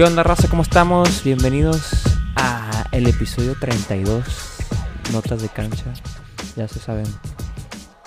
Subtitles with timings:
[0.00, 0.48] ¿Qué onda, raza?
[0.48, 1.22] ¿Cómo estamos?
[1.24, 1.92] Bienvenidos
[2.34, 4.56] a el episodio 32,
[5.12, 5.92] Notas de Cancha.
[6.56, 7.04] Ya se saben.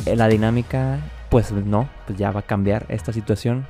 [0.07, 0.97] Eh, La dinámica,
[1.29, 3.67] pues no, pues ya va a cambiar esta situación.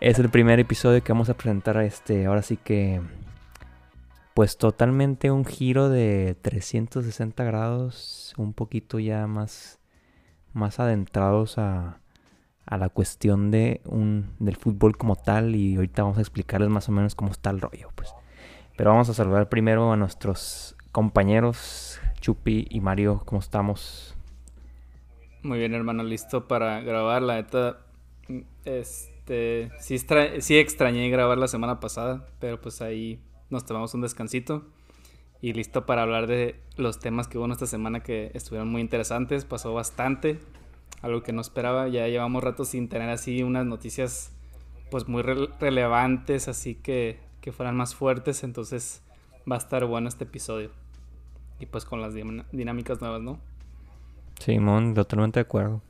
[0.00, 3.00] Es el primer episodio que vamos a presentar este, ahora sí que,
[4.34, 9.78] pues totalmente un giro de 360 grados, un poquito ya más,
[10.54, 12.00] más adentrados a,
[12.66, 16.88] a la cuestión de un, del fútbol como tal y ahorita vamos a explicarles más
[16.88, 18.14] o menos cómo está el rollo, pues.
[18.76, 24.14] Pero vamos a saludar primero a nuestros compañeros Chupi y Mario, ¿cómo estamos?
[25.42, 27.20] Muy bien, hermano, listo para grabar.
[27.22, 27.78] La neta,
[28.64, 29.98] este, sí,
[30.38, 34.64] sí extrañé grabar la semana pasada, pero pues ahí nos tomamos un descansito.
[35.40, 39.44] Y listo para hablar de los temas que hubo esta semana que estuvieron muy interesantes.
[39.44, 40.38] Pasó bastante,
[41.02, 41.88] algo que no esperaba.
[41.88, 44.32] Ya llevamos rato sin tener así unas noticias
[44.90, 48.44] pues muy re- relevantes, así que, que fueran más fuertes.
[48.44, 49.02] Entonces
[49.50, 50.70] va a estar bueno este episodio.
[51.60, 52.14] Y pues con las
[52.52, 53.38] dinámicas nuevas, ¿no?
[54.40, 55.80] Simón, totalmente de acuerdo.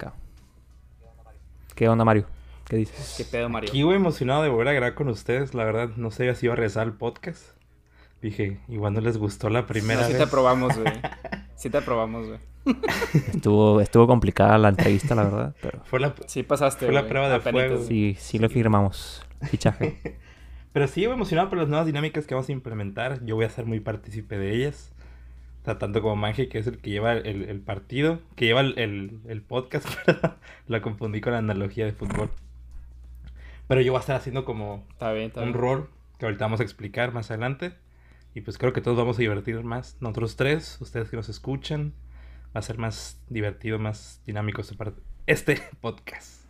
[1.75, 2.27] ¿Qué onda, Mario?
[2.69, 3.15] ¿Qué dices?
[3.17, 3.71] ¿Qué pedo, Mario?
[3.71, 5.55] Aquí, güey, emocionado de volver a grabar con ustedes.
[5.55, 7.43] La verdad, no sé si iba a rezar el podcast.
[8.23, 10.23] Dije, igual no les gustó la primera No, sí vez.
[10.23, 10.93] te aprobamos, güey.
[11.57, 12.41] Sí te aprobamos, güey.
[13.35, 16.13] Estuvo, estuvo complicada la entrevista, la verdad, pero Fue la...
[16.27, 17.85] Sí pasaste, Fue la prueba de Apenitas, fuego.
[17.85, 19.25] sí, sí lo firmamos.
[19.43, 20.19] Fichaje.
[20.73, 23.23] Pero sí, güey, emocionado por las nuevas dinámicas que vamos a implementar.
[23.27, 24.91] Yo voy a ser muy partícipe de ellas.
[25.61, 28.61] O sea, tanto como Manje, que es el que lleva el, el partido, que lleva
[28.63, 30.33] el, el- el podcast, perdón.
[30.67, 32.31] La confundí con la analogía de fútbol.
[33.69, 35.61] Pero yo voy a estar haciendo como Está bien, está un bien.
[35.61, 37.75] rol que ahorita vamos a explicar más adelante.
[38.35, 39.97] Y pues creo que todos vamos a divertir más.
[40.01, 41.93] Nosotros tres, ustedes que nos escuchan,
[42.55, 44.77] va a ser más divertido, más dinámico este,
[45.27, 46.41] este podcast.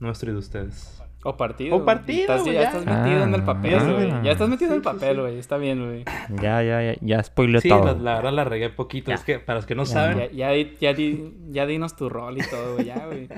[0.00, 1.00] Nuestro y de ustedes.
[1.24, 1.74] O partido.
[1.76, 2.66] O partido, Estás- güey, ya, ya.
[2.68, 3.92] estás metido en el papel, Ah.
[3.92, 4.08] güey.
[4.22, 5.20] Ya estás metido en el Sí, sí, papel, sí.
[5.22, 5.38] güey.
[5.38, 6.04] Está bien, güey.
[6.42, 7.84] Ya, ya, ya, ya spoileó Sí, todo.
[7.86, 9.08] la, la verdad la regué poquito.
[9.10, 9.14] Ya.
[9.14, 9.90] Es que para los que no Ya.
[9.92, 12.84] saben, Ya, ya, di- ya, di- ya dinos tu rol y todo, güey.
[12.86, 13.28] Ya, güey.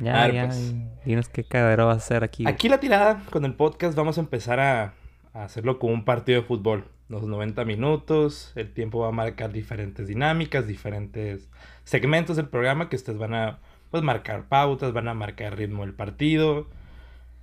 [0.00, 0.46] Ya, A ver, ya.
[0.46, 0.74] pues.
[1.04, 2.44] Dinos qué cagadero va a ser aquí.
[2.46, 4.94] aquí la tirada con el podcast vamos a empezar a,
[5.34, 6.88] hacerlo como un partido de fútbol.
[7.08, 11.50] Los 90 minutos, el tiempo va a marcar diferentes dinámicas, diferentes
[11.82, 13.58] segmentos del programa que ustedes van a
[13.90, 16.66] pues marcar pautas, van a marcar el ritmo del partido.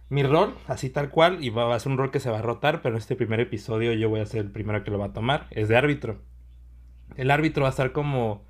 [0.10, 2.42] Mi rol, así tal cual, y va, a ser un rol que se va a
[2.42, 5.08] rotar, pero en este primer episodio yo voy a ser el primero que lo va
[5.08, 6.20] a tomar, es de árbitro.
[7.16, 8.44] El árbitro va a estar como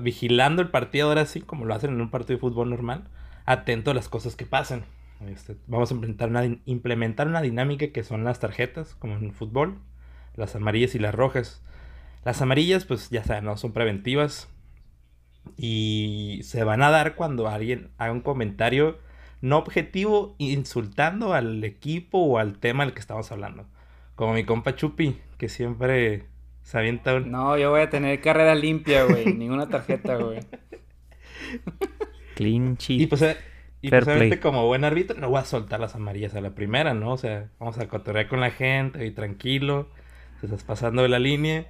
[0.00, 3.04] vigilando el partido ahora sí, como lo hacen en un partido de fútbol normal,
[3.44, 4.84] atento a las cosas que pasan.
[5.28, 9.32] Este, vamos a implementar una, implementar una dinámica que son las tarjetas, como en el
[9.32, 9.78] fútbol,
[10.34, 11.62] las amarillas y las rojas.
[12.24, 14.48] Las amarillas, pues ya saben, no son preventivas
[15.56, 18.98] y se van a dar cuando alguien haga un comentario
[19.40, 23.66] no objetivo insultando al equipo o al tema del que estamos hablando.
[24.14, 26.26] Como mi compa Chupi, que siempre
[26.62, 27.30] se avienta un...
[27.32, 29.32] No, yo voy a tener carrera limpia, güey.
[29.34, 30.40] Ninguna tarjeta, güey.
[32.34, 33.08] Clean Y sheet.
[33.08, 33.36] pues, eh,
[33.82, 34.38] y Fair pues play.
[34.38, 37.12] como buen árbitro no voy a soltar las amarillas a la primera, ¿no?
[37.12, 39.90] O sea, vamos a cotorrear con la gente y tranquilo.
[40.40, 41.66] Te estás pasando de la línea.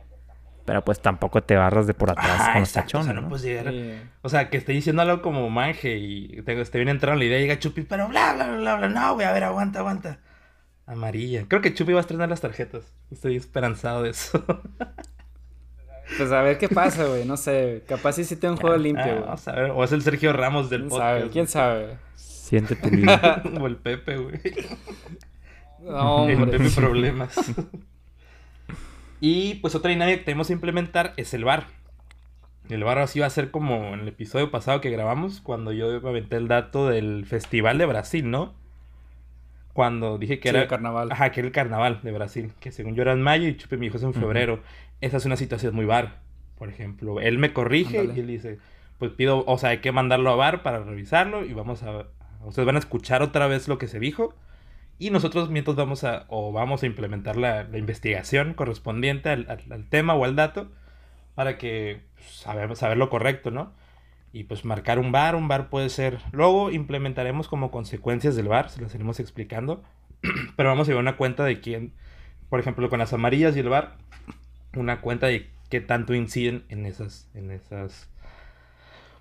[0.64, 3.14] Pero pues tampoco te barras de por atrás Ah, con los exacto, o sea, tachones,
[3.16, 3.28] no ¿no?
[3.28, 3.94] puedes llegar- Sí.
[4.22, 7.38] O sea, que esté diciendo algo como manje y te, esté bien entrando la idea
[7.38, 8.88] y llega Chupi, pero bla, bla, bla, bla, bla.
[8.88, 10.20] No, güey, a ver, aguanta, aguanta.
[10.86, 11.46] Amarilla.
[11.48, 12.94] Creo que Chupi va a estrenar las tarjetas.
[13.10, 14.44] Estoy esperanzado de eso.
[16.18, 17.24] Pues a ver qué pasa, güey.
[17.24, 17.84] No sé.
[17.88, 19.20] Capaz sí sí tengo un juego limpio, Ah, güey.
[19.24, 19.70] vamos a ver.
[19.70, 21.18] O es el Sergio Ramos del ¿Quién podcast.
[21.20, 21.30] sabe?
[21.30, 21.96] ¿Quién sabe?
[22.16, 23.42] Siente tu vida.
[23.60, 24.40] o el Pepe, güey.
[25.80, 26.48] No, El.
[26.50, 27.34] Pepe Problemas.
[29.20, 31.66] y pues otra dinámica que tenemos que implementar es el bar.
[32.68, 35.96] El bar así va a ser como en el episodio pasado que grabamos, cuando yo
[36.06, 38.54] aventé el dato del Festival de Brasil, ¿no?
[39.72, 40.62] Cuando dije que Sí, era...
[40.62, 41.10] el carnaval.
[41.10, 43.76] Ajá, que era el carnaval de Brasil, que según yo era en mayo y Chupe
[43.76, 44.60] me dijo es en febrero.
[45.02, 46.20] Esa es una situación muy bar,
[46.56, 47.20] por ejemplo.
[47.20, 48.18] Él me corrige Ándale.
[48.18, 48.58] y él dice,
[48.98, 52.06] pues pido, o sea, hay que mandarlo a bar para revisarlo y vamos a...
[52.44, 54.34] Ustedes van a escuchar otra vez lo que se dijo
[54.98, 59.72] y nosotros mientras vamos a, o vamos a implementar la, la investigación correspondiente al, al-
[59.72, 60.70] al tema o al dato
[61.34, 63.72] para que pues, saber, saber lo correcto, ¿no?
[64.32, 66.18] Y pues marcar un bar, un bar puede ser...
[66.32, 69.82] Luego implementaremos como consecuencias del bar, se las iremos explicando.
[70.56, 71.92] Pero vamos a llevar una cuenta de quién,
[72.48, 73.96] por ejemplo, con las amarillas y el bar,
[74.76, 78.08] una cuenta de qué tanto inciden en esas, en esas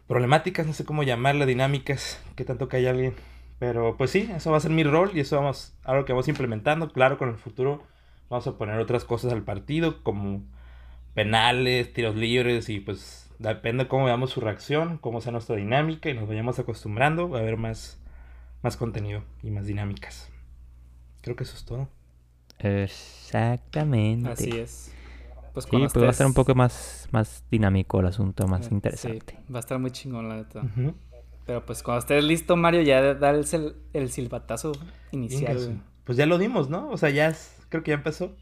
[0.08, 3.14] problemáticas, no sé cómo llamarle, dinámicas, qué tanto que hay alguien.
[3.60, 6.28] Pero pues sí, eso va a ser mi rol y eso vamos, algo que vamos
[6.28, 6.92] implementando.
[6.92, 7.84] Claro, con el futuro
[8.30, 10.44] vamos a poner otras cosas al partido, como
[11.14, 16.14] penales, tiros libres y pues depende cómo veamos su reacción, cómo sea nuestra dinámica y
[16.14, 18.00] nos vayamos acostumbrando, va a haber más,
[18.64, 20.30] más contenido y más dinámicas.
[21.22, 21.88] Creo que eso es todo.
[22.60, 24.30] Exactamente.
[24.30, 24.94] Así es.
[25.54, 29.38] Pues sí, pues va a ser un poco más, más dinámico el asunto, más interesante.
[29.54, 30.62] va a estar muy chingón, la neta.
[31.46, 34.72] Pero pues cuando estés listo, Mario, ya da el, el silbatazo
[35.12, 35.82] inicial.
[36.06, 36.90] Pues ya lo dimos, ¿no?
[36.90, 37.36] O sea, ya
[37.70, 38.36] creo que ya empezó.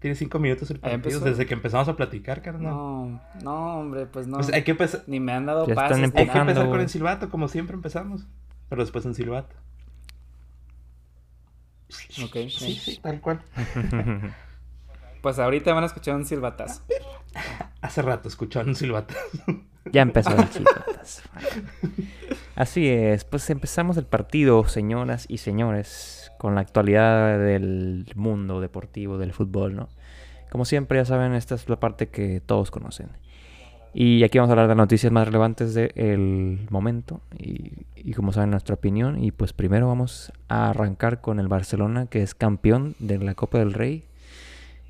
[0.00, 2.72] Tiene cinco minutos el partido desde que empezamos a platicar, carnal.
[2.72, 4.38] No, no, hombre, pues no.
[4.38, 5.02] Pues hay que empezar.
[5.06, 6.10] Ni me han dado pases.
[6.14, 8.26] Hay que empezar con el silbato, como siempre empezamos.
[8.70, 9.54] Pero después en silbato.
[12.24, 12.48] Ok.
[12.48, 13.42] Sí, sí, tal cual.
[15.22, 16.82] pues ahorita van a escuchar un silbatazo.
[17.80, 19.20] Hace rato escucharon un silbatazo.
[19.92, 21.22] Ya empezó el silbatazo.
[22.56, 29.16] Así es, pues empezamos el partido, señoras y señores, con la actualidad del mundo deportivo,
[29.16, 29.88] del fútbol, ¿no?
[30.50, 33.08] Como siempre, ya saben, esta es la parte que todos conocen.
[33.92, 38.32] Y aquí vamos a hablar de las noticias más relevantes del momento y, y, como
[38.32, 39.22] saben nuestra opinión.
[39.22, 43.58] Y pues primero vamos a arrancar con el Barcelona que es campeón de la Copa
[43.58, 44.04] del Rey.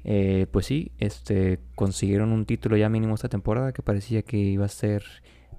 [0.04, 4.64] Eh, pues sí, este, consiguieron un título ya mínimo esta temporada que parecía que iba
[4.64, 5.04] a ser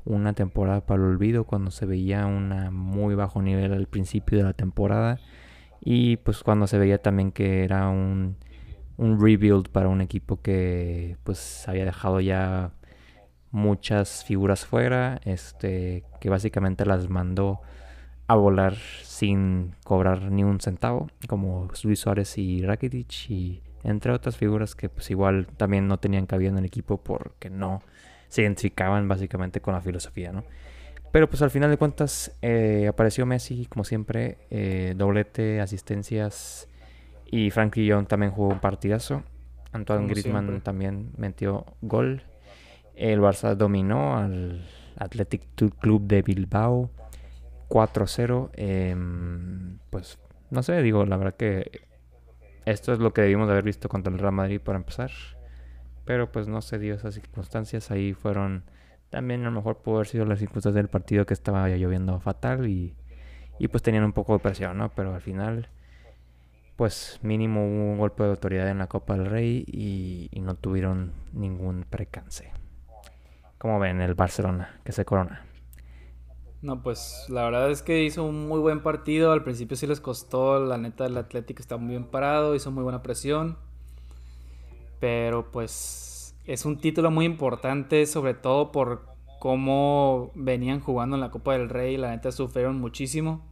[0.05, 4.43] una temporada para el olvido cuando se veía un muy bajo nivel al principio de
[4.45, 5.19] la temporada.
[5.79, 8.37] Y pues cuando se veía también que era un,
[8.97, 12.71] un rebuild para un equipo que pues había dejado ya
[13.51, 17.61] muchas figuras fuera, este que básicamente las mandó
[18.27, 24.37] a volar sin cobrar ni un centavo, como Luis Suárez y Rakitic y entre otras
[24.37, 27.81] figuras que pues igual también no tenían cabida en el equipo porque no
[28.27, 30.43] se identificaban básicamente con la filosofía, ¿no?
[31.11, 36.69] Pero pues al final de cuentas eh, apareció Messi, como siempre, eh, doblete, asistencias
[37.25, 39.23] y Frankie Young también jugó un partidazo.
[39.73, 42.23] Antoine Griezmann también metió gol.
[42.95, 44.65] El Barça dominó al
[44.97, 45.43] Athletic
[45.79, 46.91] Club de Bilbao
[47.69, 48.49] 4-0.
[48.53, 50.19] Em, pues
[50.49, 51.81] no sé, digo, la verdad que
[52.65, 55.11] esto es lo que debimos haber visto contra el Real Madrid para empezar.
[56.05, 57.91] Pero pues no se dio esas circunstancias.
[57.91, 58.63] Ahí fueron.
[59.09, 62.67] También a lo mejor pudo haber sido las circunstancias del partido que estaba lloviendo fatal
[62.67, 62.95] y,
[63.69, 64.89] pues tenían un poco de presión, ¿no?
[64.89, 65.67] Pero al final,
[66.77, 70.55] pues mínimo hubo un golpe de autoridad en la Copa del Rey y, y no
[70.55, 72.51] tuvieron ningún precance.
[73.57, 75.45] Como ven, el Barcelona que se corona.
[76.61, 79.31] No, pues la verdad es que hizo un muy buen partido.
[79.31, 82.83] Al principio sí les costó, la neta, el Atlético está muy bien parado, hizo muy
[82.83, 83.57] buena presión.
[84.99, 89.07] Pero pues es un título muy importante, sobre todo por
[89.39, 91.97] cómo venían jugando en la Copa del Rey.
[91.97, 93.43] La neta sufrieron muchísimo.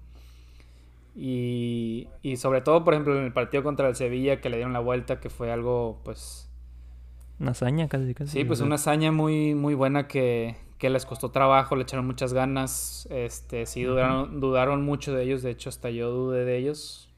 [1.16, 4.72] Y, y sobre todo, por ejemplo, en el partido contra el Sevilla, que le dieron
[4.74, 6.48] la vuelta, que fue algo, pues...
[7.40, 8.32] Una hazaña casi, casi.
[8.32, 12.34] Sí, pues una hazaña muy, muy buena que, que les costó trabajo, le echaron muchas
[12.34, 13.08] ganas.
[13.12, 15.44] Este, sí, dudaron, dudaron mucho de ellos.
[15.44, 17.14] De hecho, hasta yo dudé de ellos.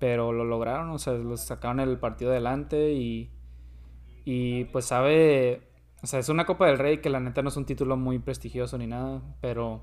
[0.00, 3.30] Pero lo lograron, o sea, los sacaron el partido adelante y,
[4.24, 5.62] y pues sabe,
[6.02, 8.18] o sea, es una Copa del Rey que la neta no es un título muy
[8.18, 9.82] prestigioso ni nada, pero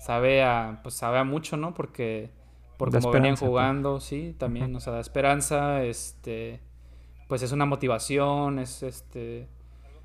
[0.00, 1.74] sabe a, pues sabe a mucho, ¿no?
[1.74, 2.32] Porque
[2.76, 3.48] por venían pues.
[3.48, 6.60] jugando, sí, también, o sea, da esperanza, este,
[7.28, 9.48] pues es una motivación, es este,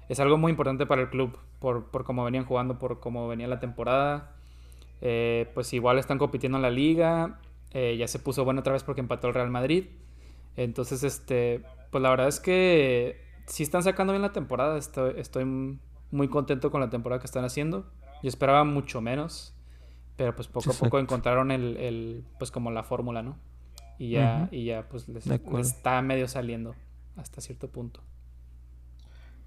[0.08, 3.48] es algo muy importante para el club, por, por cómo venían jugando, por cómo venía
[3.48, 4.36] la temporada.
[5.02, 7.40] Eh, pues igual están compitiendo en la liga,
[7.72, 9.86] eh, ya se puso bueno otra vez porque empató el Real Madrid.
[10.56, 14.78] Entonces, este, pues la verdad es que si están sacando bien la temporada.
[14.78, 15.46] Estoy, estoy
[16.12, 17.90] muy contento con la temporada que están haciendo.
[18.22, 19.56] Yo esperaba mucho menos,
[20.16, 23.38] pero pues poco a poco encontraron el, el, pues como la fórmula, ¿no?
[23.98, 26.76] Y ya, y ya pues les, está medio saliendo
[27.16, 28.02] hasta cierto punto.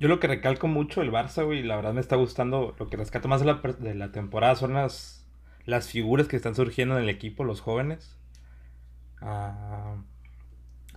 [0.01, 2.97] Yo lo que recalco mucho el Barça, güey, la verdad me está gustando, lo que
[2.97, 5.29] rescato más de la, de la temporada son las,
[5.67, 8.17] las figuras que están surgiendo en el equipo, los jóvenes.
[9.21, 9.97] Ah,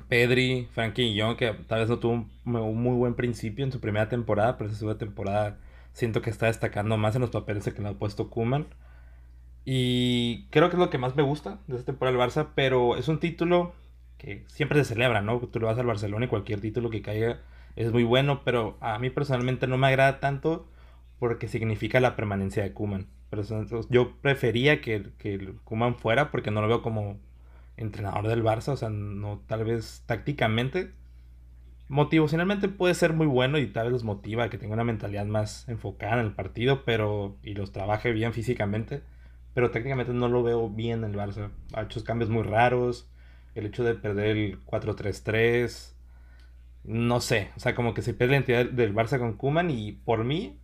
[0.07, 4.07] Pedri, Frankie Young, que tal vez no tuvo un, muy buen principio en su primera
[4.09, 5.57] temporada, pero esa segunda temporada
[5.93, 8.67] siento que está destacando más en los papeles que le ha puesto Kuman.
[9.65, 12.97] Y creo que es lo que más me gusta de esta temporada del Barça, pero
[12.97, 13.73] es un título
[14.17, 15.39] que siempre se celebra, ¿no?
[15.39, 17.41] Tú le vas al Barcelona y cualquier título que caiga
[17.75, 20.67] es muy bueno, pero a mí personalmente no me agrada tanto
[21.19, 23.07] porque significa la permanencia de Kuman.
[23.89, 27.17] Yo prefería que, que Kuman fuera porque no lo veo como
[27.77, 30.91] entrenador del Barça, o sea, no tal vez tácticamente.
[31.87, 35.67] Motivacionalmente puede ser muy bueno y tal vez los motiva que tenga una mentalidad más
[35.67, 39.01] enfocada en el partido, pero y los trabaje bien físicamente,
[39.53, 41.49] pero técnicamente no lo veo bien en el Barça.
[41.73, 43.09] Ha hecho cambios muy raros,
[43.55, 45.92] el hecho de perder el 4-3-3,
[46.83, 49.93] no sé, o sea, como que se pierde la identidad del Barça con Kuman y
[49.93, 50.59] por mí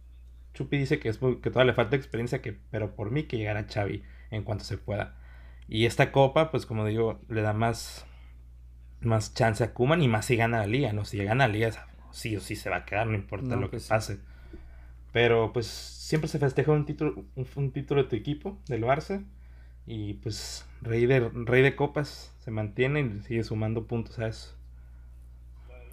[0.53, 3.65] Chupi dice que es que todavía le falta experiencia, que, pero por mí que llegara
[3.67, 5.17] Xavi en cuanto se pueda.
[5.67, 8.05] Y esta copa, pues como digo, le da más,
[9.01, 11.05] más chance a Kuman y más si gana la liga, ¿no?
[11.05, 11.71] Si gana la liga,
[12.11, 13.89] sí o sí se va a quedar, no importa No, lo que pues sí.
[13.89, 14.19] pase.
[15.13, 19.25] Pero pues siempre se festeja un título, un, un título de tu equipo, del Barça.
[19.87, 24.55] Y pues rey de, rey de copas se mantiene y sigue sumando puntos a eso.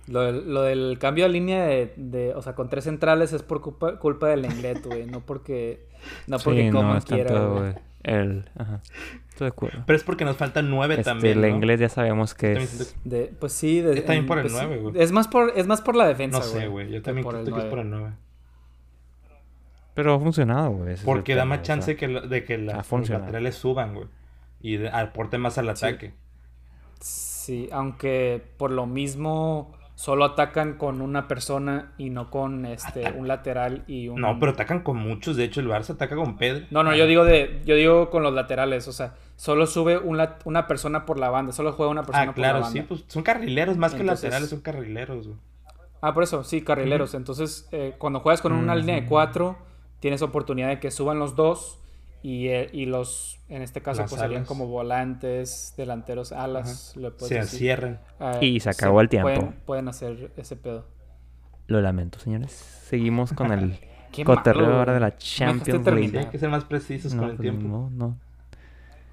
[0.09, 3.43] Lo del, lo del cambio de línea de, de- o sea, con tres centrales es
[3.43, 5.87] por culpa, culpa del Lenglet, güey, no porque,
[6.29, 7.75] no porque sí, no es quiera, tanto güey.
[8.05, 8.49] el...
[8.57, 8.81] Ajá.
[9.29, 9.83] Estoy de acuerdo.
[9.85, 11.35] Pero es porque nos faltan nueve Este, también.
[11.45, 11.57] el ¿no?
[11.57, 12.97] inglés ya sabemos que es...
[13.05, 14.95] De, pues sí, de, Yo también en- por el pues nueve, güey.
[15.03, 16.91] Es más por, es más por la defensa, No sé, güey.
[16.91, 17.83] Yo también creo que es por nueve.
[17.83, 18.13] el 9.
[19.95, 20.97] Pero ha funcionado, güey.
[21.05, 21.97] Porque da tema, más o chance sea.
[21.97, 24.07] que la- de que la- los laterales suban, güey.
[24.61, 25.85] Y de- aporte más al Sí.
[25.87, 26.13] ataque.
[27.01, 33.27] Sí, aunque por lo mismo solo atacan con una persona y no con este un
[33.27, 35.37] lateral y un No, pero atacan con muchos.
[35.37, 36.67] De hecho, el Barça ataca con Pedro.
[36.71, 40.21] No, no, yo digo de yo digo con los laterales, o sea, solo sube un
[40.45, 42.81] una persona por la banda, solo juega una persona Ah, por la claro, banda.
[42.81, 42.87] sí.
[42.87, 43.77] Pues son carrileros.
[43.77, 45.39] Más que laterales, son carrileros, güey.
[46.03, 47.15] Ah, por eso, sí, carrileros.
[47.15, 49.57] Entonces, eh, cuando juegas con una línea de cuatro,
[49.99, 51.79] tienes oportunidad de que suban los dos
[52.27, 54.49] y, eh, y los, en este caso, Las pues serían alas.
[54.49, 57.55] como volantes, delanteros, alas, le puedes Se decir.
[57.55, 58.01] encierran.
[58.19, 59.29] Ah, Y se acabó el tiempo.
[59.29, 60.87] Pueden, pueden hacer ese pedo.
[61.69, 62.51] Lo lamento, señores.
[62.53, 63.79] Seguimos con el
[64.25, 65.09] cotorreo ahora de la.
[65.11, 65.91] No Champions Sí.
[65.95, 66.19] League.
[66.19, 67.69] hay que ser más precisos No, con el pues, tiempo.
[67.69, 68.19] no, no.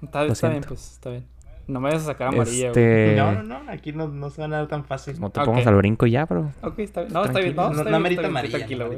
[0.02, 1.26] Está, Lo está bien, pues, está bien.
[1.66, 2.84] No me vayas a sacar amarilla, güey.
[2.84, 3.14] Este...
[3.16, 3.70] No, no, no.
[3.72, 5.18] Aquí no, no se van a dar tan fácil.
[5.20, 5.46] No te Ok.
[5.46, 6.52] pongas al brinco ya, bro.
[6.62, 7.12] Ok, está bien.
[7.12, 7.54] No, está bien.
[7.54, 7.62] Tranquilo.
[7.62, 8.58] No, No, está no bien, amerita está bien, amarilla.
[8.58, 8.88] tranquilo,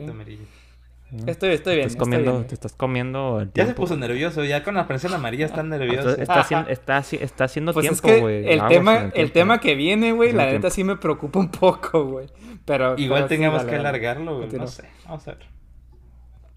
[1.11, 1.27] no.
[1.27, 2.47] Estoy, estoy bien, Estás está comiendo, bien.
[2.47, 3.83] te estás comiendo el Ya se tiempo.
[3.83, 4.45] puso nervioso.
[4.45, 6.13] Ya con la prensa amarilla están nerviosos.
[6.19, 9.33] Está, está, haciendo, está, haci- está haciendo Pues es tiempo, que el tema, el, tiempo.
[9.33, 10.71] tema que viene, güey, la neta tiempo.
[10.71, 12.27] sí me preocupa un poco, güey.
[12.65, 14.49] Pero Igual sí, tengamos que alargarlo, güey.
[14.53, 14.85] No sé.
[15.05, 15.47] Vamos a ver.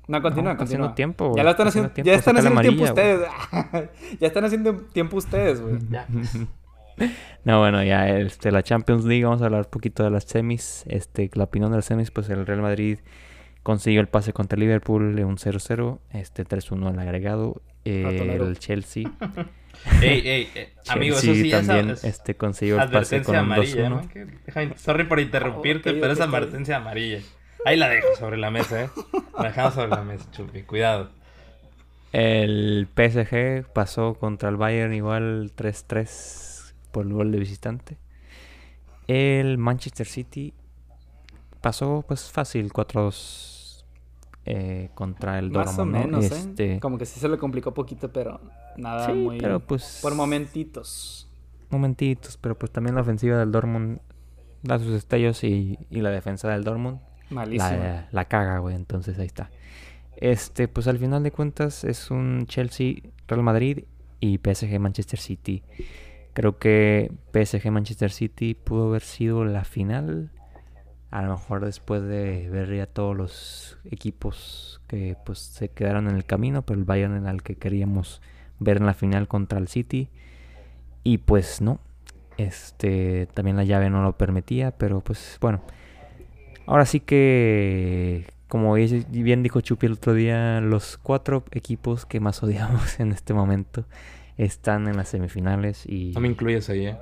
[0.07, 0.95] No, continúa, No, está haciendo continúa.
[0.95, 3.29] tiempo, ya lo están está haciendo, haciendo ya están tiempo, haciendo tiempo
[3.63, 3.89] ustedes.
[4.19, 5.77] ya están haciendo tiempo ustedes, güey.
[5.89, 6.07] Ya.
[7.45, 10.83] No, bueno, ya este, la Champions League, vamos a hablar un poquito de las semis.
[10.87, 12.99] Este, la opinión de las semis, pues el Real Madrid
[13.63, 17.61] consiguió el pase contra Liverpool en un 0-0, este 3-1 al agregado.
[17.85, 19.09] Eh, el Chelsea,
[20.01, 20.49] Ey, ey.
[20.89, 23.89] Amigo, eso sí también es este, consiguió el pase con advertencia un amarilla.
[23.89, 23.89] 2-1.
[23.89, 24.09] ¿no?
[24.73, 27.19] Que- sorry por interrumpirte, Ok, pero ok, es advertencia amarilla.
[27.65, 28.89] Ahí la dejo sobre la mesa, ¿eh?
[29.37, 30.63] La dejamos sobre la mesa, Chupi.
[30.63, 31.11] Cuidado.
[32.11, 37.97] El PSG pasó contra el Bayern igual 3-3 por el gol de visitante.
[39.07, 40.53] El Manchester City
[41.61, 43.83] pasó pues fácil 4-2
[44.45, 46.79] eh, contra el Más o menos, Este, ¿eh?
[46.79, 48.39] Como que sí se le complicó poquito, pero
[48.77, 49.37] nada sí, muy...
[49.39, 51.29] pero pues Por momentitos.
[51.69, 53.99] momentitos, pero pues también la ofensiva del Dortmund
[54.63, 56.99] da sus destellos y, y la defensa del Dortmund
[57.29, 57.69] Malísimo.
[57.69, 58.75] la, la caga, güey.
[58.75, 59.51] Entonces ahí está.
[60.17, 62.95] Este, pues al final de cuentas es un Chelsea,
[63.27, 63.85] Real Madrid
[64.19, 65.63] y PSG Manchester City.
[66.33, 70.31] Creo que PSG Manchester City pudo haber sido la final.
[71.11, 76.15] A lo mejor después de ver ya todos los equipos que pues se quedaron en
[76.15, 78.21] el camino, pero el Bayern era el que queríamos
[78.59, 80.09] ver en la final contra el City.
[81.03, 81.79] Y pues no.
[82.37, 85.61] Este, también la llave no lo permitía, pero pues bueno.
[86.65, 92.43] Ahora sí que, como bien dijo Chupi el otro día, los cuatro equipos que más
[92.43, 93.85] odiamos en este momento
[94.37, 96.97] están en las semifinales y No me incluyes ahí, ¿eh?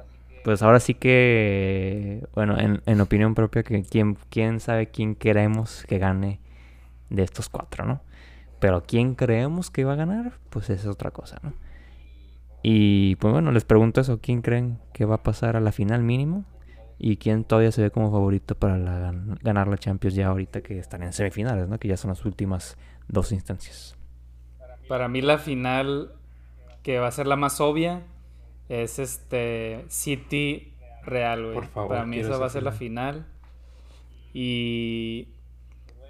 [0.48, 5.84] Pues ahora sí que, bueno, en, en opinión propia, que quién, quién sabe quién queremos
[5.90, 6.40] que gane
[7.10, 8.00] de estos cuatro, ¿no?
[8.62, 11.52] Pero quién creemos que va a ganar, pues es otra cosa, ¿no?
[12.64, 16.04] Y pues bueno, les pregunto eso, ¿quién creen que va a pasar a la final
[16.04, 16.46] mínimo?
[16.98, 18.78] ¿Y quién todavía se ve como favorito para
[19.42, 21.78] ganar la Champions ya ahorita que están en semifinales, ¿no?
[21.78, 22.78] Que ya son las últimas
[23.10, 23.98] dos instancias.
[24.88, 26.14] Para mí la final
[26.84, 28.04] que va a ser la más obvia
[28.70, 31.56] es este City Real, güey.
[31.56, 33.26] Por favor, Para mí esa va a ser la final.
[34.34, 35.30] Y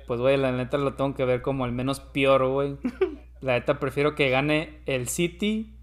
[0.07, 2.77] pues güey, la neta lo tengo que ver como el menos peor, güey.
[3.39, 5.75] La neta prefiero que gane el City,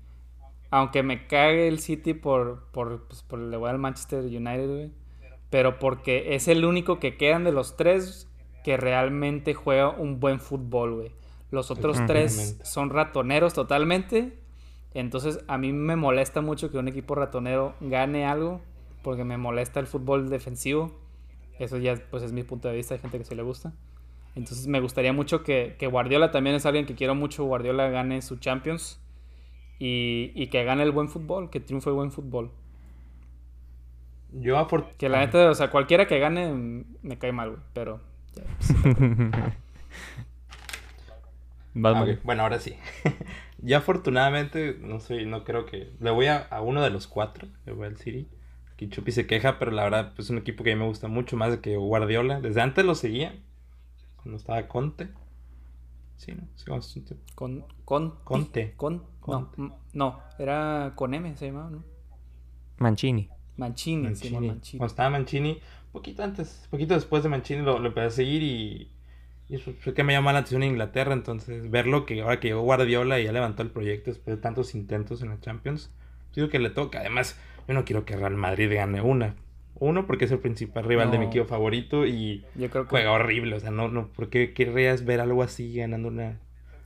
[0.70, 4.90] aunque me cague el City por por pues, por le voy al Manchester United, güey.
[5.50, 8.28] Pero porque es el único que quedan de los tres
[8.64, 11.12] que realmente juega un buen fútbol, güey.
[11.52, 14.36] Los otros tres son ratoneros totalmente.
[14.94, 18.60] Entonces a mí me molesta mucho que un equipo ratonero gane algo
[19.02, 20.92] porque me molesta el fútbol defensivo.
[21.58, 23.72] Eso ya pues es mi punto de vista, hay gente que sí le gusta.
[24.34, 28.20] Entonces me gustaría mucho que, que Guardiola también es alguien que quiero mucho, Guardiola gane
[28.22, 29.00] su Champions
[29.78, 32.50] y, y que gane el buen fútbol, que triunfe el buen fútbol.
[34.32, 37.62] Yo afor- Que la neta, o sea, cualquiera que gane mm, me cae mal, güey,
[37.72, 38.00] pero...
[38.34, 38.74] ya, pues,
[41.84, 42.76] Ah, Bueno, ahora sí.
[43.64, 45.90] Yo afortunadamente no soy, no creo que.
[45.98, 47.48] Le voy a, a uno de los cuatro.
[47.64, 48.28] Le voy al City.
[48.72, 50.88] Aquí Chupi se queja, pero la verdad pues, es un equipo que a mí me
[50.88, 52.40] gusta mucho más de que Guardiola.
[52.40, 53.34] Desde antes lo seguía,
[54.16, 55.08] cuando estaba Conte.
[56.16, 56.82] Sí, ¿no?
[56.82, 57.04] Sí.
[57.34, 58.74] Con, con, Conte.
[58.76, 59.74] Con, no, Conte.
[59.92, 61.84] no, era con M se llamaba, ¿no?
[62.78, 63.28] Mancini.
[63.56, 64.28] Mancini, Mancini.
[64.28, 64.78] Simón Mancini.
[64.78, 65.60] Cuando estaba Mancini,
[65.92, 68.90] poquito antes, poquito después de Mancini lo, lo empecé a seguir y,
[69.48, 71.12] y eso fue que me llamó la atención en Inglaterra.
[71.12, 74.74] Entonces, verlo que ahora que llegó Guardiola y ya levantó el proyecto después de tantos
[74.74, 75.90] intentos en la Champions,
[76.34, 77.00] digo que le toca.
[77.00, 79.34] Además, yo no quiero que Real Madrid gane una.
[79.76, 83.12] Uno, porque es el principal rival de mi equipo favorito y Yo creo que juega
[83.12, 83.56] horrible.
[83.56, 86.38] O sea, no, no, ¿por qué querrías ver algo así ganando una.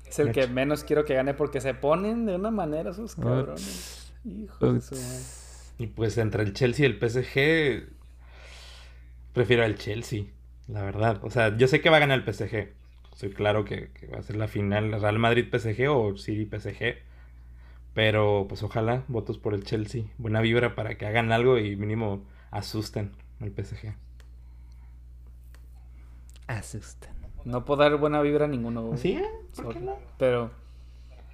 [0.08, 4.12] es el que menos quiero que gane porque se ponen de una manera esos cabrones.
[4.24, 5.24] Hijos de su madre.
[5.78, 7.88] Y pues entre el Chelsea y el PSG,
[9.32, 10.24] prefiero al Chelsea,
[10.68, 11.18] la verdad.
[11.22, 12.68] O sea, yo sé que va a ganar el PSG.
[13.14, 16.96] Soy claro que, que va a ser la final Real Madrid-PSG o City-PSG.
[17.94, 20.04] Pero pues ojalá, votos por el Chelsea.
[20.18, 22.22] Buena vibra para que hagan algo y mínimo
[22.52, 23.10] asusten
[23.40, 23.94] al PSG.
[26.46, 27.10] Asustan.
[27.44, 28.82] No puedo dar buena vibra a ninguno.
[28.82, 28.98] güey.
[28.98, 29.20] ¿Sí?
[29.56, 29.96] ¿Por qué no?
[30.18, 30.50] Pero,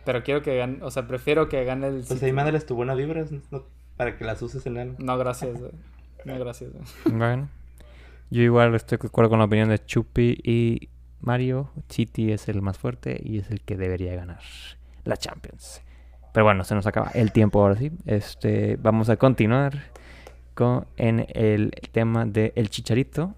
[0.04, 2.26] pero quiero que gane, o sea, prefiero que gane el Pues City.
[2.26, 3.64] ahí mándales tu buena vibra no-
[3.96, 4.96] para que las uses en algo.
[4.98, 5.58] No, gracias.
[5.58, 5.72] güey.
[6.24, 6.72] No, gracias.
[6.72, 6.84] güey.
[7.18, 7.48] Bueno.
[8.30, 10.88] Yo igual estoy de acuerdo con la opinión de Chupi y
[11.20, 11.70] Mario.
[11.88, 14.40] City es el más fuerte y es el que debería ganar
[15.04, 15.82] la Champions.
[16.32, 17.92] Pero bueno, se nos acaba el tiempo ahora sí.
[18.06, 19.84] Este, vamos a continuar
[20.54, 23.34] con en el tema del el Chicharito.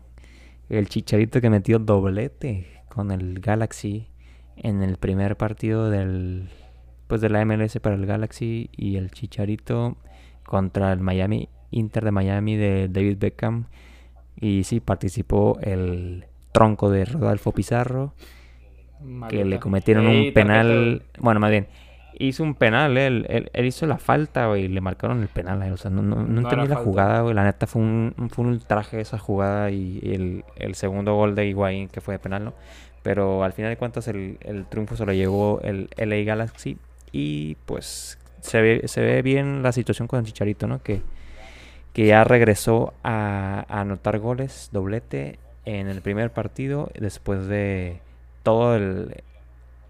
[0.68, 4.08] El Chicharito que metió doblete con el Galaxy
[4.56, 6.48] en el primer partido del
[7.06, 9.96] pues de la MLS para el Galaxy y el Chicharito
[10.44, 13.66] contra el Miami Inter de Miami de David Beckham
[14.40, 18.14] y sí participó el tronco de Rodolfo Pizarro
[19.28, 19.44] que Maleta.
[19.44, 21.68] le cometieron Ey, un penal, tarjeta, bueno, más bien
[22.18, 25.62] hizo un penal, él, él, él hizo la falta, güey, y le marcaron el penal,
[25.62, 26.76] eh, o sea, no, no, no No entendí la falta.
[26.78, 31.14] jugada, güey, la neta fue un, fue un ultraje esa jugada y el, el segundo
[31.14, 32.54] gol de Higuaín que fue de penal, ¿no?
[33.02, 36.78] Pero al final de cuentas el, el triunfo se lo llevó el LA Galaxy
[37.12, 40.82] y pues se ve, se ve bien la situación con el Chicharito, ¿no?
[40.82, 41.02] Que,
[41.96, 48.02] que ya regresó a, a anotar goles, doblete en el primer partido después de
[48.42, 49.22] todo el,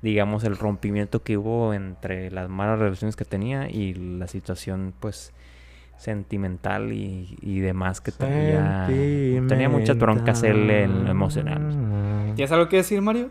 [0.03, 5.33] digamos, el rompimiento que hubo entre las malas relaciones que tenía y la situación, pues,
[5.99, 8.85] sentimental y, y demás que tenía.
[9.49, 12.35] Tenía muchas broncas él en lo emocional.
[12.37, 13.31] ¿Tienes algo que decir, Mario?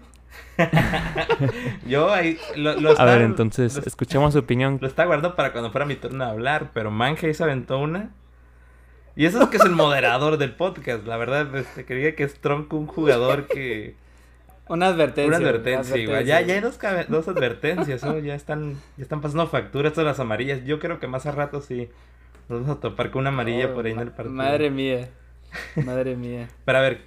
[1.88, 4.80] Yo ahí lo, lo A ver, entonces, lo- escuchemos su opinión.
[4.82, 7.80] Lo estaba guardando para cuando fuera mi turno de hablar, pero Manje ahí se aventó
[7.80, 8.10] una.
[9.16, 11.06] Y eso es que es el moderador del podcast.
[11.06, 13.96] La verdad, este, que diga que es tronco un jugador que.
[14.68, 15.28] Una advertencia.
[15.28, 16.26] Una advertencia, igual.
[16.26, 18.18] Ya, ya hay dos, dos advertencias, ¿no?
[18.18, 20.66] Ya están, ya están pasando facturas todas las amarillas.
[20.66, 21.88] Yo creo que más a rato sí
[22.50, 24.34] nos vamos a topar con una amarilla Oh, por ahí en el partido.
[24.36, 25.10] Madre mía.
[25.76, 26.48] Madre mía.
[26.66, 27.02] Pero a ver,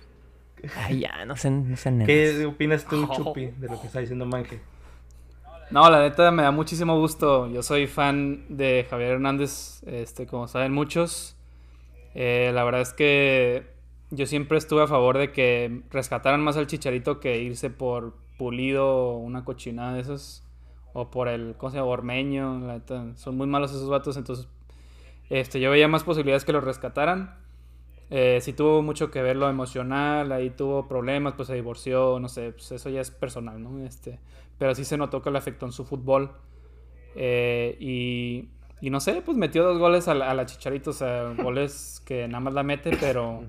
[0.76, 3.14] Ay, ya, no sé, no sé ¿qué opinas tú, Oh.
[3.14, 4.60] Chupi, de lo que está diciendo Manje?
[5.70, 7.48] No, la neta me da muchísimo gusto.
[7.50, 11.36] Yo soy fan de Javier Hernández, este, como saben muchos.
[12.14, 13.66] Eh, la verdad es que
[14.10, 18.86] yo siempre estuve a favor de que rescataran más al Chicharito que irse por Pulido
[18.86, 20.44] o una cochinada de esos.
[20.94, 21.90] O por el, ¿cómo se llama?
[21.90, 22.60] Ormeño.
[22.60, 22.80] La
[23.16, 24.48] son muy malos esos vatos, entonces
[25.30, 27.36] este, yo veía más posibilidades que los rescataran.
[28.10, 32.28] Eh, sí tuvo mucho que ver lo emocional, ahí tuvo problemas, pues se divorció, no
[32.28, 33.84] sé, pues eso ya es personal, ¿no?
[33.84, 34.18] Este,
[34.58, 36.32] pero sí se notó que le afectó en su fútbol.
[37.14, 38.48] Eh, y,
[38.80, 42.28] y no sé, pues metió dos goles a la, a Chicharito, o sea, goles que
[42.28, 43.42] nada más la mete, pero...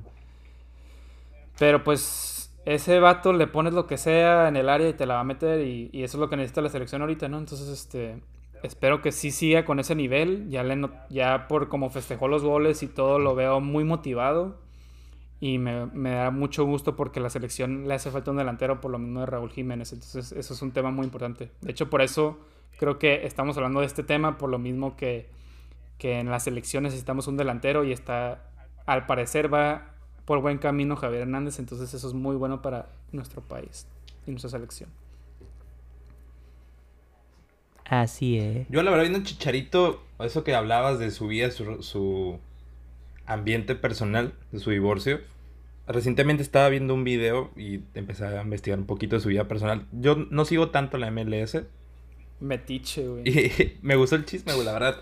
[1.59, 5.15] Pero pues ese vato le pones lo que sea en el área y te la
[5.15, 7.37] va a meter y, eso es lo que necesita la selección ahorita, ¿no?
[7.37, 8.21] Entonces, este...
[8.61, 10.49] Espero que sí siga con ese nivel.
[10.49, 14.57] Ya, le ya por como festejó los goles y todo, lo veo muy motivado.
[15.39, 18.91] Y me, me da mucho gusto porque la selección le hace falta un delantero por
[18.91, 19.93] lo mismo de Raúl Jiménez.
[19.93, 21.51] Entonces, eso es un tema muy importante.
[21.61, 22.37] De hecho, por eso
[22.77, 25.29] creo que estamos hablando de este tema, por lo mismo que,
[25.97, 28.49] que en la selección necesitamos un delantero y está,
[28.85, 31.59] al parecer, va por buen camino Javier Hernández.
[31.59, 33.87] Entonces, eso es muy bueno para nuestro país
[34.27, 34.89] y nuestra selección.
[37.85, 38.67] Así es.
[38.69, 42.39] Yo la verdad viendo Chicharito, eso que hablabas de su vida, su, su
[43.25, 45.21] ambiente personal, de su divorcio.
[45.87, 49.87] Recientemente estaba viendo un video y empecé a investigar un poquito de su vida personal.
[49.91, 51.63] Yo no sigo tanto la MLS
[52.39, 53.23] Metiche, güey.
[53.27, 54.97] y me gustó el chisme, güey, la verdad.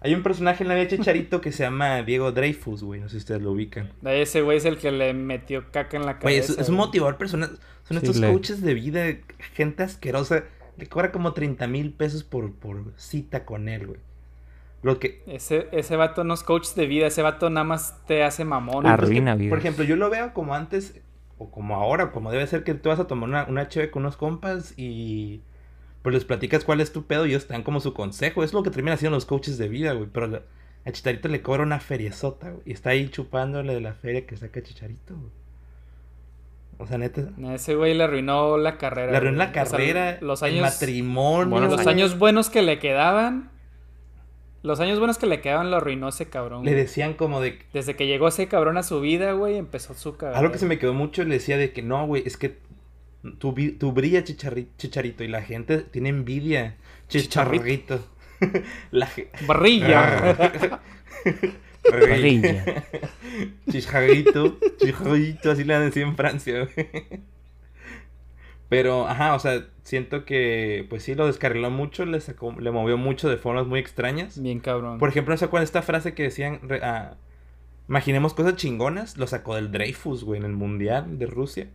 [0.00, 3.08] Hay un personaje en la vida de Chicharito que se llama Diego Dreyfus, güey, no
[3.08, 3.90] sé si ustedes lo ubican.
[4.04, 6.52] Ese güey es el que le metió caca en la Güey, cabeza.
[6.52, 6.86] es, es un güey.
[6.88, 7.58] motivador personal.
[7.88, 9.04] Son Sí, estos le- coaches de vida,
[9.54, 10.44] gente asquerosa.
[10.76, 14.00] Le cobra como 30 mil pesos por, por cita con él, güey.
[14.82, 15.22] Lo que...
[15.26, 18.86] Ese, ese vato no es coach de vida, ese vato nada más te hace mamón.
[18.86, 19.58] Arruina Por vidas.
[19.58, 21.00] ejemplo, yo lo veo como antes,
[21.38, 24.02] o como ahora, como debe ser que tú vas a tomar una, una cheve con
[24.02, 25.40] unos compas y
[26.04, 28.44] pues les platicas cuál es tu pedo y ellos te dan como su consejo.
[28.44, 30.06] Es lo que terminan haciendo los coaches de vida, güey.
[30.12, 30.42] Pero
[30.84, 32.62] a Chicharito le cobra una feriezota, güey.
[32.66, 35.30] Y está ahí chupándole de la feria que saca Chicharito, güey.
[36.76, 37.30] O sea, neta.
[37.54, 39.12] Ese güey le arruinó la carrera.
[39.12, 39.62] Le arruinó la güey.
[39.62, 41.48] O sea, carrera, los el años, matrimonio.
[41.48, 41.88] Bueno, los güey.
[41.88, 43.50] años buenos que le quedaban.
[44.62, 46.66] Los años buenos que le quedaban lo arruinó ese cabrón.
[46.66, 47.60] Le decían como de...
[47.72, 50.38] Desde que llegó ese cabrón a su vida, güey, empezó su cabrón.
[50.38, 52.58] Algo que se me quedó mucho, le decía de que no, güey, es que
[53.38, 53.92] tú, tú
[54.24, 56.76] chicharri- chicharito y la gente tiene envidia.
[57.08, 58.04] Chicharrito.
[58.90, 60.36] la ge- Barrilla.
[61.88, 62.84] Parrilla.
[63.70, 66.68] Chicharrito, chicharrito, así le han decía en Francia.
[68.68, 72.96] Pero, ajá, o sea, siento que, pues sí, lo descarriló mucho, le sacó, le movió
[72.96, 74.40] mucho de formas muy extrañas.
[74.40, 74.98] Bien cabrón.
[74.98, 77.16] Por ejemplo, ¿no se acuerdan esta frase que decían, re- ah,
[77.88, 79.16] imaginemos cosas chingonas?
[79.18, 81.68] Lo sacó del Dreyfus, güey, en el Mundial de Rusia.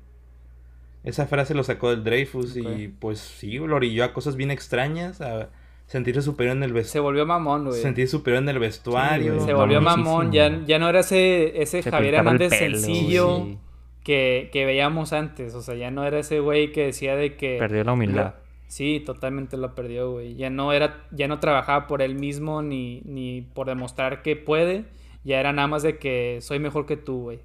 [1.03, 5.21] Esa frase lo sacó del Dreyfus y pues sí, lo orilló a cosas bien extrañas,
[5.21, 5.49] a
[5.85, 7.03] sentirse superior en el Se vestuario.
[7.03, 7.81] volvió mamón, güey.
[7.81, 9.35] Sentirse superior en el vestuario.
[9.35, 9.45] güey.
[9.45, 10.31] Se volvió mamón.
[10.31, 13.57] Ya, ya no era ese, ese Se Javier Hernández sencillo sí.
[14.03, 15.55] que, que veíamos antes.
[15.55, 17.57] O sea, ya no era ese güey que decía de que.
[17.57, 18.35] Perdió la humildad.
[18.67, 20.35] Sí, totalmente lo perdió, güey.
[20.35, 24.85] Ya no era, ya no trabajaba por él mismo ni, ni por demostrar que puede.
[25.23, 27.39] Ya era nada más de que soy mejor que tú, güey.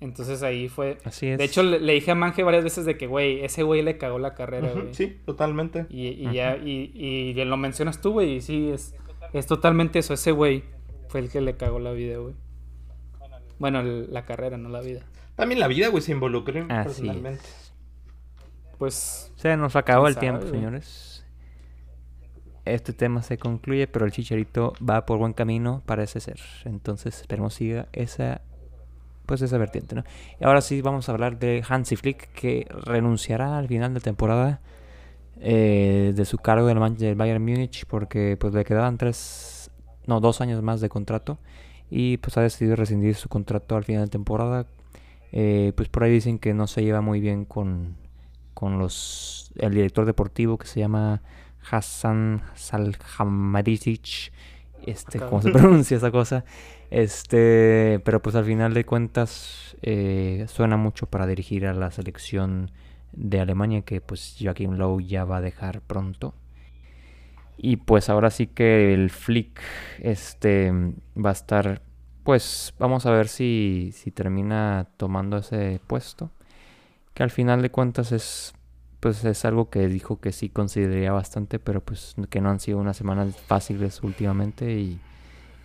[0.00, 0.98] Entonces ahí fue.
[1.04, 1.38] Así es.
[1.38, 3.96] De hecho, le, le dije a Manje varias veces de que, güey, ese güey le
[3.96, 4.92] cagó la carrera, güey.
[4.94, 5.86] sí, totalmente.
[5.88, 8.94] Y, y ya, y, y lo mencionas tú, güey, y sí, es,
[9.32, 10.12] es totalmente eso.
[10.14, 10.64] Ese güey
[11.08, 12.34] fue el que le cagó la vida, güey.
[13.58, 15.00] Bueno, el- la carrera, no la vida.
[15.34, 17.40] También la vida, güey, se involucró personalmente.
[17.42, 17.72] es.
[18.78, 20.52] Pues, Se nos acabó ¿Quién el sabe, tiempo, güey?
[20.52, 21.24] señores.
[22.66, 26.38] Este tema se concluye, pero el chicharito va por buen camino, parece ser.
[26.64, 28.42] Entonces, esperemos siga esa
[29.26, 30.04] pues esa vertiente, ¿no?
[30.40, 34.60] Y ahora sí vamos a hablar de Hansi Flick, que renunciará al final de temporada
[35.40, 39.70] eh, de su cargo del, Man- del Bayern Múnich, porque pues le quedaban tres,
[40.06, 41.38] no, dos años más de contrato,
[41.90, 44.66] y pues ha decidido rescindir su contrato al final de temporada.
[45.32, 47.96] Eh, pues por ahí dicen que no se lleva muy bien con,
[48.54, 51.20] con los el director deportivo que se llama
[51.70, 54.32] Hassan Salhamadic
[54.86, 56.44] este cómo se pronuncia esa cosa
[56.90, 62.70] este pero pues al final de cuentas eh, suena mucho para dirigir a la selección
[63.12, 66.34] de Alemania que pues Joachim Low ya va a dejar pronto.
[67.58, 69.60] Y pues ahora sí que el Flick
[70.00, 70.70] este
[71.16, 71.82] va a estar
[72.22, 76.30] pues vamos a ver si si termina tomando ese puesto
[77.14, 78.52] que al final de cuentas es
[79.00, 82.78] pues es algo que dijo que sí consideraría bastante, pero pues que no han sido
[82.78, 85.00] unas semanas fáciles últimamente y,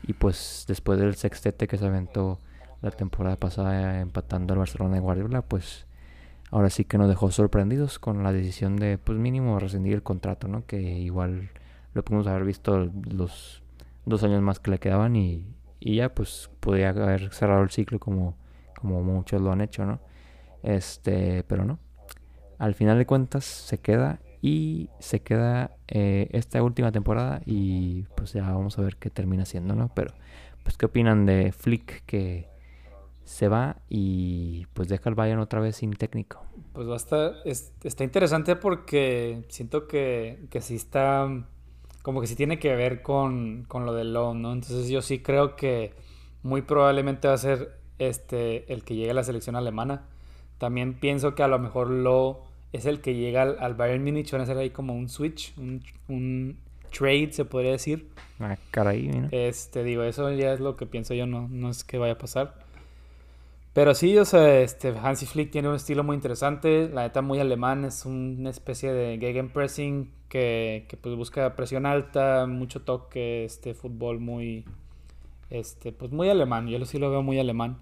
[0.04, 2.40] y pues después del sextete que se aventó
[2.82, 5.86] la temporada pasada empatando al Barcelona de Guardiola, pues
[6.50, 10.48] ahora sí que nos dejó sorprendidos con la decisión de pues mínimo rescindir el contrato,
[10.48, 10.66] ¿no?
[10.66, 11.50] Que igual
[11.94, 13.64] lo pudimos haber visto los
[14.06, 15.46] dos años más que le quedaban y,
[15.80, 18.36] y ya pues podía haber cerrado el ciclo como,
[18.80, 20.00] como muchos lo han hecho, ¿no?
[20.64, 21.80] Este, pero no.
[22.62, 28.34] Al final de cuentas se queda y se queda eh, esta última temporada y pues
[28.34, 29.92] ya vamos a ver qué termina siendo, ¿no?
[29.96, 30.14] Pero
[30.64, 32.50] pues qué opinan de Flick que
[33.26, 36.46] se va y pues deja al Bayern otra vez sin técnico.
[36.74, 41.28] pues va a estar, es- está interesante porque siento que, que sí está,
[42.02, 44.54] como que sí tiene que ver con, con lo del Low, ¿no?
[44.54, 45.94] Entonces yo sí creo que
[46.44, 50.08] muy probablemente va a ser este el que llegue a la selección alemana.
[50.58, 54.32] También pienso que a lo mejor Low es el que llega al, al Bayern Múnich,
[54.32, 56.58] van a hacer ahí como un switch, un, un
[56.92, 58.10] trade, se podría decir.
[58.40, 59.30] Ah, caray.
[59.32, 62.18] Este, digo, eso ya es lo que pienso yo, no, no es que vaya a
[62.18, 62.56] pasar.
[63.74, 67.40] Pero sí, o sea, este, Hansi Flick tiene un estilo muy interesante, la neta muy
[67.40, 73.74] alemán, es una especie de gegenpressing que, que pues busca presión alta, mucho toque, este
[73.74, 74.66] fútbol muy,
[75.50, 77.78] este, pues muy alemán, yo sí lo veo muy alemán.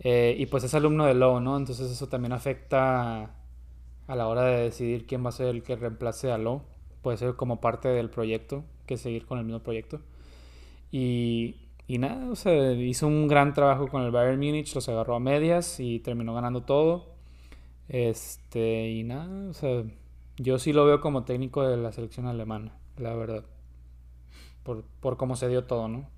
[0.00, 1.56] Eh, y pues es alumno de Lowe, ¿no?
[1.56, 3.30] Entonces eso también afecta
[4.12, 6.60] a la hora de decidir quién va a ser el que reemplace a Lowe.
[7.00, 10.02] Puede ser como parte del proyecto, que seguir con el mismo proyecto.
[10.90, 15.14] Y, y nada, o sea, hizo un gran trabajo con el Bayern Múnich, los agarró
[15.14, 17.14] a medias y terminó ganando todo.
[17.88, 19.82] Este, y nada, o sea,
[20.36, 23.46] yo sí lo veo como técnico de la selección alemana, la verdad.
[24.62, 26.10] Por, por cómo se dio todo, ¿no?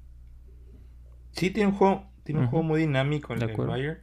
[1.31, 3.57] Sí, tiene un juego, tiene un juego muy dinámico en De el.
[3.57, 3.99] Bayern.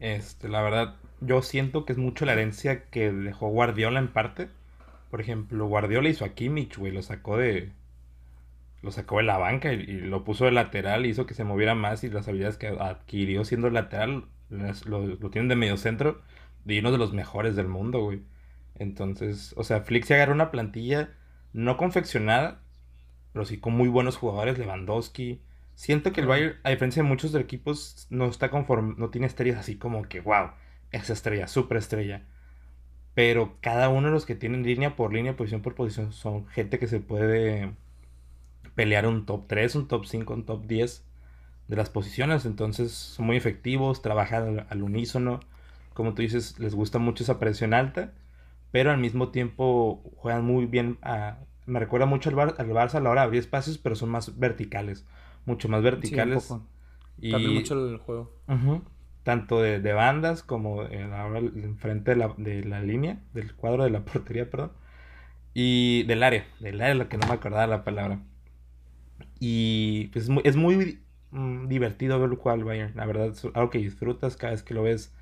[0.00, 4.48] Este, la verdad, yo siento que es mucho la herencia que dejó Guardiola en parte.
[5.10, 7.72] Por ejemplo, Guardiola hizo a Kimmich, güey, lo sacó de
[8.82, 12.04] lo sacó de la banca y, lo puso de lateral, hizo que se moviera más
[12.04, 16.22] y las habilidades que adquirió siendo lateral lo, lo tienen de medio centro
[16.66, 18.22] y uno de los mejores del mundo, güey.
[18.74, 21.10] Entonces, o sea, Flick se agarró una plantilla
[21.52, 22.60] no confeccionada,
[23.32, 25.40] pero sí con muy buenos jugadores, Lewandowski.
[25.74, 29.26] Siento que el Bayern, a diferencia de muchos de equipos, no está conforme, no tiene
[29.26, 30.50] estrellas así como que, wow,
[30.98, 32.22] esa estrella, super estrella.
[33.14, 36.78] Pero cada uno de los que tienen línea por línea, posición por posición, son gente
[36.78, 37.72] que se puede
[38.74, 41.04] pelear un top 3, un top 5, un top 10
[41.68, 42.44] de las posiciones.
[42.44, 45.40] Entonces son muy efectivos, trabajan al, unísono.
[45.94, 48.12] Como tú dices, les gusta mucho esa presión alta,
[48.70, 50.98] pero al mismo tiempo juegan muy bien.
[51.00, 53.96] A, me recuerda mucho al, Bar, al Barça a la hora de abrir espacios, pero
[53.96, 55.06] son más verticales,
[55.46, 56.52] mucho más verticales.
[57.18, 58.30] y mucho el juego.
[59.26, 63.90] Tanto de, bandas como en, ahora enfrente de la, de la línea, del cuadro de
[63.90, 64.70] la portería, perdón.
[65.52, 68.20] Y del área, del área, lo que no me acordaba la palabra.
[69.40, 71.00] Y pues, es muy, es muy
[71.32, 72.92] mm, divertido ver al Bayern.
[72.94, 75.12] La verdad, es algo que disfrutas cada vez que lo ves.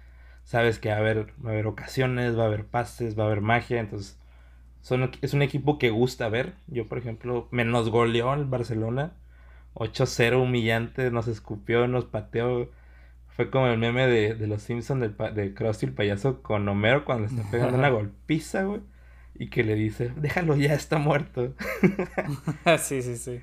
[0.45, 3.27] Sabes que va a haber, va a haber ocasiones, va a haber pases, va a
[3.29, 3.81] haber magia.
[3.81, 4.19] Entonces,
[4.83, 6.53] son, es un equipo que gusta ver.
[6.67, 9.15] Yo, por ejemplo, menos goleó al Barcelona.
[9.75, 12.69] 8-0 humillante, nos escupió, nos pateó.
[13.37, 17.05] Fue como el meme de, de los Simpsons de, de Krusty el payaso con Homero
[17.05, 18.81] cuando le está pegando una golpiza, güey.
[19.37, 21.55] Y que le dice, déjalo ya, está muerto.
[22.79, 23.41] sí, sí, sí.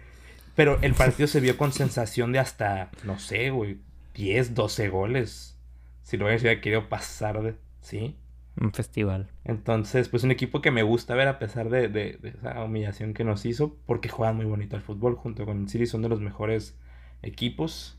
[0.55, 3.79] Pero el partido se vio con sensación de hasta, no sé, güey,
[4.15, 5.57] 10, 12 goles.
[6.03, 7.55] Si lo hubiera querido pasar de.
[7.81, 8.15] ¿Sí?
[8.59, 9.29] Un festival.
[9.43, 13.23] Entonces, pues un equipo que me gusta ver a pesar de, de, esa humillación que
[13.23, 16.19] nos hizo, porque juegan muy bonito al fútbol, junto con el City son de los
[16.19, 16.77] mejores
[17.21, 17.97] equipos.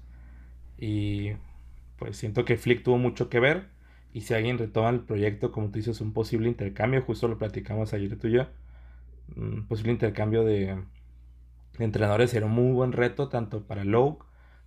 [0.78, 1.32] Y
[2.02, 3.68] pues siento que Flick tuvo mucho que ver.
[4.12, 7.94] Y si alguien retoma el proyecto, como tú dices, un posible intercambio, justo lo platicamos
[7.94, 8.46] ayer tú y yo,
[9.36, 10.82] un posible intercambio de,
[11.78, 14.18] entrenadores era un muy buen reto tanto para Lowe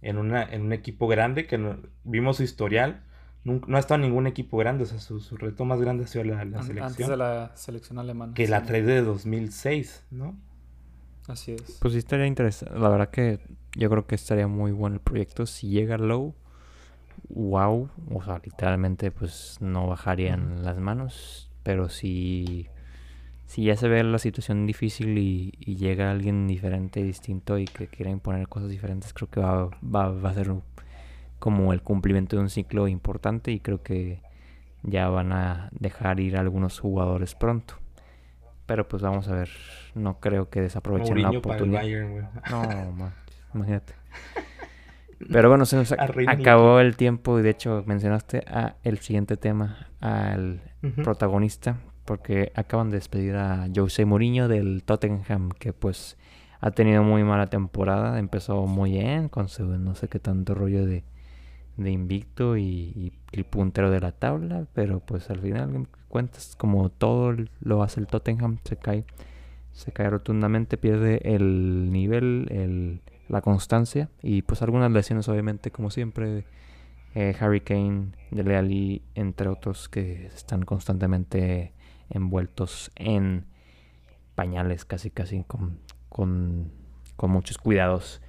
[0.01, 1.59] en, una, en un equipo grande que
[2.05, 3.03] vimos su historial.
[3.43, 6.23] No, ha estado en ningún equipo grande, o sea, su, reto más grande ha sido
[6.23, 6.83] la, selección.
[6.83, 8.33] Antes de la selección alemana.
[8.33, 10.39] Que la trae de 2006, ¿no?
[11.27, 11.79] Así es.
[11.81, 12.79] Pues sí estaría interesante.
[12.79, 13.41] La verdad que
[13.75, 15.45] yo creo que estaría muy bueno el proyecto.
[15.45, 16.33] Si llega Lowe,
[17.29, 17.89] wow.
[18.13, 21.49] O sea, literalmente pues no bajarían las manos.
[21.63, 22.69] Pero si
[23.45, 28.11] si ya se ve la situación difícil y, llega alguien diferente, distinto y que quiera
[28.11, 30.51] imponer cosas diferentes, creo que va, va, a ser
[31.39, 34.21] como el cumplimiento de un ciclo importante y creo que
[34.83, 37.75] ya van a dejar ir algunos jugadores pronto.
[38.65, 39.49] Pero pues vamos a ver,
[39.93, 41.83] no creo que desaprovechen la oportunidad.
[42.49, 43.11] no,
[43.53, 43.93] imagínate.
[45.31, 49.89] Pero bueno, se nos acabó el tiempo y de hecho mencionaste a el siguiente tema,
[50.01, 50.61] al
[51.03, 56.17] protagonista, porque acaban de despedir a Jose Mourinho del Tottenham, que pues
[56.61, 60.85] ha tenido muy mala temporada, empezó muy bien con su no sé qué tanto rollo
[60.85, 61.03] de,
[61.77, 67.35] de invicto y, el puntero de la tabla, pero pues al final cuentas como todo
[67.59, 69.03] lo hace el Tottenham, se cae,
[69.73, 75.89] se cae rotundamente, pierde el nivel, el, la constancia y pues algunas lesiones obviamente como
[75.89, 76.45] siempre.
[77.17, 81.71] Eh, Harry Kane, Dele Alli, entre otros que están constantemente
[82.09, 83.45] envueltos en
[84.35, 86.71] pañales casi casi con, con,
[87.21, 88.21] muchos cuidados.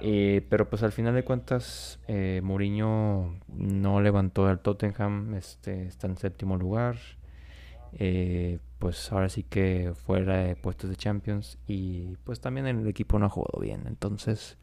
[0.00, 6.08] Eh, pero pues al final de cuentas, eh, Mourinho no levantó el Tottenham, este, está
[6.08, 6.96] en séptimo lugar.
[7.92, 13.16] Eh, pues ahora sí que fuera de puestos de Champions y pues también el equipo
[13.16, 13.84] no ha jugado bien.
[13.86, 14.58] Entonces,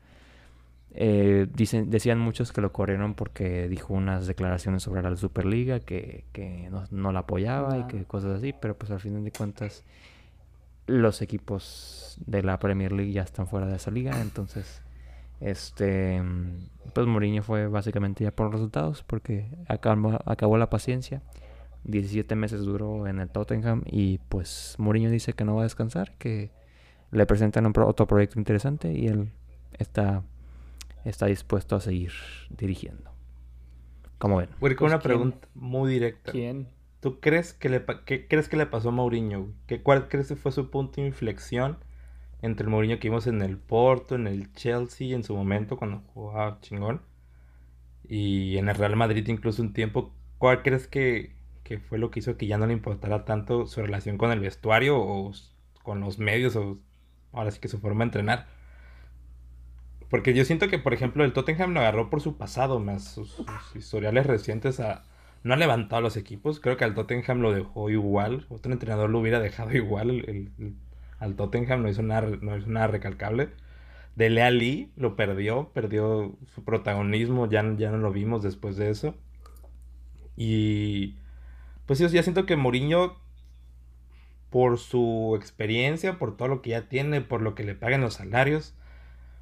[0.92, 6.26] eh, dicen, decían muchos que lo corrieron porque dijo unas declaraciones sobre la Superliga que,
[6.34, 9.86] que no, la apoyaba y que cosas así, pero pues al final de cuentas
[10.86, 14.82] los equipos de la Premier League ya están fuera de esa liga, entonces
[15.40, 16.22] este
[16.94, 21.22] pues Mourinho fue básicamente ya por los resultados porque acabó, acabó la paciencia.
[21.90, 26.18] 17 meses duró en el Tottenham y pues Mourinho dice que no va a descansar,
[26.18, 26.52] que
[27.12, 29.32] le presentan un otro proyecto interesante y él
[29.74, 30.24] está
[31.06, 32.12] está dispuesto a seguir
[32.50, 33.12] dirigiendo.
[34.18, 34.50] ¿Cómo ven?
[34.60, 36.32] Voy con pues, una pregunta muy directa.
[36.32, 36.68] ¿Quién?
[37.00, 39.54] ¿Tú crees que le, qué crees que le pasó a Mourinho?
[39.66, 41.78] ¿Qué, ¿Cuál crees que fue su punto de inflexión
[42.42, 46.04] entre el Mourinho que vimos en el Porto, en el Chelsea en su momento cuando
[46.14, 47.02] jugaba chingón?
[48.04, 50.14] Y en el Real Madrid incluso un tiempo.
[50.38, 51.34] ¿Cuál crees que,
[51.70, 54.40] que fue lo que hizo que ya no le importara tanto su relación con el
[54.40, 55.32] vestuario o
[55.84, 56.80] con los medios o
[57.32, 58.48] ahora sí que su forma de entrenar?
[60.10, 63.44] Porque yo siento que, por ejemplo, el Tottenham lo agarró por su pasado, más sus,
[63.76, 65.04] historiales recientes a...
[65.44, 66.60] No ha levantado los equipos.
[66.60, 68.48] Creo que al Tottenham lo dejó igual.
[68.50, 70.10] Otro entrenador lo hubiera dejado igual.
[70.10, 70.76] El,
[71.20, 73.50] al Tottenham no hizo, nada, no hizo nada recalcable.
[74.16, 79.16] Dele Ali lo perdió, perdió su protagonismo, ya, ya no lo vimos después de eso.
[80.36, 81.19] Y
[81.90, 83.16] pues yo ya siento que Mourinho,
[84.52, 88.14] por su experiencia, por todo lo que ya tiene, por lo que le pagan los
[88.14, 88.76] salarios,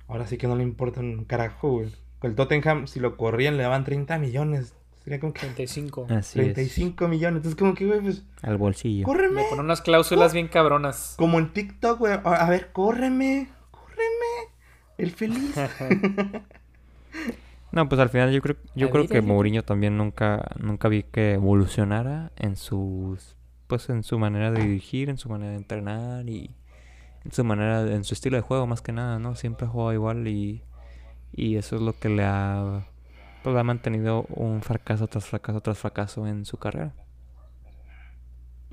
[0.08, 1.90] ahora sí que no le importa un carajo, güey.
[2.22, 4.74] El Tottenham, si lo corrían, le daban 30 millones.
[5.04, 6.08] Sería como que 35.
[6.10, 7.40] Así 35 millones.
[7.40, 8.24] Entonces, como que, güey, pues, es.
[8.42, 9.04] Al bolsillo.
[9.04, 9.42] córreme.
[9.42, 11.16] Le ponen unas cláusulas bien cabronas.
[11.18, 12.14] Como en TikTok, güey.
[12.14, 14.54] A a ver, córreme, córreme.
[14.98, 15.54] El feliz.
[17.78, 19.22] No, pues al final yo creo, yo creo que.
[19.22, 23.36] Mourinho también nunca, nunca vi que evolucionara en sus,
[23.68, 26.50] pues en su manera de dirigir, en su manera de entrenar y
[27.24, 29.36] en su manera, en su estilo de juego más que nada, ¿no?
[29.36, 30.64] Siempre ha jugado igual y,
[31.34, 32.88] y eso es lo que le ha,
[33.44, 36.94] pues le ha mantenido un fracaso tras fracaso tras fracaso en su carrera.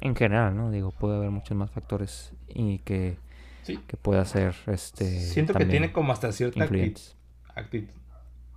[0.01, 0.71] En general, ¿no?
[0.71, 3.19] Digo, puede haber muchos más factores y que,
[3.65, 3.79] Sí.
[3.87, 7.17] que pueda ser, este, Siento que tiene como hasta cierta acti- influyentes.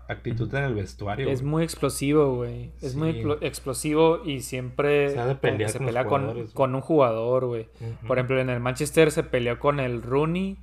[0.08, 1.30] Acti- actitud en el vestuario.
[1.30, 1.52] Es güey.
[1.52, 2.72] muy explosivo, güey.
[2.82, 3.24] Es muy Sí.
[3.42, 6.06] explosivo y siempre Se pelear con pelea
[6.54, 7.68] con, un jugador, güey.
[8.08, 10.58] Por ejemplo, en el Manchester se peleó con el Rooney.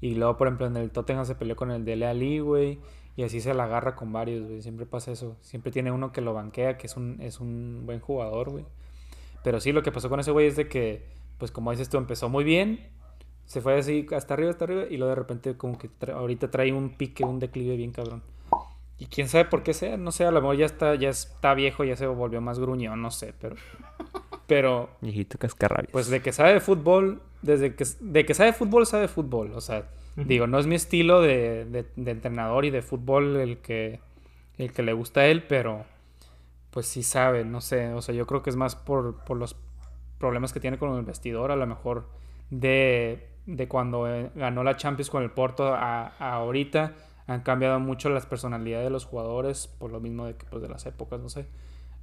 [0.00, 2.78] Y luego, por ejemplo, en el Tottenham se peleó con el Dele Ali, güey.
[3.16, 4.62] Y así se la agarra con varios, güey.
[4.62, 5.36] Siempre pasa eso.
[5.40, 8.64] Siempre tiene uno que lo banquea, que es un, es un buen jugador, güey.
[9.42, 11.02] Pero sí, lo que pasó con ese güey es de que,
[11.38, 12.78] pues como dices tú, empezó muy bien.
[13.46, 14.84] Se fue así hasta arriba, hasta arriba.
[14.88, 18.22] Y luego de repente como que tra- ahorita trae un pique, un declive bien cabrón.
[18.98, 19.96] Y quién sabe por qué sea.
[19.96, 23.00] No sé, a lo mejor ya está, ya está viejo, ya se volvió más gruñón,
[23.00, 23.32] no sé.
[23.40, 23.56] Pero...
[24.46, 25.92] Pero Viejito cascarrabias.
[25.92, 29.52] pues de que sabe de fútbol, desde que, de que sabe fútbol, sabe fútbol.
[29.54, 29.84] O sea,
[30.16, 34.00] digo, no es mi estilo de, de- de entrenador y de fútbol el que,
[34.56, 35.84] el que le gusta a él, pero
[36.70, 37.92] pues sí sabe, no sé.
[37.92, 39.54] O sea, yo creo que es más por, por los
[40.18, 42.08] problemas que tiene con el vestidor, a lo mejor
[42.50, 46.94] de, de cuando eh, ganó la Champions con el Porto a, a ahorita.
[47.28, 50.68] Han cambiado mucho las personalidades de los jugadores, por lo mismo de, que, pues, de
[50.68, 51.46] las épocas, no sé.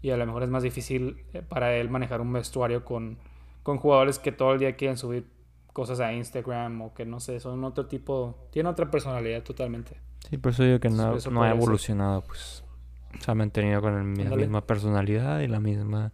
[0.02, 3.18] Y a lo mejor es más difícil eh, para él manejar un vestuario con,
[3.64, 5.28] con jugadores que todo el día quieren subir
[5.74, 9.98] cosas a Instagram o que no sé, son otro tipo, tiene otra personalidad totalmente.
[10.30, 11.62] Sí, por eso digo que no, Eso no ha podría ser.
[11.64, 12.64] evolucionado, pues.
[13.20, 16.12] Se ha mantenido con el- la misma personalidad y la misma.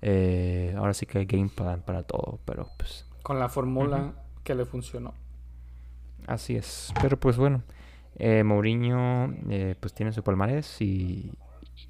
[0.00, 3.04] eh, ahora sí que hay game plan para todo, pero pues.
[3.24, 4.12] Con la fórmula
[4.44, 5.12] que le funcionó.
[6.26, 6.92] Así es.
[7.02, 7.62] Pero pues bueno.
[8.18, 11.32] Eh, Mourinho, eh, pues tiene su palmarés y,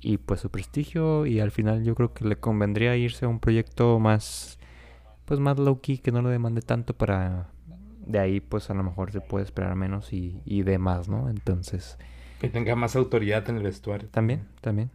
[0.01, 1.27] y pues su prestigio.
[1.27, 4.59] Y al final yo creo que le convendría irse a un proyecto más.
[5.25, 7.51] Pues más low key, que no lo demande tanto para.
[8.07, 11.29] De ahí, pues a lo mejor se puede esperar menos y, y de más, ¿no?
[11.29, 11.99] Entonces.
[12.41, 14.09] Que tenga más autoridad en el vestuario.
[14.09, 14.91] También, también.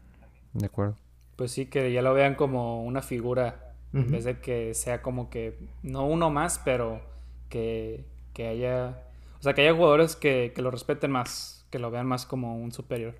[0.54, 0.98] De acuerdo.
[1.36, 5.30] Pues sí, que ya lo vean como una figura, en vez de que sea como
[5.30, 7.02] que, no uno más, pero
[7.50, 9.04] que, que haya,
[9.44, 12.56] o sea, que haya jugadores que, que lo respeten más, que lo vean más como
[12.56, 13.16] un superior.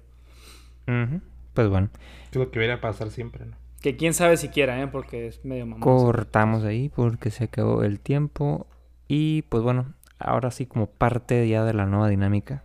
[0.88, 1.20] Ujú.
[1.54, 1.90] Pues bueno,
[2.32, 3.58] Es lo que debería pasar siempre, ¿no?
[3.82, 4.88] Que quién sabe siquiera, ¿eh?
[4.88, 5.82] Porque es medio mamón.
[5.82, 8.68] cortamos ahí porque se acabó el tiempo.
[9.10, 12.64] Y pues bueno, ahora sí como parte ya de la nueva dinámica.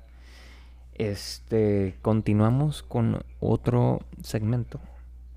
[0.94, 4.78] Este, continuamos con otro segmento.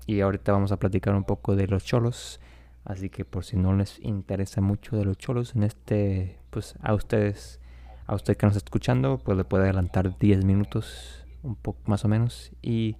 [0.06, 2.38] Y ahorita vamos a platicar un poco de los cholos.
[2.84, 6.94] Así que por si no les interesa mucho de los cholos, en este, pues a
[6.94, 7.58] ustedes,
[8.06, 12.04] a usted que nos está escuchando, pues le puede adelantar 10 minutos, un poco más
[12.04, 12.96] o menos, y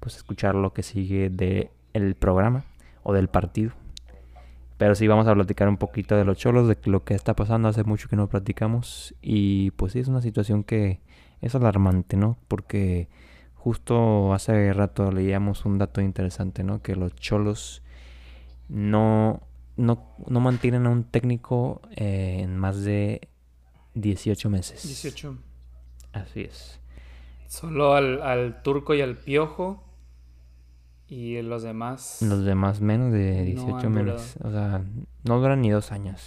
[0.00, 2.64] pues escuchar lo que sigue de el programa
[3.02, 3.72] o del partido.
[4.78, 7.68] Pero sí vamos a platicar un poquito de los cholos, de lo que está pasando.
[7.68, 9.14] Hace mucho que no platicamos.
[9.20, 11.00] Y pues sí, es una situación que
[11.42, 12.38] es alarmante, ¿no?
[12.48, 13.10] Porque
[13.54, 16.80] justo hace rato leíamos un dato interesante, ¿no?
[16.80, 17.82] Que los cholos
[18.70, 19.42] no,
[19.76, 23.28] no, no mantienen a un técnico eh, en más de
[23.94, 24.82] 18 meses.
[24.82, 25.36] 18.
[26.12, 26.80] Así es.
[27.46, 29.84] Solo al, al turco y al piojo.
[31.08, 32.22] Y los demás.
[32.22, 34.36] Los demás menos de No 18 han meses.
[34.42, 34.84] O sea,
[35.24, 36.22] no duran ni dos años.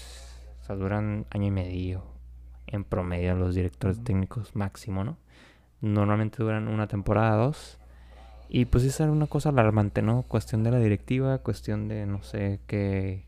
[0.62, 2.04] O sea, duran año y medio.
[2.68, 5.18] En promedio los directores técnicos máximo, ¿no?
[5.80, 7.78] Normalmente duran una temporada, dos.
[8.50, 10.24] Y pues esa era una cosa alarmante, ¿no?
[10.24, 13.26] Cuestión de la directiva, cuestión de no sé qué,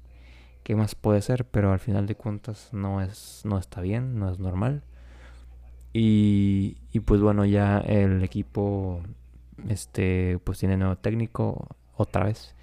[0.65, 4.31] qué más puede ser, pero al final de cuentas no es, no está bien, no
[4.31, 4.83] es normal.
[5.93, 9.01] Y, pues bueno, ya el equipo
[9.69, 12.55] este pues tiene nuevo técnico otra vez.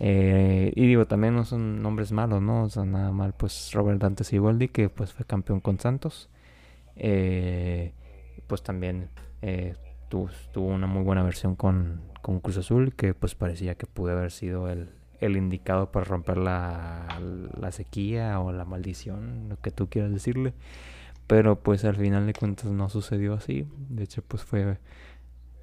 [0.00, 2.64] Eh, y digo, también no son nombres malos, ¿no?
[2.64, 6.28] O sea, nada mal, pues Robert Dante Siboldi, que pues fue campeón con Santos.
[6.96, 7.94] Eh,
[8.46, 9.08] pues también
[9.42, 9.76] eh,
[10.10, 14.12] tuvo, tuvo una muy buena versión con, con Cruz Azul, que pues parecía que pudo
[14.12, 14.90] haber sido el,
[15.20, 17.06] el indicado para romper la,
[17.70, 20.54] sequía o la maldición, lo que tú quieras decirle.
[21.26, 23.66] Pero pues al final de cuentas no sucedió así.
[23.88, 24.78] De hecho, pues fue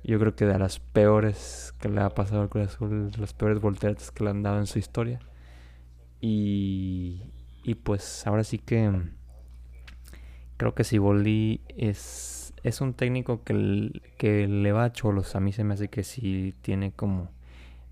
[0.04, 3.60] yo creo que de las peores que le ha pasado al Cruz Azul, las peores
[3.60, 5.20] volteretas que le han dado en su historia.
[6.22, 7.24] Y,
[7.64, 8.90] y pues ahora sí que
[10.58, 15.36] creo que Siboldi es, es un técnico que, que le va a cholos.
[15.36, 17.30] A mí se me hace que sí tiene como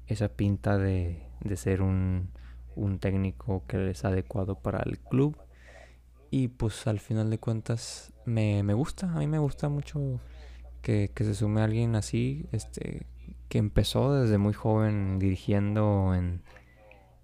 [0.07, 2.29] esa pinta de, de ser un,
[2.75, 5.37] un técnico que es adecuado para el club.
[6.31, 10.19] Y pues al final de cuentas me, me gusta, a mí me gusta mucho
[10.81, 13.05] que, que, se sume alguien así, este,
[13.47, 16.41] que empezó desde muy joven dirigiendo en,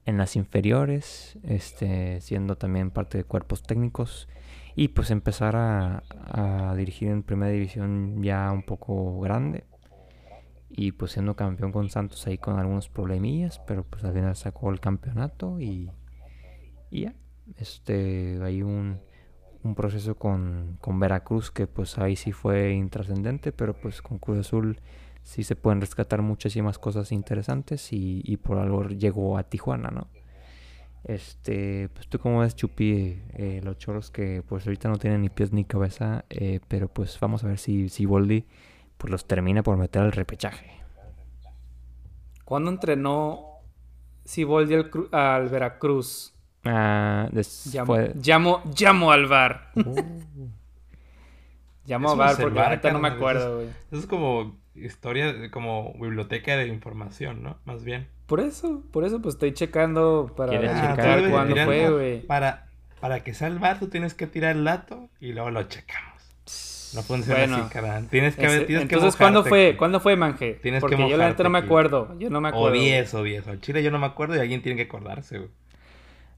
[0.06, 4.30] en las inferiores, este, siendo también parte de cuerpos técnicos
[4.76, 9.66] y pues empezar a, a dirigir en primera división ya un poco grande
[10.74, 14.72] y pues siendo campeón con Santos ahí con algunos problemillas, pero pues al final sacó
[14.72, 15.90] el campeonato y,
[16.90, 17.14] y ya,
[17.58, 19.00] este, hay un,
[19.64, 24.40] un proceso con, con, Veracruz que pues ahí sí fue intrascendente, pero pues con Cruz
[24.40, 24.80] Azul
[25.24, 30.08] sí se pueden rescatar muchísimas cosas interesantes y, y por algo llegó a Tijuana, ¿no?
[31.04, 35.30] Este, pues tú como ves, Chupi, eh, los choros que pues ahorita no tienen ni
[35.30, 38.46] pies ni cabeza, eh, pero pues vamos a ver si, si Boldi
[39.02, 40.80] pues los termina por meter al repechaje.
[42.46, 43.62] ¿Cuándo entrenó
[44.26, 46.36] Siboldi al, al Veracruz?
[46.64, 47.28] Ah,
[47.74, 49.72] llamo, llamo, llamo, al bar.
[49.74, 49.96] Uh.
[51.88, 53.70] llamo al bar porque ahorita no me acuerdo, güey.
[53.90, 57.58] Eso es como historia, como biblioteca de información, ¿no?
[57.66, 58.08] Más bien.
[58.28, 62.22] Por eso, por eso pues estoy checando para ah, checar cuándo fue, güey.
[62.28, 62.68] Para,
[63.00, 66.11] para que sea el bar, tú tienes que tirar el dato y luego lo checamos.
[66.94, 68.02] No funciona bueno, así, cara.
[68.10, 69.76] Tienes que ver, tienes Entonces, que ¿cuándo fue?
[69.78, 70.60] ¿Cuándo fue, Manje?
[70.62, 72.18] Tienes Porque que yo la neta no me acuerdo.
[72.20, 72.68] Yo no me acuerdo.
[72.68, 73.48] O 10 o 10.
[73.48, 75.50] O Chile yo no me acuerdo y alguien tiene que acordarse, güey.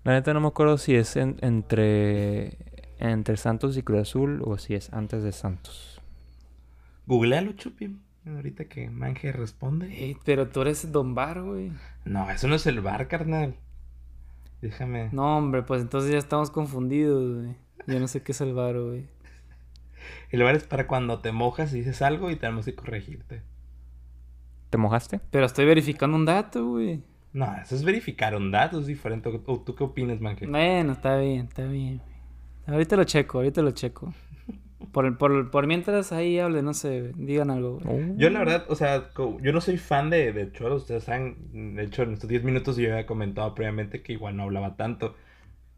[0.04, 2.58] La neta no me acuerdo si es en, entre,
[3.00, 6.02] entre Santos y Cruz Azul o si es antes de Santos.
[7.08, 7.98] Googlealo, Chupi.
[8.26, 9.90] Ahorita que Manje responde.
[9.92, 11.72] Hey, pero tú eres Don Bar, güey.
[12.06, 13.56] No, eso no es el bar, carnal.
[14.62, 15.10] Déjame.
[15.12, 17.56] No, hombre, pues entonces ya estamos confundidos, güey.
[17.88, 19.08] Yo no sé qué es el bar, güey.
[20.30, 23.42] El bar es para cuando te mojas y dices algo y tenemos que corregirte.
[24.70, 25.20] ¿Te mojaste?
[25.30, 27.04] Pero estoy verificando un dato, güey.
[27.34, 29.30] No, eso es verificar un dato, es diferente.
[29.46, 30.46] ¿O tú qué opinas, Manje?
[30.48, 32.02] Bueno, está bien, está bien.
[32.68, 34.14] Ahorita lo checo, ahorita lo checo.
[34.92, 37.80] Por, por, por mientras ahí hable, no sé, digan algo.
[37.86, 38.00] Oh.
[38.18, 39.10] Yo la verdad, o sea,
[39.42, 42.78] yo no soy fan de, de Choros, ustedes saben, de hecho en estos 10 minutos
[42.78, 45.16] yo había comentado previamente que igual no hablaba tanto.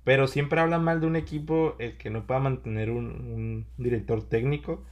[0.05, 4.85] Pero siempre habla mal de un equipo el que no pueda mantener un, director técnico.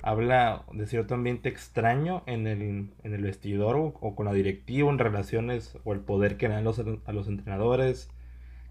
[0.00, 2.62] Habla de cierto ambiente extraño en el,
[3.02, 6.78] en el vestidor o, con la directiva, en relaciones o el poder que dan los,
[6.78, 8.10] a los entrenadores,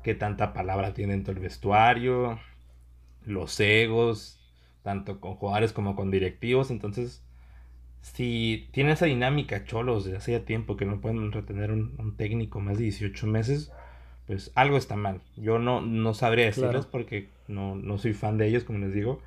[0.01, 2.39] que tanta palabra tiene dentro del vestuario,
[3.25, 4.39] los egos,
[4.83, 6.71] tanto con jugadores como con directivos.
[6.71, 7.25] Entonces,
[8.01, 12.61] si tiene esa dinámica Cholos de hace tiempo que no pueden retener un, un técnico
[12.61, 13.73] más de 18 meses,
[14.30, 15.21] pues algo está mal.
[15.38, 19.23] Yo no, no sabría decirles porque no, no soy fan de ellos, como les digo.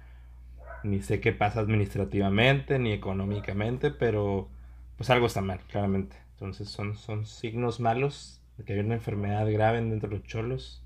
[0.84, 4.48] Ni sé qué pasa administrativamente, ni económicamente, pero
[4.96, 6.14] pues algo está mal, claramente.
[6.34, 10.84] Entonces son, son signos malos de que hay una enfermedad grave dentro de los cholos.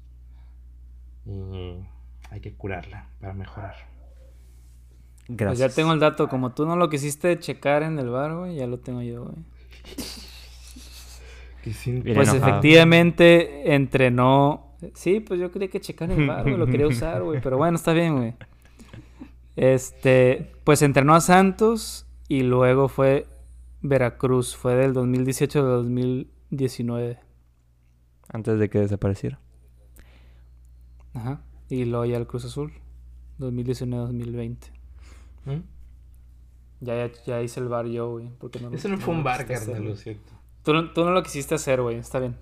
[1.26, 1.86] Y
[2.30, 3.74] hay que curarla para mejorar.
[5.28, 5.58] Gracias.
[5.58, 6.26] Pues ya tengo el dato.
[6.30, 9.36] Como tú no lo quisiste checar en el bar, güey, ya lo tengo yo, güey.
[12.14, 14.76] pues efectivamente entrenó.
[14.94, 16.56] Sí, pues yo quería que checar el bar, güey.
[16.56, 17.40] Lo quería usar, güey.
[17.40, 18.34] Pero bueno, está bien, güey.
[19.56, 23.26] Este, pues entrenó a Santos y luego fue
[23.82, 24.54] Veracruz.
[24.54, 27.18] Fue del 2018 al 2019.
[28.28, 29.40] Antes de que desapareciera.
[31.14, 31.40] Ajá.
[31.68, 32.72] Y luego ya el Cruz Azul.
[33.38, 34.56] 2019-2020.
[35.44, 35.50] ¿Mm?
[36.80, 38.30] Ya, ya, hice el bar yo, güey.
[38.60, 40.35] No Eso no, fue un bar, carnal, lo siento.
[40.66, 41.98] Tú no, tú no lo quisiste hacer, güey.
[41.98, 42.34] Está bien.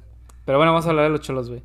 [0.47, 1.63] Pero bueno, vamos a hablar de los cholos, güey.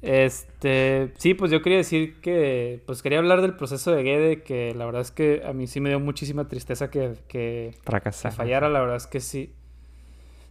[0.00, 4.74] Este, sí, pues yo quería decir que, pues quería hablar del proceso de Guede, que
[4.74, 8.80] la verdad es que a mí sí me dio muchísima tristeza que, que fallara, la
[8.80, 9.52] verdad es que sí.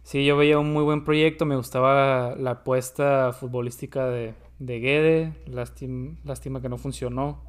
[0.04, 5.32] Sí, yo veía un muy buen proyecto, me gustaba la apuesta futbolística de, de Guede,
[5.46, 7.42] lástima, lástima que no funcionó.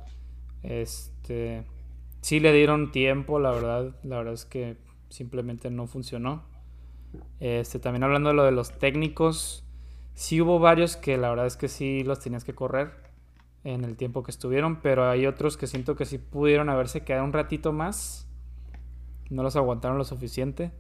[0.64, 1.66] Este,
[2.22, 4.78] sí le dieron tiempo, la verdad, la verdad es que
[5.10, 6.57] simplemente no funcionó.
[7.40, 9.64] Este, también hablando de lo de los técnicos,
[10.14, 12.92] sí hubo varios que la verdad es que sí los tenías que correr
[13.64, 17.26] en el tiempo que estuvieron, pero hay otros que siento que sí pudieron haberse quedado
[17.26, 18.28] un ratito más.
[19.30, 20.72] No los aguantaron lo suficiente.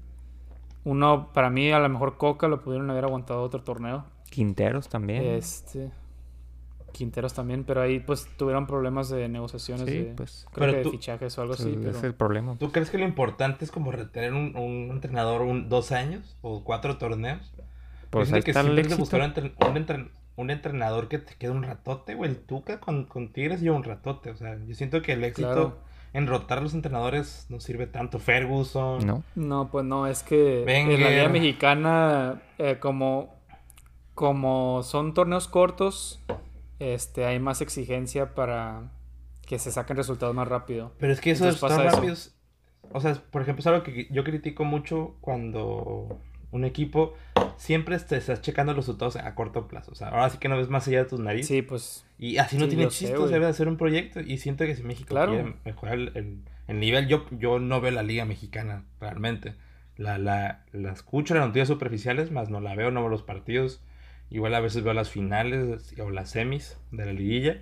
[0.85, 4.05] Uno, para mí, a lo mejor Coca lo pudieron haber aguantado otro torneo.
[4.29, 5.21] Quinteros también.
[5.23, 5.91] Este.
[6.93, 10.77] Quinteros también, pero ahí pues tuvieron problemas de negociaciones Sí, de, pues, creo Pero que
[10.77, 12.55] de tú- fichajes o algo Ese así, es pero el problema.
[12.57, 16.63] ¿Tú crees que lo importante es como retener un, un entrenador un, dos años o
[16.63, 17.53] cuatro torneos?
[18.09, 18.97] Pues ahí siento que está el éxito.
[18.97, 22.31] buscar un, entren- un entren- un entrenador que te quede un ratote, güey.
[22.31, 24.29] El Tuca con, con Tigres lleva un ratote.
[24.31, 25.77] O sea, yo siento que el éxito Claro.
[26.13, 28.17] en rotar los entrenadores no sirve tanto.
[28.19, 29.05] Ferguson.
[29.05, 29.23] No.
[29.35, 31.29] no, pues no, es que en la Liga.
[31.29, 33.35] Mexicana eh, como
[34.13, 36.19] como son torneos cortos,
[36.79, 38.91] este hay más exigencia para
[39.45, 40.93] que se saquen resultados más rápido.
[40.99, 41.97] Pero es que eso de Entonces estar pasa eso.
[41.97, 42.35] rápidos.
[42.91, 46.19] O sea, por ejemplo, es algo que yo critico mucho cuando
[46.51, 47.13] un equipo
[47.57, 49.91] siempre te estás checando los resultados a corto plazo.
[49.91, 51.47] O sea, ahora sí que no ves más allá de tus narices.
[51.47, 53.31] Sí, pues Y así no Sí, tiene chiste, güey.
[53.31, 54.19] debe de ser un proyecto.
[54.21, 55.33] Y siento que si México Claro.
[55.33, 59.55] quiere mejorar el, el- el nivel, yo, yo no veo la liga mexicana realmente.
[59.95, 63.81] La, la, la escucho las noticias superficiales, más no la veo, no veo los partidos.
[64.29, 67.61] Igual a veces veo las finales o las semis de la liguilla.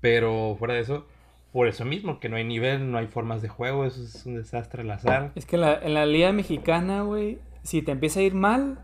[0.00, 1.06] Pero fuera de eso,
[1.52, 4.36] por eso mismo, que no hay nivel, no hay formas de juego, eso es un
[4.36, 5.32] desastre al azar.
[5.34, 8.78] Es que en la, en la Liga Mexicana, güey, si te empieza a ir mal,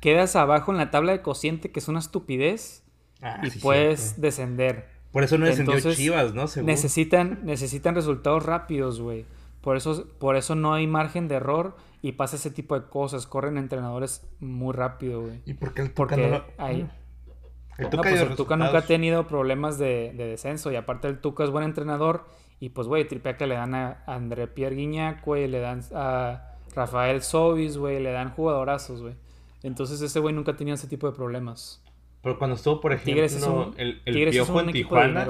[0.00, 2.82] quedas abajo en la tabla de cociente, que es una estupidez,
[3.20, 4.20] Ah, y sí, puedes cierto.
[4.22, 4.86] descender.
[5.10, 6.46] Por eso no descendió Entonces, Chivas, ¿no?
[6.46, 6.66] Según.
[6.68, 9.24] Necesitan, necesitan resultados rápidos, güey.
[9.60, 13.26] Por eso, por eso no hay margen de error y pasa ese tipo de cosas.
[13.26, 15.40] Corren entrenadores muy rápido, güey.
[15.46, 16.88] ¿Y por qué el Tuca Porque no lo- hay-
[17.76, 20.72] El No, Tuca pues dio el Tuca nunca ha tenido problemas de, de descenso.
[20.72, 22.24] Y aparte el Tuca es buen entrenador.
[22.60, 25.46] Y pues, güey, tripea que le dan a André Pierre Guignac, güey.
[25.46, 28.00] Le dan a Rafael Sobis, güey.
[28.02, 29.14] Le dan jugadorazos, güey.
[29.62, 31.82] Entonces ese güey nunca ha tenido ese tipo de problemas.
[32.22, 34.72] Pero cuando estuvo, por ejemplo, Tigres es un, el, el Tigres es Piojo un en
[34.72, 35.24] Tijuana.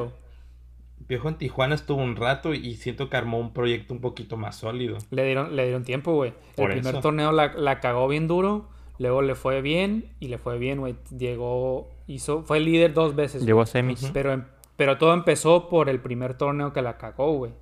[1.09, 4.57] Piojo en Tijuana estuvo un rato y siento que armó un proyecto un poquito más
[4.57, 4.99] sólido.
[5.11, 6.31] Le dieron, le dieron tiempo, güey.
[6.31, 8.69] El primer torneo la, la cagó bien duro.
[8.99, 10.13] Luego le fue bien.
[10.21, 10.97] Y le fue bien, güey.
[11.17, 13.45] Llegó, hizo, fue líder dos veces.
[13.45, 14.11] Llegó a semis.
[14.13, 14.45] Pero, em-
[14.77, 17.53] pero todo empezó por el primer torneo que la cagó, güey.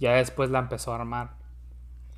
[0.00, 1.30] Ya después la empezó a armar.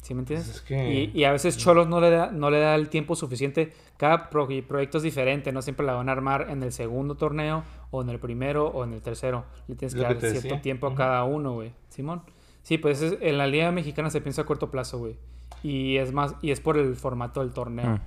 [0.02, 0.46] ¿Sí me entiendes?
[0.48, 2.88] Pues es que- y, y a veces Cholos no le, da, no le da el
[2.88, 3.72] tiempo suficiente.
[3.96, 5.52] Cada pro- proyecto es diferente.
[5.52, 8.84] No siempre la van a armar en el segundo torneo, o en el primero, o
[8.84, 9.44] en el tercero.
[9.66, 10.62] Le tienes Es que lo dar cierto decía.
[10.62, 11.72] tiempo a cada uno, güey.
[11.88, 12.22] Simón.
[12.62, 15.16] Sí, pues es- en la Liga Mexicana se piensa a corto plazo, güey.
[15.62, 17.98] Y es más, y es por el formato del torneo.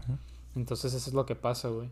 [0.55, 1.89] Entonces eso es lo que pasa, güey.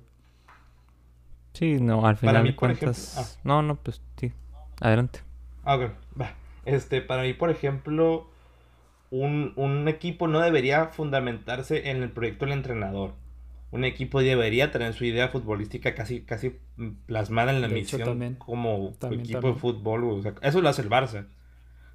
[1.53, 3.39] Sí, no, al final mí, de por ejemplo- cuentas.
[3.43, 4.31] No, no, pues sí.
[4.79, 5.19] Adelante.
[5.65, 6.31] Ah, ok, va.
[6.65, 8.29] Este, para mí, por ejemplo,
[9.11, 13.15] un, un equipo no debería fundamentarse en el proyecto del entrenador.
[13.71, 16.57] Un equipo debería tener su idea futbolística casi, casi
[17.05, 18.35] plasmada en la De hecho, misión también.
[18.35, 19.55] como También, equipo también.
[19.55, 20.01] de fútbol.
[20.05, 20.19] güey.
[20.19, 21.27] O sea, eso lo hace el Barça.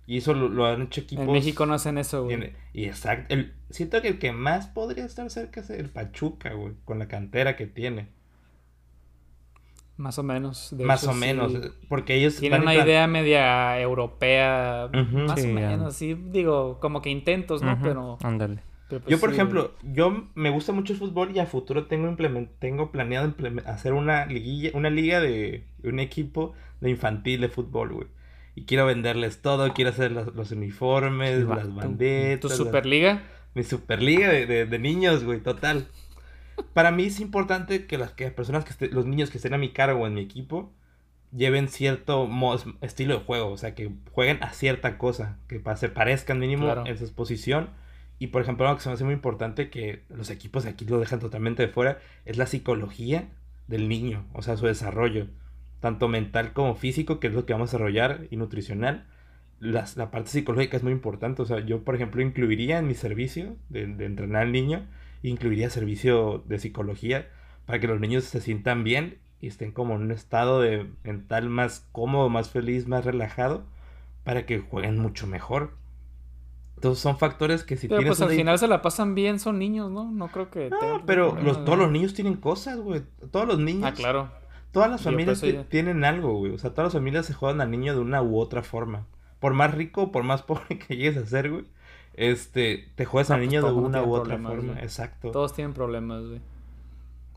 [0.07, 1.25] Y eso lo, lo han hecho equipos.
[1.25, 2.53] En México no hacen eso, güey.
[2.73, 3.35] Y exacto.
[3.35, 6.75] El, siento que el que más podría estar cerca es el Pachuca, güey.
[6.85, 8.09] Con la cantera que tiene.
[9.97, 10.77] Más o menos.
[10.77, 11.53] de más hecho, o menos.
[11.53, 11.59] sí.
[11.89, 17.01] Porque ellos Tienen una plan- idea media europea, más Sí, o menos, sí, digo, como
[17.01, 17.79] que intentos, ¿no?
[17.83, 18.61] Pero, Ándale.
[18.89, 22.09] pues Yo, por sí, ejemplo, yo me gusta mucho el fútbol y a futuro tengo
[22.09, 23.33] implement- tengo planeado
[23.67, 28.07] hacer una liguilla, una liga de un equipo de infantil de fútbol, güey.
[28.57, 31.73] Y quiero venderles todo, quiero hacer los, los uniformes, Sí, las vato.
[31.75, 32.41] banderas.
[32.41, 33.23] tu Superliga,
[33.55, 35.87] Mi superliga de, de, de niños, güey, total.
[36.73, 39.59] Para mí es importante que las que personas que esté- los niños que estén a
[39.59, 40.73] mi cargo o en mi equipo
[41.37, 42.29] lleven cierto
[42.81, 46.87] estilo de juego, o sea, que jueguen a cierta cosa, que se parezcan mínimo Claro.
[46.87, 47.71] en su exposición.
[48.21, 50.85] Y por ejemplo, algo que se me hace muy importante que los equipos de aquí
[50.85, 53.29] lo dejan totalmente de fuera es la psicología
[53.67, 55.27] del niño, o sea, su desarrollo,
[55.81, 59.07] tanto mental como físico, que es lo que vamos a desarrollar, y nutricional.
[59.59, 61.43] Las- la parte psicológica es muy importante.
[61.43, 64.87] O sea, yo, por ejemplo, incluiría en mi servicio de, de entrenar al niño,
[65.29, 67.29] incluiría servicio de psicología
[67.67, 71.49] para que los niños se sientan bien y estén como en un estado de mental
[71.49, 73.65] más cómodo, más feliz, más relajado,
[74.23, 75.77] para que jueguen mucho mejor.
[76.77, 79.59] Entonces son factores que si pero tienes pues al final se la pasan bien, son
[79.59, 80.11] niños, ¿no?
[80.11, 83.03] No creo que No, pero todos los niños tienen cosas, güey.
[83.31, 83.85] Todos los niños.
[83.85, 84.31] Ah, claro.
[84.73, 86.53] Todas las por familias tienen algo, güey.
[86.53, 89.07] O sea, todas las familias se juegan al niño de una u otra forma.
[89.39, 91.65] Por más rico, por más pobre que llegues a ser, güey.
[92.17, 94.51] Este, te juegas No, al pues niño de una u otra forma.
[94.73, 94.85] güey.
[94.85, 95.31] Exacto.
[95.31, 96.41] Todos tienen problemas, güey.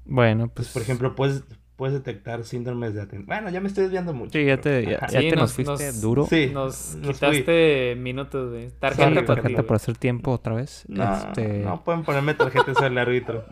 [0.06, 0.74] Bueno, Pues, pues.
[0.74, 1.44] por ejemplo, puedes,
[1.76, 3.26] puedes detectar síndromes de atención.
[3.26, 4.32] Bueno, ya me estoy desviando mucho.
[4.32, 5.08] Sí, ya te, ya, Ajá.
[5.08, 6.26] ya Sí, te nos, nos- fuiste nos- duro.
[6.28, 7.30] Sí, Nos nos fui.
[7.30, 8.70] quitaste minutos, güey.
[8.70, 9.66] Sí, Tarjeta Sí, tarjeta güey.
[9.66, 10.86] por hacer tiempo otra vez.
[10.88, 13.46] No, este, no pueden ponerme tarjetas al árbitro.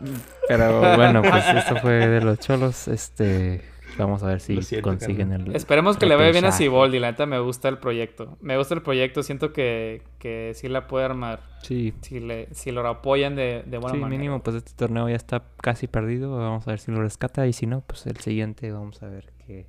[0.48, 2.88] Pero bueno, pues esto fue de los cholos.
[2.88, 3.62] Este,
[3.98, 5.54] vamos a ver si siento, consiguen el.
[5.56, 6.52] Esperemos que le vaya bien a.
[6.52, 8.36] Siboldi, la neta me gusta el proyecto.
[8.40, 11.40] Me gusta el proyecto, siento que, que sí la puede armar.
[11.62, 14.18] Sí, Si, le, si lo apoyan de, de buena sí, manera.
[14.18, 16.36] mínimo, pues este torneo ya está casi perdido.
[16.36, 17.46] Vamos a ver si lo rescata.
[17.46, 19.66] Y si no, pues el siguiente, vamos a ver qué,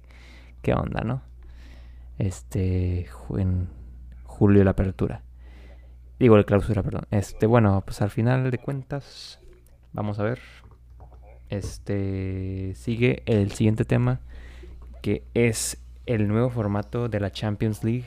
[0.61, 1.21] qué onda, ¿no?
[2.17, 3.07] Este,
[3.37, 3.69] en
[4.23, 5.23] julio la apertura.
[6.19, 7.03] Digo, la clausura, perdón.
[7.11, 9.39] Este, bueno, pues al final de cuentas,
[9.93, 10.39] vamos a ver.
[11.49, 14.19] Este, sigue el siguiente tema,
[15.01, 18.05] que es el nuevo formato de la Champions League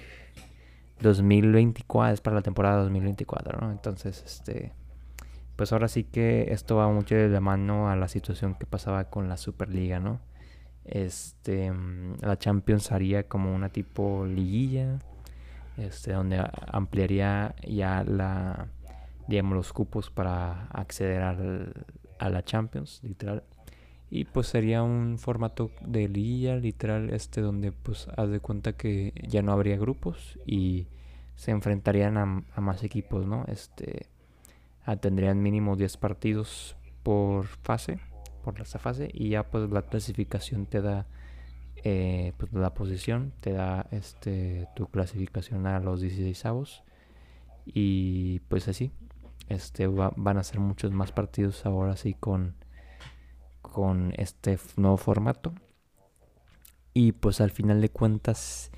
[1.01, 3.71] 2024, es para la temporada 2024, ¿no?
[3.73, 4.73] Entonces, este,
[5.57, 9.05] pues ahora sí que esto va mucho de la mano a la situación que pasaba
[9.05, 10.21] con la Superliga, ¿no?
[10.85, 11.73] Este,
[12.21, 14.99] la Champions haría como una tipo liguilla,
[15.77, 18.69] este, donde ampliaría ya la,
[19.29, 21.87] digamos, los cupos para acceder al,
[22.21, 23.43] a la Champions, literal.
[24.11, 29.13] Y pues sería un formato de liguilla, literal, este donde pues haz de cuenta que
[29.27, 30.87] ya no habría grupos y
[31.37, 33.45] se enfrentarían a, más equipos, ¿no?
[33.47, 34.07] Este
[35.01, 38.01] tendrían mínimo 10 partidos por fase,
[38.43, 41.07] por esta fase, y ya pues la clasificación te da
[41.85, 46.83] eh, pues la posición, te da este tu clasificación a los 16 avos
[47.65, 48.91] y pues así,
[49.51, 52.55] este van a ser muchos más partidos ahora sí con
[53.63, 55.53] con este nuevo formato.
[56.93, 58.71] Y pues al final de cuentas,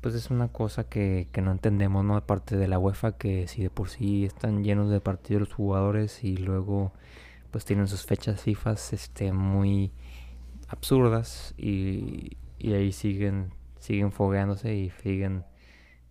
[0.00, 2.16] pues es una cosa que, no entendemos, ¿no?
[2.16, 6.22] Aparte de la UEFA, que si de por sí están llenos de partidos los jugadores
[6.24, 6.92] y luego
[7.50, 9.90] pues tienen sus fechas FIFA este, muy
[10.68, 15.44] absurdas y, y ahí siguen, siguen fogueándose y siguen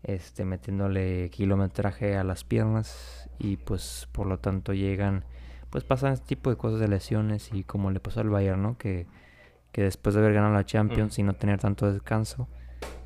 [0.04, 5.26] este, metiéndole kilometraje a las piernas y pues por lo tanto llegan
[5.70, 8.78] pues pasan este tipo de cosas de lesiones y como le pasó al Bayern, ¿no?
[8.78, 9.06] Que,
[9.72, 12.48] que después de haber ganado la Champions y no tener tanto descanso,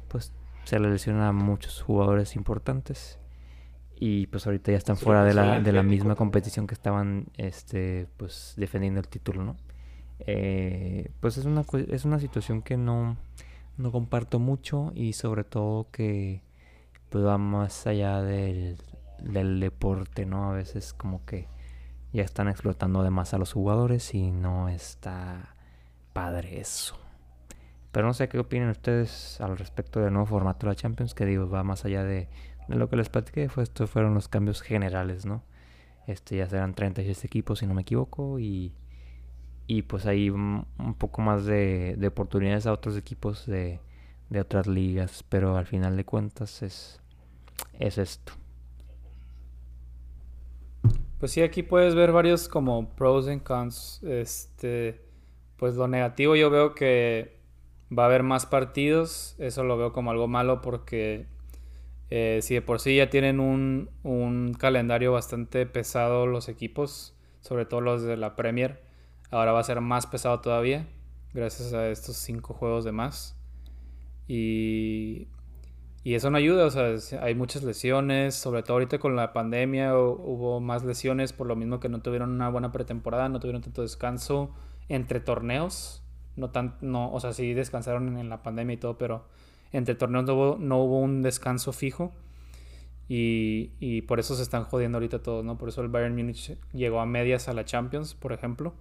[0.08, 0.32] pues
[0.64, 3.20] se le lesiona a muchos jugadores importantes
[3.96, 8.08] y pues ahorita ya están fuera de la, de la misma competición que estaban este
[8.18, 9.58] pues defendiendo el título, ¿no?
[10.20, 13.18] Eh, pues es una es una situación que no,
[13.78, 16.42] no comparto mucho y sobre todo que
[17.12, 18.78] pues va más allá del,
[19.22, 20.50] del deporte, ¿no?
[20.50, 21.48] A veces como que
[22.14, 25.56] ya están explotando de más a los jugadores y no está
[26.14, 26.98] padre eso.
[27.92, 31.26] Pero no sé qué opinan ustedes al respecto del nuevo formato de la Champions, que
[31.26, 32.30] digo, va más allá de,
[32.70, 35.44] lo que les platiqué, fue, estos fueron los cambios generales, ¿no?
[36.08, 38.74] Este ya serán 36 equipos, si no me equivoco, y,
[39.68, 40.66] y pues hay un,
[40.98, 43.82] poco más de, de, oportunidades a otros equipos de,
[44.30, 47.01] de otras ligas, pero al final de cuentas es,
[47.80, 48.34] es esto.
[51.20, 54.02] Pues sí, aquí puedes ver varios como pros and cons.
[54.04, 55.02] Este,
[55.58, 57.38] pues lo negativo yo veo que
[57.96, 59.36] va a haber más partidos.
[59.38, 61.28] Eso lo veo como algo malo porque
[62.10, 67.66] eh, si de por sí ya tienen un, un, calendario bastante pesado los equipos, sobre
[67.66, 68.82] todo los de la Premier,
[69.30, 70.88] ahora va a ser más pesado todavía
[71.34, 73.38] gracias a estos cinco juegos de más.
[74.28, 75.28] Y
[76.04, 79.96] y eso no ayuda, o sea, hay muchas lesiones, sobre todo ahorita con la pandemia
[79.96, 83.84] hubo más lesiones por lo mismo que no tuvieron una buena pretemporada, no tuvieron tanto
[83.84, 84.52] descanso
[84.90, 86.04] entre torneos,
[86.36, 89.26] no tan, no, o sea, sí descansaron en la pandemia y todo, pero
[89.72, 92.12] entre torneos no hubo, no hubo un descanso fijo
[93.08, 95.58] y, y por eso se están jodiendo ahorita todos, ¿no?
[95.58, 98.74] Por eso el Bayern Múnich llegó a medias a la Champions, por ejemplo.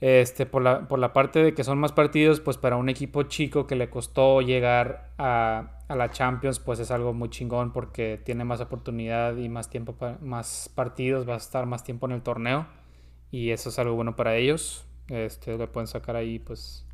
[0.00, 3.22] Este, por la, por la parte de que son más partidos, pues para un equipo
[3.22, 8.44] chico que le costó llegar a, la Champions, pues es algo muy chingón porque tiene
[8.44, 12.66] más oportunidad y más tiempo, más partidos, va a estar más tiempo en el torneo
[13.30, 14.84] y eso es algo bueno para ellos.
[15.08, 16.84] Este, le pueden sacar ahí, pues,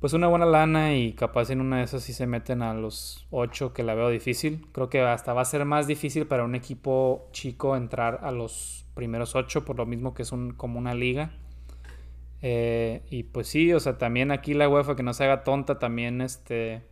[0.00, 3.26] pues una buena lana y capaz en una de esas sí se meten a los
[3.30, 4.66] 8 que la veo difícil.
[4.72, 8.86] Creo que hasta va a ser más difícil para un equipo chico entrar a los
[8.94, 11.32] primeros 8 por lo mismo que es un, como una liga
[12.40, 15.78] eh, y pues sí, o sea, también aquí la UEFA que no se haga tonta,
[15.78, 16.84] también este,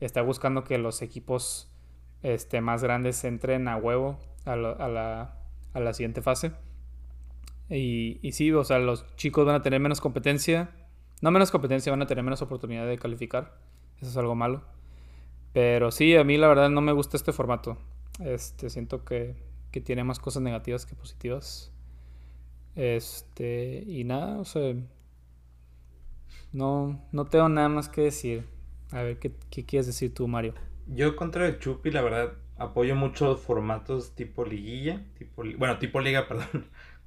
[0.00, 1.70] está buscando que los equipos
[2.22, 5.34] este, más grandes entren a huevo a, la,
[5.72, 6.52] a la, siguiente fase.
[7.68, 10.70] Y, y, sí, o sea, los chicos van a tener menos competencia.
[11.20, 13.58] No menos competencia, van a tener menos oportunidad de calificar.
[13.98, 14.62] Eso es algo malo.
[15.52, 17.78] Pero sí, a mí la verdad no me gusta este formato.
[18.20, 19.34] Este, siento que,
[19.72, 21.72] que tiene más cosas negativas que positivas.
[22.76, 24.74] Este, y nada, o sea,
[26.52, 28.44] no, no tengo nada más que decir.
[28.92, 29.32] A ver, ¿qué,
[29.64, 30.54] quieres decir tú, Mario?
[30.86, 36.28] Yo contra el Chupi, la verdad, apoyo muchos formatos tipo liguilla, tipo, bueno, tipo liga,
[36.28, 36.66] perdón,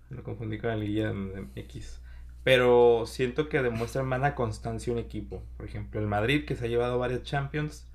[0.09, 1.13] me confundí con la liguilla
[1.55, 2.01] X.
[2.43, 5.43] Pero siento que demuestra más constancia un equipo.
[5.55, 7.87] Por ejemplo, el Madrid, que se ha llevado varios Champions,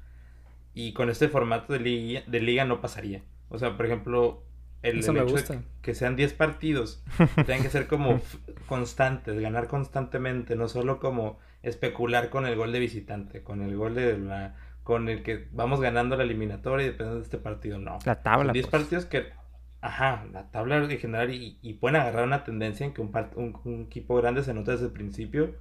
[0.75, 3.23] y con este formato de liga, de liga no pasaría.
[3.49, 4.43] O sea, por ejemplo,
[4.85, 5.55] el, Eso el me hecho de gusta.
[5.59, 7.05] que, que sean 10 partidos,
[7.45, 8.23] tienen que ser como
[8.67, 13.95] constantes, ganar constantemente, no solo como especular con el gol de visitante, con el gol
[13.95, 18.05] de la con el que vamos ganando la eliminatoria y dependiendo de este partido, no.
[18.05, 18.53] La tabla.
[18.53, 18.69] Son 10 pues.
[18.69, 19.33] partidos que,
[19.81, 23.35] ajá, la tabla en general y, y pueden agarrar una tendencia en que un, part-
[23.37, 25.55] un, un equipo grande se nota desde el principio,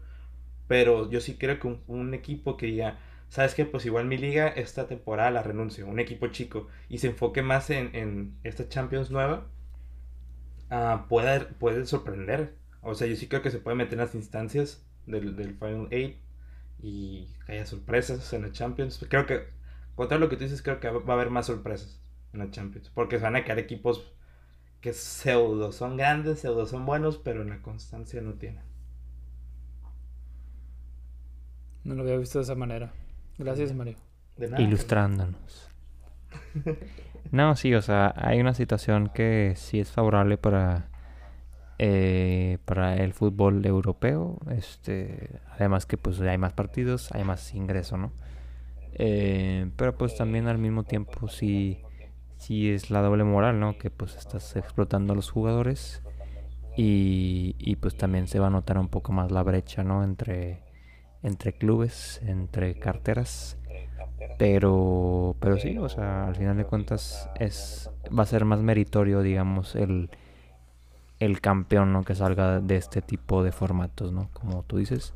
[0.67, 2.99] pero yo sí creo que un, un equipo que diga,
[3.34, 3.65] ¿sabes qué?
[3.65, 7.71] Pues igual mi liga esta temporada la renuncio, un equipo chico, y se enfoque más
[7.71, 9.47] en, en esta Champions nueva,
[10.69, 12.55] ah, puede, sorprender.
[12.81, 15.88] O sea, yo sí creo que se puede meter en las instancias del, del Final
[15.89, 16.19] Eight
[16.79, 19.03] y que haya sorpresas en la Champions.
[19.09, 19.47] Creo que,
[19.95, 21.99] contra lo que tú dices, creo que va a haber más sorpresas
[22.34, 22.91] en la Champions.
[22.93, 24.13] Porque van a quedar equipos
[24.79, 28.63] que pseudo son grandes, pseudo son buenos, pero en la constancia no tienen.
[31.84, 32.93] No lo había visto de esa manera.
[33.38, 33.97] Gracias, Mario.
[34.38, 34.61] De nada.
[34.61, 35.69] Ilustrándonos.
[37.31, 40.89] No, sí, o sea, hay una situación que sí es favorable para,
[41.79, 44.38] eh, para el fútbol europeo.
[44.51, 48.11] Este, además que pues hay más partidos, hay más ingreso, ¿no?
[48.93, 51.81] Eh, pero pues también al mismo tiempo sí,
[52.38, 53.77] sí es la doble moral, ¿no?
[53.79, 56.03] Que pues estás explotando a los jugadores
[56.77, 60.03] y, y pues también se va a notar un poco más la brecha, ¿no?
[60.03, 60.62] Entre,
[61.24, 63.57] entre clubes, entre carteras.
[64.38, 69.21] Pero, pero sí, o sea, al final de cuentas es, va a ser más meritorio,
[69.21, 70.09] digamos, el,
[71.19, 72.03] el campeón, ¿no?
[72.03, 74.30] Que salga de este tipo de formatos, ¿no?
[74.34, 75.13] Como tú dices,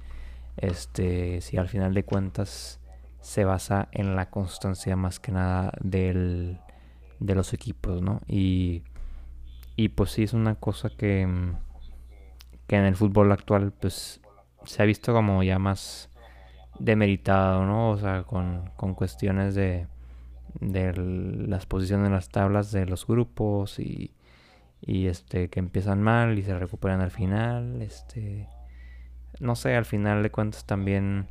[0.58, 2.80] este, si al final de cuentas
[3.22, 6.60] se basa en la constancia más que nada del,
[7.20, 8.22] de los equipos, ¿no?
[8.28, 8.84] Y,
[9.76, 11.28] y pues sí es una cosa que,
[12.68, 14.22] que en el fútbol actual, pues
[14.68, 16.10] se ha visto como ya más
[16.80, 17.90] demeritado, ¿no?
[17.92, 19.88] O sea, con, con cuestiones de,
[20.60, 20.94] de
[21.48, 24.12] las posiciones en las tablas de los grupos y,
[24.82, 28.48] y este que empiezan mal y se recuperan al final, este
[29.40, 31.28] no sé, al final de cuentas también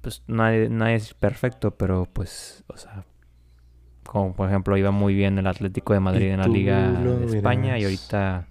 [0.00, 3.04] pues nadie, nadie es perfecto, pero pues, o sea,
[4.04, 7.78] como por ejemplo iba muy bien el Atlético de Madrid en la Liga de España
[7.78, 8.46] y ahorita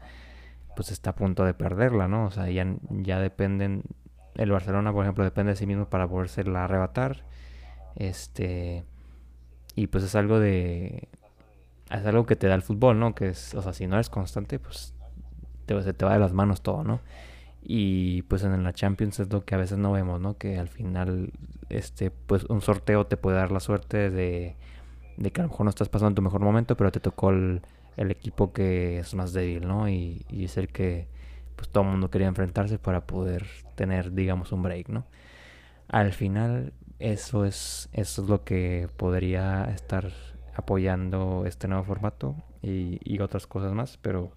[0.78, 2.28] pues está a punto de perderla, ¿no?
[2.28, 3.82] O sea, ya, ya dependen,
[4.36, 7.24] el Barcelona por ejemplo depende de sí mismo para podérsela arrebatar,
[7.96, 8.86] este,
[9.76, 11.10] y pues es algo de,
[11.90, 13.16] es algo que te da el fútbol, ¿no?
[13.16, 14.94] Que es, o sea, si no eres constante, pues
[15.68, 17.02] se te va de las manos todo, ¿no?
[17.64, 20.38] Y pues en la Champions es lo que a veces no vemos, ¿no?
[20.38, 21.32] Que al final,
[21.70, 24.56] este, pues un sorteo te puede dar la suerte de,
[25.18, 27.62] de que a lo mejor no estás pasando tu mejor momento, pero te tocó el,
[27.98, 29.90] el equipo que es más débil, ¿no?
[29.90, 31.08] Y, es el que
[31.56, 33.46] pues todo el mundo quería enfrentarse para poder
[33.76, 35.06] tener, digamos, un break, ¿no?
[35.90, 40.12] Al final, eso es, eso es lo que podría estar
[40.56, 44.32] apoyando este nuevo formato y, y otras cosas más, pero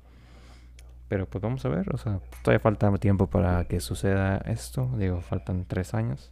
[1.08, 5.20] pero pues vamos a ver, o sea, todavía falta tiempo para que suceda esto, digo,
[5.20, 6.30] faltan tres años.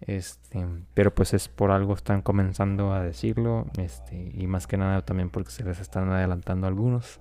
[0.00, 5.02] Este, pero pues es por algo están comenzando a decirlo, este, y más que nada
[5.02, 7.18] también porque se les están adelantando algunos,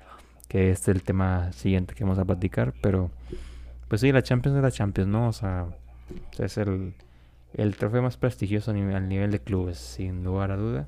[0.50, 3.12] que es el tema siguiente que vamos a platicar, pero
[3.88, 5.28] pues sí, la Champions es la Champions, ¿no?
[5.30, 5.68] O sea,
[6.38, 6.96] es el,
[7.54, 10.88] el trofeo más prestigioso a al nivel de clubes, sin lugar a duda.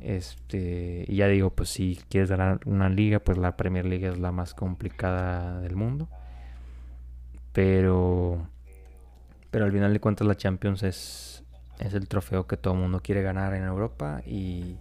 [0.00, 4.18] Este, y ya digo, pues si quieres ganar una liga, pues la Premier League es
[4.18, 6.08] la más complicada del mundo.
[7.52, 8.46] Pero
[9.56, 11.42] pero al final de cuentas la Champions es
[11.78, 14.76] es el trofeo que todo el mundo quiere ganar en Europa y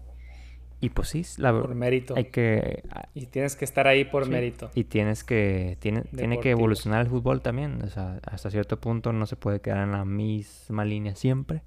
[0.81, 2.13] y pues sí, la Por mérito.
[2.17, 4.31] hay que Y tienes que estar ahí por Sí.
[4.31, 4.69] mérito.
[4.75, 9.13] y tienes que tiene, tiene que evolucionar el fútbol también, o sea, hasta cierto punto
[9.13, 11.63] no se puede quedar en la misma línea siempre.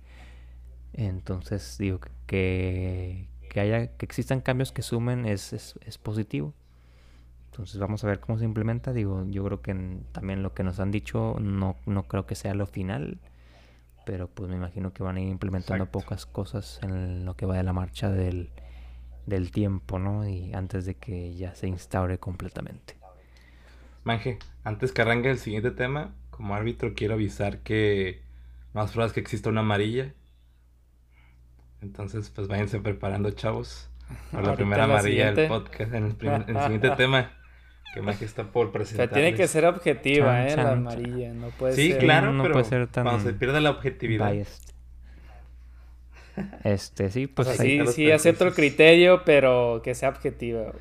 [0.93, 6.53] Entonces, digo que- que, que haya que existan cambios que sumen es, es, es positivo.
[7.59, 8.93] Entonces, vamos a ver cómo se implementa.
[8.93, 12.37] Digo, yo creo que en- también lo que nos han dicho no, no creo que
[12.37, 13.19] sea lo final,
[14.07, 15.99] pero pues me imagino que van a ir implementando Exacto.
[15.99, 18.51] pocas cosas en lo que va de la marcha del,
[19.27, 20.29] del tiempo, ¿no?
[20.29, 22.97] Y antes de que ya se instaure completamente.
[24.05, 28.23] Manje, antes que arranque el siguiente tema, como árbitro quiero avisar que
[28.73, 30.15] más pruebas que exista una amarilla.
[31.81, 33.91] Entonces, pues váyanse preparando, chavos,
[34.31, 37.33] para la primera amarilla del podcast, en el, prim- en el siguiente tema
[37.95, 39.09] que Manje está por presentar.
[39.09, 40.55] Pero tiene que ser objetiva, Chan, ¿eh?
[40.55, 41.33] chan, la amarilla.
[41.33, 41.99] No puede Sí, ser.
[42.01, 44.31] claro, no pero puede ser tan cuando se pierde la objetividad.
[44.33, 44.69] biased.
[46.65, 50.73] Este, sí, O pues sea, ahí- sí, sí acepto el criterio, pero que sea objetiva.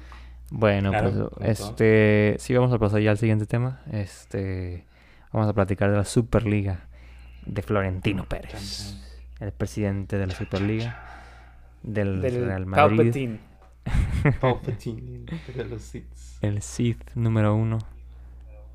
[0.50, 3.82] Bueno, Claro, pues este, sí vamos a pasar ya al siguiente tema.
[3.92, 4.86] Este,
[5.34, 6.82] vamos a platicar de la Superliga
[7.46, 8.96] de Florentino Pérez,
[9.40, 11.04] el presidente de la Superliga
[11.84, 12.98] del, Del Real Madrid.
[12.98, 13.40] Palpatine.
[14.42, 15.26] Palpatine
[15.56, 16.06] de los Sith.
[16.42, 17.80] El Sith número uno.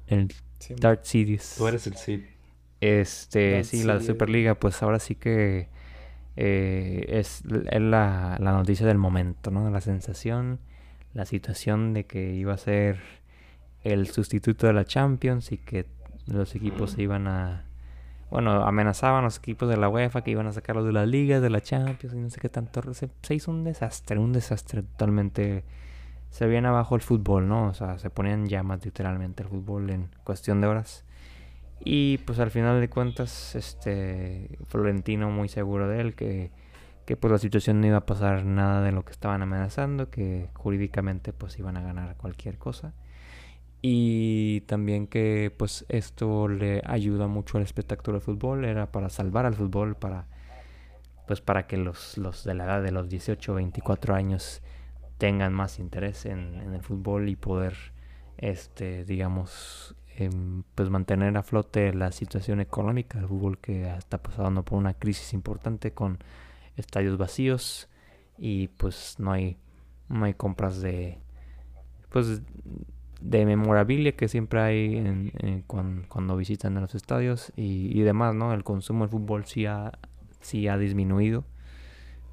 [0.07, 0.33] El
[0.63, 1.57] Sí, Darth Sidious.
[1.59, 2.25] Tú eres el Sith.
[2.81, 4.01] Este, Darth sí, la.
[4.01, 5.69] Superliga, pues ahora sí que
[6.37, 9.69] eh, es, es la, la noticia del momento, ¿no?
[9.71, 10.61] La sensación,
[11.15, 13.01] la situación de que iba a ser
[13.83, 15.87] el sustituto de la Champions y que
[16.27, 17.65] los equipos se iban a...
[18.33, 21.51] Bueno, amenazaban los equipos de la UEFA que iban a sacarlos de las ligas, de
[21.51, 22.95] la Champions y no sé qué tanto.
[22.95, 25.65] Se, se hizo un desastre, un desastre totalmente...
[26.31, 27.67] Se viene abajo el fútbol, ¿no?
[27.67, 31.05] O sea, se ponían llamas literalmente el fútbol en cuestión de horas.
[31.85, 36.53] Y pues al final de cuentas, este Florentino muy seguro de él que,
[37.05, 40.49] que pues la situación no iba a pasar nada de lo que estaban amenazando, que
[40.55, 42.95] jurídicamente pues iban a ganar cualquier cosa.
[43.85, 49.45] Y también que pues esto le ayuda mucho al espectáculo del fútbol, era para salvar
[49.45, 50.29] al fútbol, para
[51.27, 54.63] pues para que los, los de la edad de los 18 o 24 años
[55.19, 57.75] tengan más interés en, en el fútbol y poder
[58.39, 64.65] este digamos em, pues mantener a flote la situación económica del fútbol que está pasando
[64.65, 66.19] por una crisis importante con
[66.77, 67.89] estadios vacíos
[68.37, 69.59] y pues no hay
[70.09, 71.19] no hay compras de
[72.11, 72.43] pues
[73.23, 78.03] de memorabilia que siempre hay en, en cuan- cuando visitan a los estadios y, y
[78.03, 79.93] demás no el consumo del fútbol sí ha
[80.41, 81.45] sí ha disminuido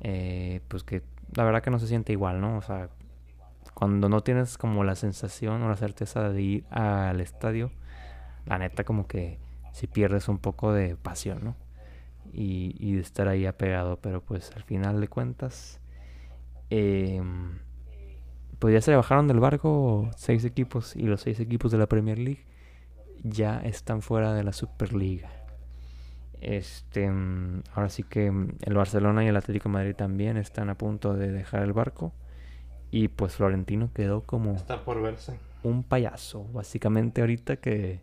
[0.01, 1.03] eh, pues que
[1.35, 2.89] la verdad que no se siente igual no o sea
[3.73, 7.71] cuando no tienes como la sensación o la certeza de ir al estadio,
[8.45, 9.39] la neta como que
[9.73, 11.55] si pierdes un poco de pasión, ¿no?
[12.33, 15.79] Y, y de estar ahí apegado, pero pues al final de cuentas,
[16.69, 17.59] em,
[18.59, 21.87] pues ya se le bajaron del barco seis equipos y los seis equipos de la
[21.87, 22.45] Premier League
[23.23, 25.29] ya están fuera de la Superliga.
[26.41, 30.69] Este, mm, ahora sí que mm, el Barcelona y el Atlético de Madrid también están
[30.69, 32.13] a punto de dejar el barco.
[32.91, 35.37] Y pues Florentino quedó como Está por verse.
[35.63, 37.99] un payaso, básicamente ahorita que,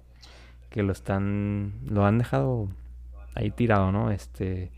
[0.70, 2.68] que lo están, lo han dejado
[3.34, 4.10] ahí tirado, ¿no?
[4.10, 4.70] Este,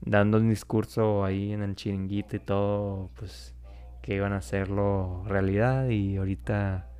[0.00, 3.53] dando un discurso ahí en el chiringuito y todo, pues
[4.04, 6.90] que iban a hacerlo realidad y ahorita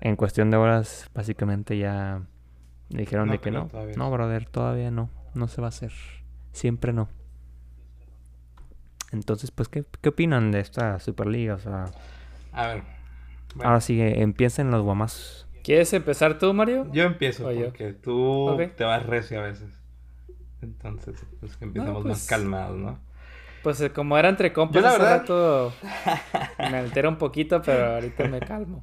[0.00, 2.22] en cuestión de horas básicamente ya
[2.88, 5.92] dijeron No, de que no, todavía no, brother, todavía no, no se va a hacer,
[6.52, 7.10] siempre no.
[9.12, 11.56] Entonces, pues, ¿qué, qué opinan de esta Superliga?
[11.56, 11.84] O sea,
[12.52, 12.82] A ver.
[13.54, 15.46] bueno, ahora sí, que empiecen los guamazos.
[15.62, 16.90] ¿Quieres empezar tú, Mario?
[16.94, 17.66] Yo empiezo O yo.
[17.66, 19.68] porque tú te vas recio a veces.
[20.62, 23.11] Entonces, pues que empecemos más pues, calmados, ¿no?
[23.62, 25.72] Pues eh, como era entre compas hace verdad- rato
[26.58, 28.82] me altera un poquito, pero ahorita me calmo.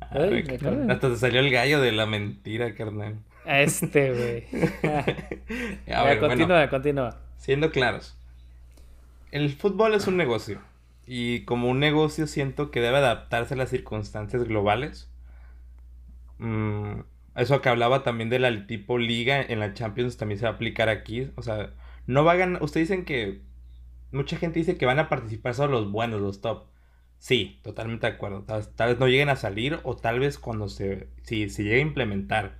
[0.00, 0.92] A Ay, ver, me calmo.
[0.92, 3.18] hasta te salió el gallo de la mentira, carnal.
[3.44, 4.46] Este, güey.
[5.86, 7.20] Ya, ver, continúa, bueno, continúa.
[7.36, 8.16] siendo claros.
[9.30, 10.60] El fútbol es un negocio.
[11.06, 15.08] Y como un negocio siento que debe adaptarse a las circunstancias globales.
[16.38, 17.00] Mm,
[17.36, 20.54] eso que hablaba también de la tipo liga en la Champions también se va a
[20.54, 21.30] aplicar aquí.
[21.36, 21.70] O sea,
[22.06, 22.62] no va a ganar.
[22.62, 23.40] Ustedes dicen que.
[24.12, 26.64] Mucha gente dice que van a participar solo los buenos, los top.
[27.18, 28.42] Sí, totalmente de acuerdo.
[28.42, 31.08] Tal, vez no lleguen a salir o tal vez cuando se.
[31.22, 32.58] Si se llega a implementar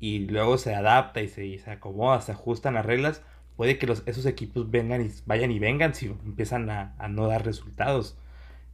[0.00, 3.22] y luego se adapta y se, y se acomoda, se ajustan las reglas,
[3.56, 7.28] puede que los, esos equipos vengan y vayan y vengan si empiezan a, a no
[7.28, 8.18] dar resultados.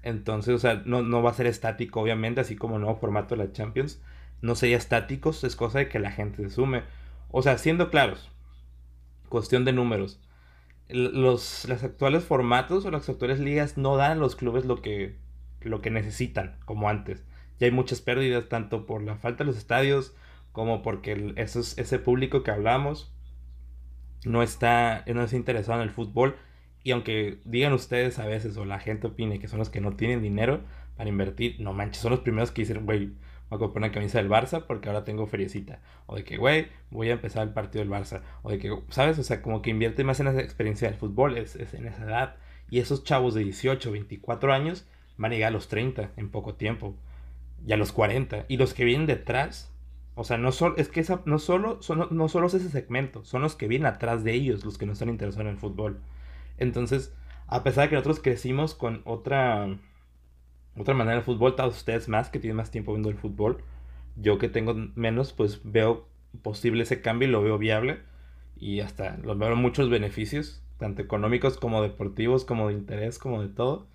[0.03, 3.37] Entonces, o sea, no, no va a ser estático, obviamente, así como el nuevo formato
[3.37, 4.01] de la Champions.
[4.43, 6.83] No sería estático, es cosa de que la gente se sume.
[7.31, 8.31] O sea, siendo claros,
[9.29, 10.21] cuestión de números.
[10.93, 15.17] Los, los actuales formatos o las actuales ligas no dan a los clubes lo que,
[15.61, 17.25] lo que necesitan, como antes.
[17.59, 20.15] Ya hay muchas pérdidas, tanto por la falta de los estadios,
[20.53, 23.13] como porque el- esos, ese público que hablamos
[24.25, 26.37] no está, no está interesado en el fútbol.
[26.83, 29.97] Y aunque digan ustedes a veces, o la gente opine que son los que no
[29.97, 30.63] tienen dinero
[30.97, 33.13] para invertir, no manches, son los primeros que dicen, güey,
[33.51, 35.81] voy a comprar una camisa del Barça porque ahora tengo feriecita.
[36.07, 38.23] O de que, güey, voy a empezar el partido del Barça.
[38.43, 39.19] O de que, ¿sabes?
[39.19, 42.05] O sea, como que invierte más en esa experiencia del fútbol, es, es en esa
[42.05, 42.37] edad.
[42.71, 44.87] Y esos chavos de 18, 24 años
[45.17, 46.95] van a llegar a los 30 en poco tiempo.
[47.67, 48.47] Y a los 40.
[48.49, 49.73] Y los que vienen detrás,
[50.15, 53.43] o sea, no solo, es que no solo, son, no solo es ese segmento, son
[53.43, 56.01] los que vienen atrás de ellos, los que no están interesados en el fútbol.
[56.59, 57.13] Entonces,
[57.47, 59.77] a pesar de que nosotros crecimos con otra,
[60.81, 63.63] otra manera del fútbol, todos ustedes más, que tienen más tiempo viendo el fútbol,
[64.17, 66.09] yo que tengo menos, pues veo
[66.43, 68.01] posible ese cambio y lo veo viable.
[68.57, 73.49] Y hasta lo veo muchos beneficios, tanto económicos como deportivos, como de interés, como de
[73.49, 73.87] todo.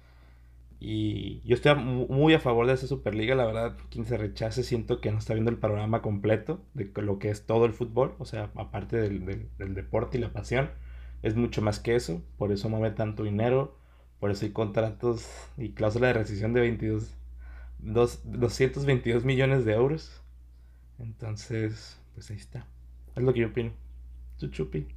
[0.79, 4.99] Y yo estoy muy a favor de esa Superliga, la verdad, quien se rechace siento
[5.01, 8.25] que no está viendo el panorama completo de lo que es todo el fútbol, o
[8.25, 10.69] sea, aparte del, del- del deporte y la pasión,
[11.23, 13.77] es mucho más que eso, por eso mueve tanto dinero,
[14.19, 17.13] Por eso hay contratos y cláusula de rescisión de 22,
[17.79, 20.21] dos, 222 millones de euros.
[20.99, 22.65] Entonces, pues ahí está.
[23.15, 23.71] Es lo que yo opino.
[24.37, 24.87] Chuchupi.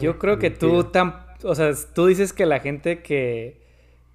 [0.00, 3.60] Yo creo que tú, tan, o sea, tú dices que la gente que,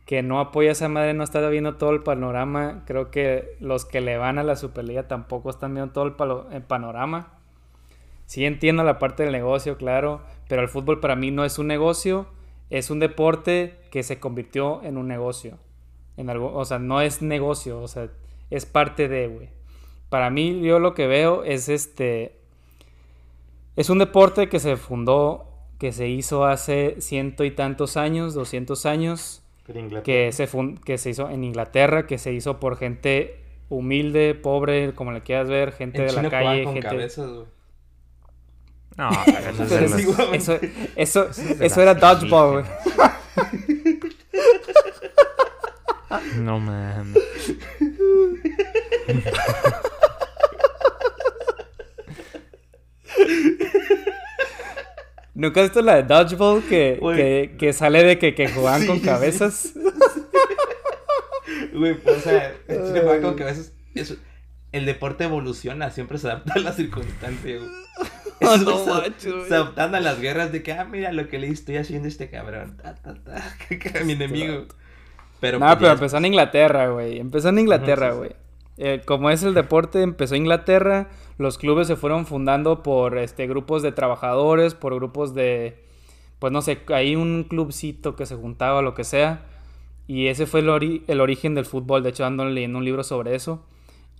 [0.06, 2.84] que no apoya a esa madre no está viendo todo el panorama.
[2.86, 6.62] Creo que los que le van a la Superliga tampoco están viendo todo el, el
[6.62, 7.34] panorama.
[8.26, 11.68] Sí entiendo la parte del negocio, claro, pero el fútbol para mí no es un
[11.68, 12.26] negocio,
[12.74, 15.60] es un deporte que se convirtió en un negocio.
[16.18, 18.10] En algo, o sea, no es negocio, o sea,
[18.50, 19.50] es parte de, güey.
[20.10, 22.36] Para mí, yo lo que veo es este.
[23.76, 25.46] Es un deporte que se fundó,
[25.78, 29.44] que se hizo hace ciento y tantos años, doscientos años.
[30.02, 30.50] Que se,
[30.84, 35.48] que se hizo en Inglaterra, que se hizo por gente humilde, pobre, como le quieras
[35.48, 37.08] ver, gente de la calle, gente.
[38.98, 39.10] No,
[40.34, 40.60] eso,
[40.96, 41.30] eso,
[41.60, 42.66] eso, era dodgeball, güey.
[46.38, 47.18] No mames.
[55.34, 59.00] ¿Nunca has visto la de Dodgeball que, que, que, sale de que, que juegan con
[59.00, 59.74] cabezas?
[61.74, 63.74] Güey, o sea, juegan con cabezas.
[63.96, 64.16] Eso,
[64.72, 67.83] el deporte evoluciona, siempre se adapta a las circunstancias, Oh,
[68.66, 71.78] no, macho, se, adaptan a las guerras de que, ah, mira lo que le estoy
[71.78, 72.78] haciendo a este cabrón.
[72.82, 74.66] Ta, ta, ta, que mi enemigo.
[75.40, 77.20] Pero, no, pues, pero empezó en Inglaterra, güey.
[77.20, 78.32] Empezó en Inglaterra, güey.
[78.78, 81.10] Eh, como es el deporte, empezó en Inglaterra.
[81.38, 85.84] Los clubes se fueron fundando por este, grupos de trabajadores, por grupos de.
[86.40, 89.46] Pues no sé, hay un clubcito que se juntaba, lo que sea.
[90.08, 92.04] Y ese fue el, el origen del fútbol.
[92.04, 93.66] De hecho, ando leyendo un libro sobre eso.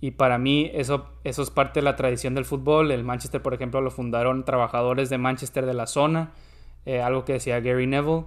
[0.00, 2.90] Y para mí eso, eso es parte de la tradición del fútbol.
[2.90, 6.32] El Manchester, por ejemplo, lo fundaron trabajadores de Manchester de la zona,
[6.84, 8.24] eh, algo que decía Gary Neville.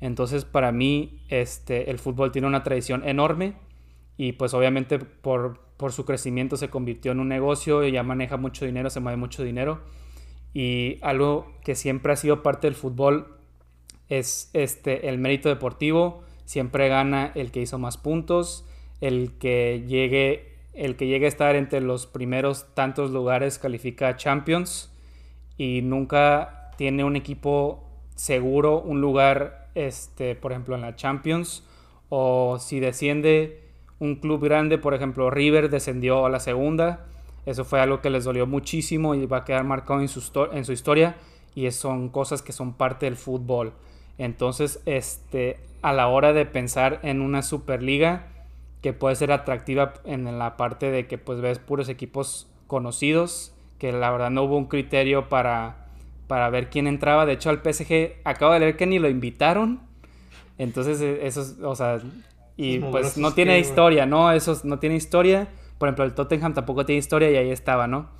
[0.00, 3.54] Entonces, para mí, este, el fútbol tiene una tradición enorme
[4.16, 8.36] y pues obviamente por, por su crecimiento se convirtió en un negocio y ya maneja
[8.36, 9.80] mucho dinero, se mueve mucho dinero.
[10.54, 13.36] Y algo que siempre ha sido parte del fútbol
[14.08, 16.22] es este, el mérito deportivo.
[16.44, 18.64] Siempre gana el que hizo más puntos,
[19.00, 24.16] el que llegue el que llegue a estar entre los primeros tantos lugares califica a
[24.16, 24.92] Champions
[25.56, 27.82] y nunca tiene un equipo
[28.14, 31.64] seguro un lugar, este, por ejemplo, en la Champions.
[32.08, 33.62] O si desciende
[33.98, 37.06] un club grande, por ejemplo, River descendió a la segunda.
[37.46, 40.64] Eso fue algo que les dolió muchísimo y va a quedar marcado en su, en
[40.64, 41.16] su historia.
[41.54, 43.72] Y son cosas que son parte del fútbol.
[44.18, 48.26] Entonces, este, a la hora de pensar en una Superliga,
[48.86, 53.90] que puede ser atractiva en la parte de que pues ves puros equipos conocidos, que
[53.90, 55.88] la verdad no hubo un criterio para,
[56.28, 57.26] para ver quién entraba.
[57.26, 59.80] De hecho, al PSG acabo de leer que ni lo invitaron.
[60.56, 61.98] Entonces, e, eso es, o sea,
[62.56, 64.30] y pues no tiene historia, ¿no?
[64.30, 65.48] Eso no tiene historia.
[65.78, 68.10] Por ejemplo, el Tottenham tampoco tiene historia y ahí estaba, ¿no?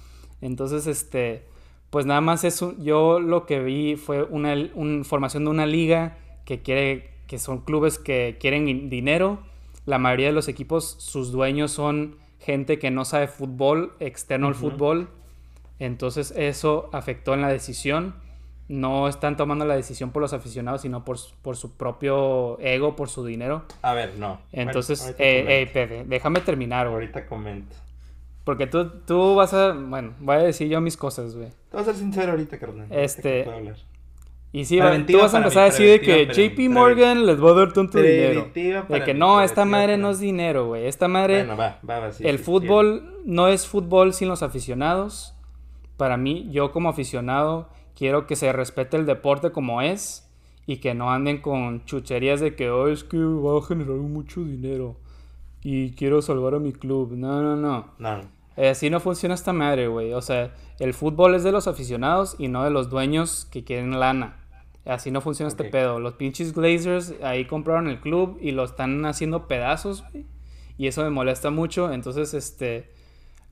[0.40, 1.46] Entonces, este,
[1.90, 6.18] pues nada más eso, yo lo que vi fue una, una formación de una liga
[6.44, 9.54] que quiere, que son clubes que quieren dinero
[9.86, 14.54] la mayoría de los equipos, sus dueños son gente que no sabe fútbol, externo al
[14.54, 15.08] fútbol.
[15.78, 18.14] Entonces eso afectó en la decisión.
[18.68, 23.08] No están tomando la decisión por los aficionados, sino por, por su propio ego, por
[23.08, 23.64] su dinero.
[23.82, 24.40] A ver, no.
[24.50, 27.02] Entonces, eh, eh, déjame terminar, güey.
[27.02, 27.76] Ahorita comento.
[28.42, 29.72] Porque tú, tú vas a.
[29.72, 31.50] Bueno, voy a decir yo mis cosas, güey.
[31.70, 32.86] Te vas a ser sincero ahorita, carnal.
[32.90, 33.46] Este.
[34.56, 37.52] Y sí, tú vas a empezar a decir de que JP Morgan les va a
[37.52, 38.48] dar tanto dinero.
[38.54, 40.86] De que no, esta madre no es dinero, güey.
[40.86, 41.44] Esta madre.
[41.44, 45.34] Bueno, va, va, el fútbol no es fútbol sin los aficionados.
[45.98, 50.26] Para mí, yo como aficionado, quiero que se respete el deporte como es
[50.64, 54.42] y que no anden con chucherías de que oh, es que va a generar mucho
[54.42, 54.96] dinero
[55.62, 57.12] y quiero salvar a mi club.
[57.12, 57.88] No, no, no.
[57.98, 58.22] No.
[58.56, 60.14] Eh, así no funciona esta madre, güey.
[60.14, 64.00] O sea, el fútbol es de los aficionados y no de los dueños que quieren
[64.00, 64.45] lana.
[64.86, 65.98] Así no funciona este pedo.
[65.98, 70.26] Los pinches Glazers ahí compraron el club y lo están haciendo pedazos, güey.
[70.78, 71.92] Y eso me molesta mucho.
[71.92, 72.90] Entonces, este.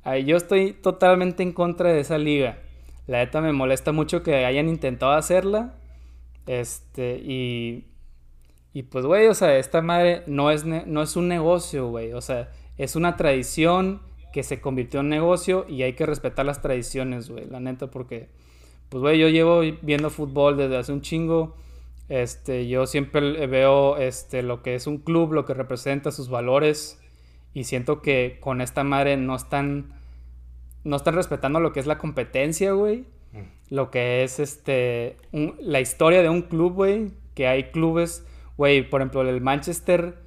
[0.05, 2.59] Ahí yo estoy totalmente en contra de esa liga.
[3.07, 5.75] La neta me molesta mucho que hayan intentado hacerla.
[6.47, 7.89] Este, y.
[8.73, 12.13] Y pues, güey, o sea, esta madre no es, no es un negocio, güey.
[12.13, 16.61] O sea, es una tradición que se convirtió en negocio y hay que respetar las
[16.61, 17.47] tradiciones, güey.
[17.47, 18.31] La neta, porque
[18.89, 21.57] pues güey, yo llevo viendo fútbol desde hace un chingo.
[22.09, 27.01] Este, yo siempre veo este, lo que es un club, lo que representa sus valores.
[27.55, 29.93] Y siento que con esta madre no están.
[30.85, 33.05] No están respetando lo que es la competencia, güey.
[33.33, 33.75] Mm.
[33.75, 35.17] Lo que es este.
[35.33, 37.13] la historia de un club, güey.
[37.35, 38.27] Que hay clubes.
[38.57, 40.19] Güey, por ejemplo, el Manchester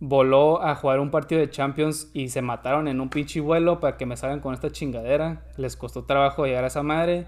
[0.00, 3.96] voló a jugar un partido de Champions y se mataron en un pinche vuelo para
[3.96, 5.46] que me salgan con esta chingadera.
[5.56, 7.26] Les costó trabajo llegar a esa madre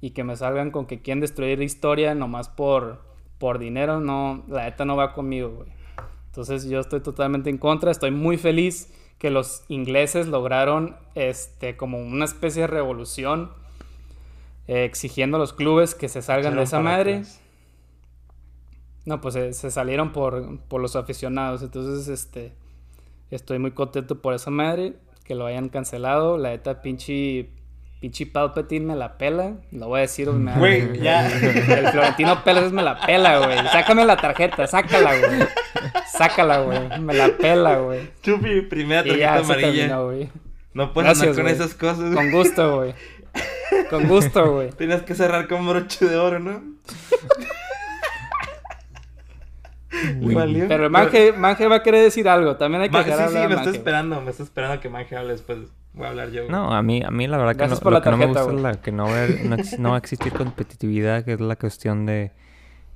[0.00, 3.02] y que me salgan con que quieren destruir la historia nomás por,
[3.38, 4.00] por dinero.
[4.00, 5.68] No, la neta no va conmigo, güey.
[6.26, 7.90] Entonces yo estoy totalmente en contra.
[7.90, 13.50] Estoy muy feliz que los ingleses lograron este, como una especie de revolución
[14.68, 17.22] eh, exigiendo a los clubes que se salgan de esa madre.
[19.06, 21.62] No, pues se, salieron por, por, los aficionados.
[21.62, 22.52] Entonces, este,
[23.30, 24.94] estoy muy contento por esa madre.
[25.24, 26.36] Que lo hayan cancelado.
[26.36, 27.48] La neta, pinche,
[28.00, 29.54] pinche Palpatine me la pela.
[29.70, 30.28] Lo voy a decir.
[30.30, 31.26] Güey, ya.
[31.26, 33.58] El Florentino Pérez me la pela, güey.
[33.68, 35.48] Sácame la tarjeta, sácala, güey.
[36.06, 37.00] Sácala, güey.
[37.00, 38.10] Me la pela, güey.
[38.22, 39.88] Chupi, primera tarjeta amarilla.
[40.74, 42.14] no puedes Gracias, con esas cosas.
[42.14, 42.94] Con gusto, güey.
[43.90, 44.70] Con gusto, güey.
[44.70, 46.62] Tienes que cerrar con broche de oro, ¿no?
[50.68, 52.56] Pero Manje, Manje va a querer decir algo.
[52.56, 54.20] También hay que Sí, sí, me está esperando.
[54.20, 55.58] Me está esperando que Manje hable después.
[55.96, 56.48] Voy a hablar yo.
[56.48, 58.60] No, a mí, a mí la verdad que, no, lo que no me gusta es
[58.60, 59.26] la, que no va,
[59.78, 62.32] no, va a existir competitividad, que es la cuestión de,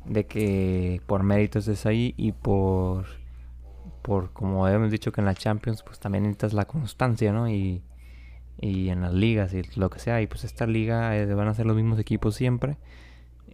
[0.05, 3.07] de que por méritos es ahí y por,
[4.03, 7.49] por, como hemos dicho que en la Champions, pues también necesitas la constancia, ¿no?
[7.49, 7.83] Y,
[8.61, 10.21] y en las ligas y lo que sea.
[10.21, 12.77] Y pues esta liga eh, van a ser los mismos equipos siempre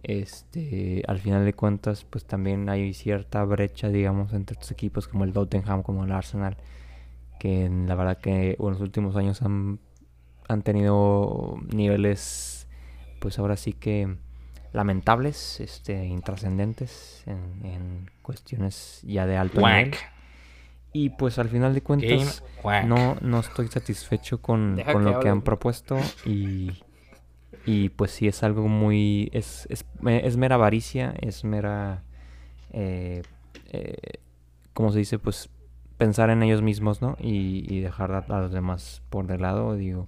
[0.03, 5.23] este al final de cuentas pues también hay cierta brecha digamos entre estos equipos como
[5.23, 6.57] el Tottenham como el Arsenal
[7.39, 9.79] que la verdad que en los últimos años han,
[10.47, 12.67] han tenido niveles
[13.19, 14.15] pues ahora sí que
[14.73, 19.95] lamentables este intrascendentes en, en, cuestiones ya de alto nivel.
[20.93, 22.43] Y pues al final de cuentas
[22.85, 26.71] no, no estoy satisfecho con, con lo que han propuesto y
[27.67, 29.29] y pues sí es algo muy...
[29.33, 32.01] Es, es, es mera avaricia, es mera...
[32.71, 33.23] Eh,
[33.65, 34.21] eh,
[34.73, 35.19] como se dice?
[35.19, 35.49] Pues
[35.97, 37.15] pensar en ellos mismos, ¿no?
[37.19, 40.07] Y, y dejar a, los demás por de lado, digo.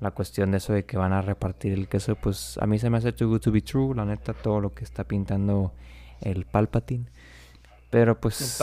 [0.00, 2.88] La cuestión de eso de que van a repartir el queso, pues a mí se
[2.88, 5.72] me hace too good to be true, la neta, todo lo que está pintando
[6.20, 7.06] el Palpatine.
[7.90, 8.60] Pero pues,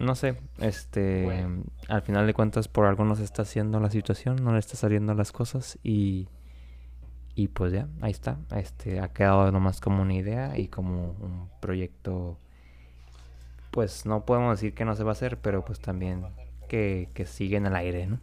[0.00, 1.46] no sé, este,
[1.88, 4.76] al final de cuentas por algo no se está haciendo la situación, no le está
[4.76, 6.26] saliendo las cosas y
[7.36, 8.38] y pues ya, ahí está.
[8.56, 12.38] Este ha quedado nomás como una idea y como un proyecto.
[13.76, 16.24] Pues no podemos decir que no se va a hacer, pero pues también
[16.66, 18.20] que, que sigue en el aire, ¿no?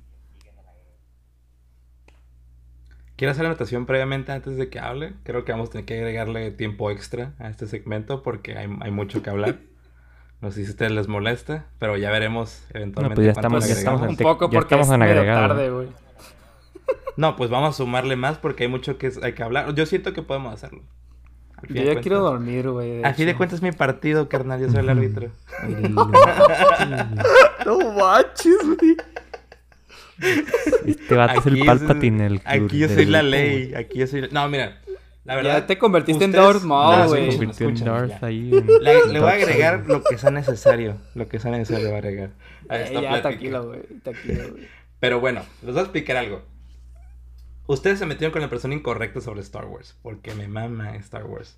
[3.16, 5.14] Quiero hacer la anotación previamente antes de que hable.
[5.22, 8.90] Creo que vamos a tener que agregarle tiempo extra a este segmento porque hay, hay
[8.90, 9.60] mucho que hablar.
[10.42, 13.10] No sé si a ustedes les molesta, pero ya veremos eventualmente.
[13.10, 15.50] No, pues ya estamos, ya estamos, un poco porque estamos en agregado.
[15.50, 15.88] tarde, güey.
[17.16, 19.74] No, pues vamos a sumarle más porque hay mucho que hay que hablar.
[19.76, 20.82] Yo siento que podemos hacerlo.
[21.70, 23.04] Yo ya quiero dormir, güey.
[23.04, 24.60] A fin de cuentas es mi partido, carnal.
[24.62, 25.30] Yo soy el árbitro.
[27.66, 28.98] no manches, güey.
[30.86, 33.74] Este vato es el Palpatine el Aquí yo soy la ley.
[33.76, 34.30] Aquí yo soy...
[34.32, 34.80] No, mira.
[35.26, 37.32] La verdad, ya te convertiste en Darth Maul, güey.
[37.38, 40.98] Le voy a agregar lo que sea necesario.
[41.16, 42.30] Lo que sea necesario voy a agregar.
[42.70, 43.82] Eh, ya, tranquilo, güey.
[44.04, 44.68] Tranquilo, güey.
[45.00, 46.44] Pero bueno, les voy a explicar algo.
[47.68, 49.96] Ustedes se metieron con la persona incorrecta sobre Star Wars.
[50.02, 51.58] Porque me mama Star Wars.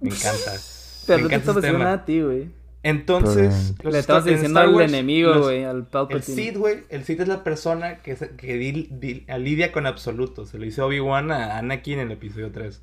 [0.00, 0.52] Me encanta.
[1.06, 2.50] Pero no te estás diciendo a ti, güey.
[2.82, 6.18] Entonces, le estabas diciendo al enemigo, güey, al Palpatine.
[6.18, 8.56] El Sith, güey, el Sith es la persona que, que
[9.38, 10.50] lidia con absolutos.
[10.50, 12.80] Se lo hizo Obi-Wan a Anakin en el episodio 3.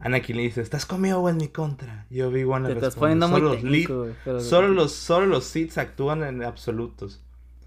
[0.00, 3.56] Anakin le dice, "¿Estás conmigo o en mi contra?" Y Obi-Wan le responde, "Solo los
[3.56, 4.08] técnico,
[4.40, 7.22] solo los solo los Sith actúan en absolutos."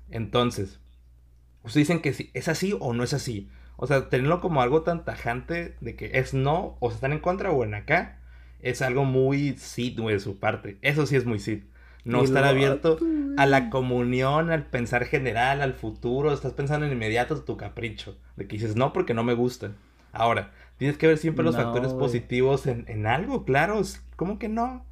[0.10, 0.80] Entonces,
[1.64, 3.50] ustedes dicen que sí, es así o no es así.
[3.84, 7.20] O sea, tenerlo como algo tan tajante de que es no, o se están en
[7.20, 8.20] contra o en acá,
[8.60, 10.78] es algo muy Sid, güey, de su parte.
[10.84, 11.64] Eso sí es muy Sid.
[12.04, 13.00] No estar abierto
[13.38, 16.32] a la comunión, al pensar general, al futuro.
[16.32, 18.16] Estás pensando en inmediato tu capricho.
[18.36, 19.72] De que dices, no, porque no me gusta.
[20.12, 23.82] Ahora, tienes que ver siempre los factores positivos en, en, algo, claro.
[24.16, 24.86] ¿Cómo que no?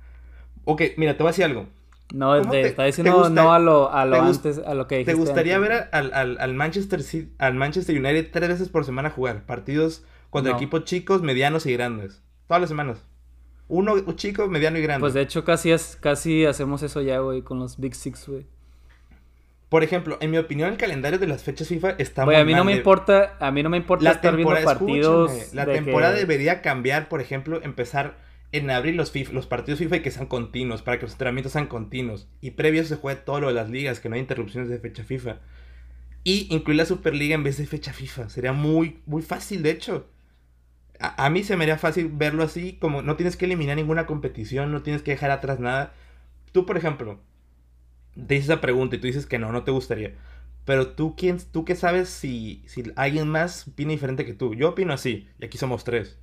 [0.66, 1.68] Ok, mira, te voy a decir algo.
[2.14, 5.14] No, está diciendo no a lo, a lo antes, a lo que dijiste.
[5.14, 7.02] ¿Te gustaría ver al, al, al, Manchester
[7.38, 9.46] al Manchester United tres veces por semana jugar?
[9.46, 12.24] Partidos contra equipos chicos, medianos y grandes.
[12.48, 13.06] Todas las semanas.
[13.68, 15.02] Uno chico, mediano y grande.
[15.02, 18.48] Pues de hecho casi, es, casi hacemos eso ya, güey, con los Big Six, güey.
[19.70, 22.56] Por ejemplo, en mi opinión, el calendario de las fechas FIFA está muy a mí
[22.56, 25.54] no me importa, a mí no me importa estar viendo partidos.
[25.54, 28.18] La temporada debería cambiar, por ejemplo, empezar
[28.52, 29.12] en abrir los,
[29.48, 32.28] partidos FIFA y que sean continuos, para que los entrenamientos sean continuos.
[32.42, 35.04] Y previo se juegue todo lo de las ligas, que no hay interrupciones de fecha
[35.04, 35.40] FIFA.
[36.24, 38.30] Y incluir la Superliga en vez de fecha FIFA.
[38.30, 40.10] Sería muy, muy fácil, de hecho.
[41.00, 44.72] A, mí se me haría fácil verlo así, como no tienes que eliminar ninguna competición,
[44.72, 45.94] no tienes que dejar atrás nada.
[46.52, 47.22] tú, por ejemplo,
[48.28, 50.16] te hice esa pregunta y tú dices que no, no te gustaría.
[50.66, 54.56] Pero tú, ¿quién, tú qué sabes si, si alguien más opina diferente que tú?
[54.56, 56.20] Yo opino así, y aquí somos tres.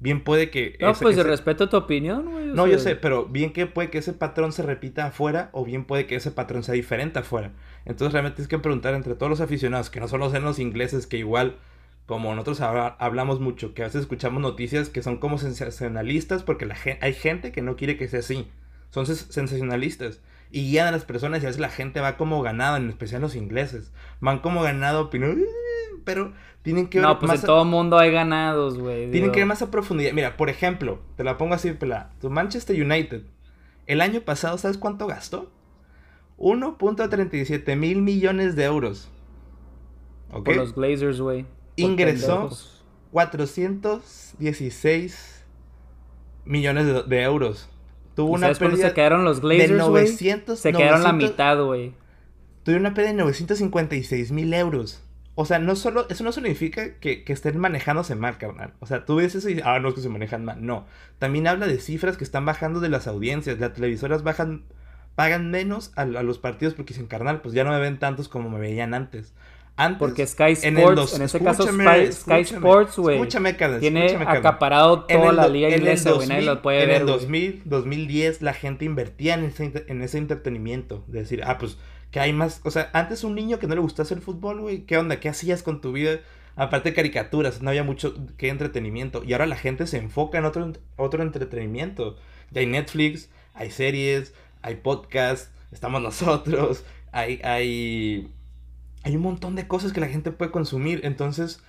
[0.00, 0.76] Bien puede que...
[0.80, 2.46] No, pues respeto tu opinión, güey.
[2.46, 5.84] No, yo sé, pero bien que puede que ese patrón se repita afuera o bien
[5.84, 7.52] puede que ese patrón sea diferente afuera.
[7.84, 11.08] Entonces realmente tienes que preguntar entre todos los aficionados, que no solo sean los ingleses,
[11.08, 11.56] que igual,
[12.06, 16.76] como nosotros hablamos mucho, que a veces escuchamos noticias que son como sensacionalistas porque la
[17.00, 18.48] hay gente que no quiere que sea así.
[18.90, 20.20] Son sensacionalistas
[20.50, 23.20] y guían a las personas y a veces la gente va como ganada, en especial
[23.20, 23.92] los ingleses.
[24.20, 25.44] Van como ganado, opinión,
[26.04, 29.10] pero tienen que ver No, pues más en todo mundo hay ganados, güey.
[29.10, 30.12] Tienen que ver más a profundidad.
[30.12, 32.10] Mira, por ejemplo, te la pongo así, pela.
[32.20, 33.22] Tu Manchester United,
[33.86, 35.50] el año pasado, ¿sabes cuánto gastó?
[36.38, 39.10] 1.37 mil millones de euros.
[40.30, 40.44] ¿Ok?
[40.44, 41.46] Por los Glazers, güey.
[41.76, 42.50] Ingresó
[43.12, 45.44] 416
[46.44, 47.70] millones de euros.
[48.14, 51.94] Tuvo una ¿Sabes pérdida se quedaron los Glazers, de 900, Se quedaron la mitad, güey.
[52.64, 55.00] Tuvo una pérdida de 956 mil euros.
[55.40, 58.72] O sea, no solo, eso no significa que, que, estén manejándose mal, carnal.
[58.80, 60.66] O sea, tú ves eso y, ah, no es que se manejan mal.
[60.66, 60.84] No.
[61.20, 63.60] También habla de cifras que están bajando de las audiencias.
[63.60, 64.64] Las televisoras bajan,
[65.14, 68.28] pagan menos a, a los partidos porque dicen, carnal, pues ya no me ven tantos
[68.28, 69.32] como me veían antes.
[69.98, 73.20] Porque Sky Sports, en, ese caso Sky, Sports, güey,
[73.78, 77.62] tiene acaparado toda la liga inglesa, güey, nadie lo puede en ver, En el 2000,
[77.64, 81.78] 2010 la gente invertía en ese, en ese entretenimiento, de decir, ah, pues,
[82.10, 84.82] que hay más, o sea, antes un niño que no le gustase el fútbol, güey,
[84.82, 85.20] ¿qué onda?
[85.20, 86.20] ¿Qué hacías con tu vida?
[86.56, 90.44] Aparte de caricaturas, no había mucho que entretenimiento, y ahora la gente se enfoca en
[90.44, 92.16] otro, otro entretenimiento.
[92.50, 98.32] Ya hay Netflix, hay series, hay podcasts, estamos nosotros, hay, hay
[99.02, 101.00] hay un montón de cosas que la gente puede consumir.
[101.04, 101.62] Entonces,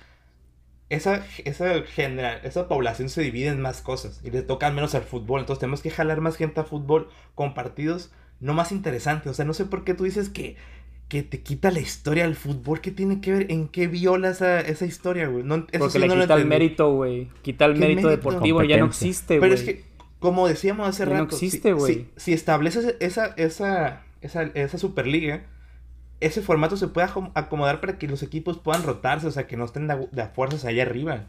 [0.90, 5.42] esa, esa, esa población se divide en más cosas y le toca menos al fútbol.
[5.42, 9.32] Entonces, tenemos que jalar más gente a fútbol con partidos no más interesantes.
[9.32, 10.56] O sea, no sé por qué tú dices que,
[11.08, 12.82] que te quita la historia del fútbol.
[12.82, 13.52] ¿Qué tiene que ver?
[13.52, 15.44] ¿En qué viola esa, esa historia, güey?
[15.44, 17.30] No, Porque le quita el mérito, güey.
[17.42, 18.64] Quita el mérito, deportivo.
[18.64, 19.50] Ya no existe, güey.
[19.50, 19.86] Pero es que,
[20.20, 21.18] como decíamos hace rato.
[21.18, 21.94] No existe, güey.
[21.94, 25.44] Si, si, estableces esa, esa, esa, esa Superliga
[26.20, 29.66] ese formato se puede acomodar para que los equipos puedan rotarse, o sea, que no
[29.66, 31.28] estén de, fuerzas allá arriba.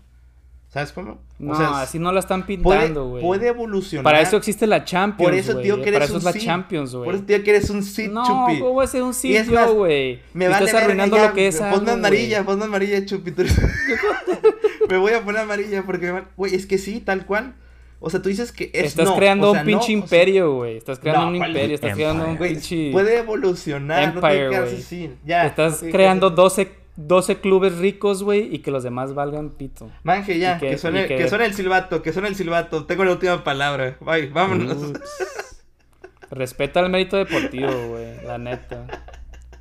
[0.70, 1.18] ¿Sabes cómo?
[1.40, 3.24] No, así no la están pintando, güey.
[3.24, 4.04] Puede, evolucionar.
[4.04, 6.94] Para eso existe la Champions, Por eso digo que eres Para eso es la Champions,
[6.94, 7.04] güey.
[7.06, 8.54] Por eso digo que eres un sit, no, Chupi.
[8.54, 10.20] No, ¿cómo va a ser un sit, güey?
[10.32, 13.32] Me vale estás arruinando lo que es Ponme amarilla, ponme amarilla, Chupi.
[14.88, 17.54] me voy a poner amarilla porque, güey, es que sí, tal cual.
[17.98, 20.76] O sea, tú dices que es Estás creando un pinche imperio, güey.
[20.76, 22.92] estás creando un imperio, estás creando un pinche...
[22.92, 25.46] Puede evolucionar, Empire, no te Ya.
[25.46, 29.90] Estás creando 12, 12 clubes ricos, güey, y que los demás valgan pito.
[30.02, 31.22] Manje, ya, que, suene, que...
[31.24, 32.86] el silbato, que suene el silbato.
[32.86, 33.96] Tengo la última palabra.
[34.00, 34.92] Bye, vámonos.
[36.30, 38.86] Respeta el mérito deportivo, güey, la neta.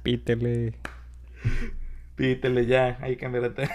[0.04, 0.76] Pítele.
[2.16, 3.70] Pítele ya, hay que cambiarte.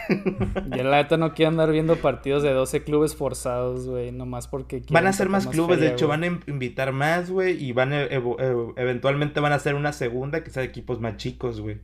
[0.77, 4.83] Yo la neta no quiero andar viendo partidos de 12 clubes forzados, güey, nomás porque
[4.91, 8.03] Van a ser más clubes, de hecho van a invitar más, güey, y van a,
[8.03, 11.81] eventualmente van a hacer una segunda que sea de equipos más chicos, güey.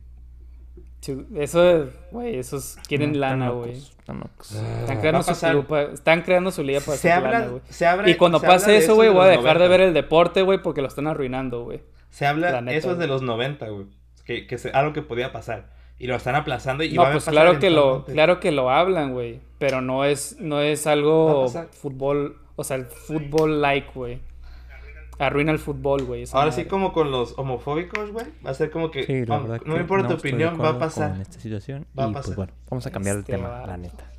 [1.35, 3.71] Eso, güey, esos quieren lana, güey.
[3.71, 5.31] Están, creando su
[5.93, 8.11] están creando su liga para se hacer lana, güey.
[8.11, 10.87] Y cuando pase eso, güey, voy a dejar de ver el deporte, güey, porque lo
[10.87, 11.81] están arruinando, güey.
[12.11, 13.85] Se habla, eso es de los 90, güey.
[14.25, 15.69] Que, que algo que podía pasar.
[15.97, 19.39] Y lo están aplazando y no, pues claro que lo claro que lo hablan güey
[19.59, 24.19] pero no es no es algo fútbol o sea el fútbol like güey
[25.25, 28.91] arruina el fútbol güey ahora sí como con los homofóbicos güey va a ser como
[28.91, 31.15] que, no, me importa tu opinión va a pasar.
[31.15, 34.11] en esta situación va y pues bueno vamos a cambiar el tema la neta.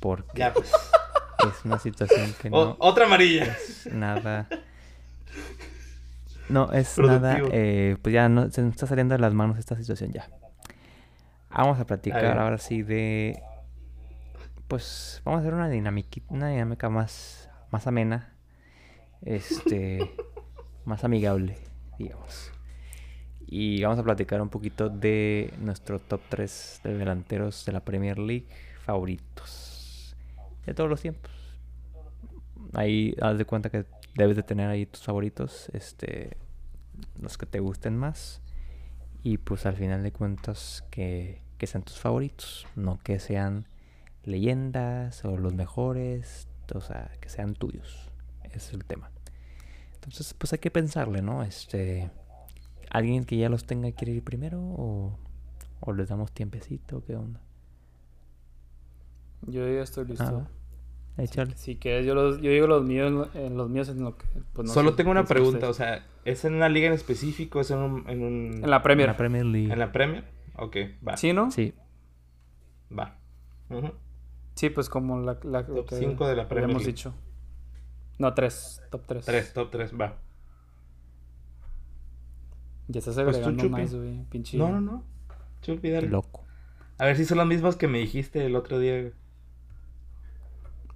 [0.00, 0.72] Porque ya, pues.
[0.72, 3.56] es una situación que no otra amarilla.
[3.92, 4.48] nada
[6.48, 9.76] no es nada eh, pues ya no se nos está saliendo de las manos esta
[9.76, 10.28] situación ya.
[11.50, 13.42] Vamos a platicar ahora sí de.
[14.68, 18.34] Pues vamos a hacer una dinámica, una dinámica más, más amena.
[19.22, 20.14] Este.
[20.84, 21.56] más amigable,
[21.98, 22.52] digamos.
[23.46, 28.18] Y vamos a platicar un poquito de nuestro top 3 de delanteros de la Premier
[28.18, 28.46] League
[28.84, 30.14] favoritos.
[30.66, 31.30] De todos los tiempos.
[32.74, 35.70] Ahí haz de cuenta que debes de tener ahí tus favoritos.
[35.72, 36.36] Este.
[37.20, 38.42] Los que te gusten más
[39.22, 43.66] y pues al final de cuentas que, sean tus favoritos, no que sean
[44.24, 48.10] leyendas o los mejores, o sea, que sean tuyos.
[48.50, 49.10] Ese es el tema.
[49.94, 51.42] Entonces, pues hay que pensarle, ¿no?
[51.42, 52.10] Este,
[52.90, 55.18] alguien que ya los tenga quiere ir primero o,
[55.80, 57.40] o les damos tiempecito, ¿qué onda?
[59.46, 60.46] Yo ya estoy listo.
[60.46, 61.56] Ah, Échale.
[61.56, 64.24] Si quieres, yo, los, yo digo los míos, en los míos en lo que...
[64.52, 65.70] Pues, no Solo sé, tengo una pregunta, ustedes.
[65.70, 67.60] o sea, ¿es en una liga en específico?
[67.60, 68.08] ¿Es en un...
[68.08, 69.08] En, un- En la Premier.
[69.08, 69.72] La Premier League.
[69.72, 70.24] ¿En la Premier?
[70.56, 70.76] Ok,
[71.06, 71.16] va.
[71.16, 71.50] ¿Sí, no?
[71.50, 71.74] Sí.
[72.96, 73.18] Va.
[74.54, 76.86] Sí, pues como la, la- lo Top que cinco de la Premier League.
[76.86, 77.12] dicho.
[78.18, 78.82] No, tres.
[78.90, 79.24] Top tres.
[79.24, 80.16] Tres, top tres, va.
[82.88, 84.24] Ya estás Pues tú, agregando más, güey.
[84.30, 84.56] Pinche...
[84.56, 85.04] No, no, no.
[85.62, 86.08] Chupi, dale.
[86.08, 86.44] Loco.
[86.98, 89.12] A ver si son los mismos que me dijiste el otro día.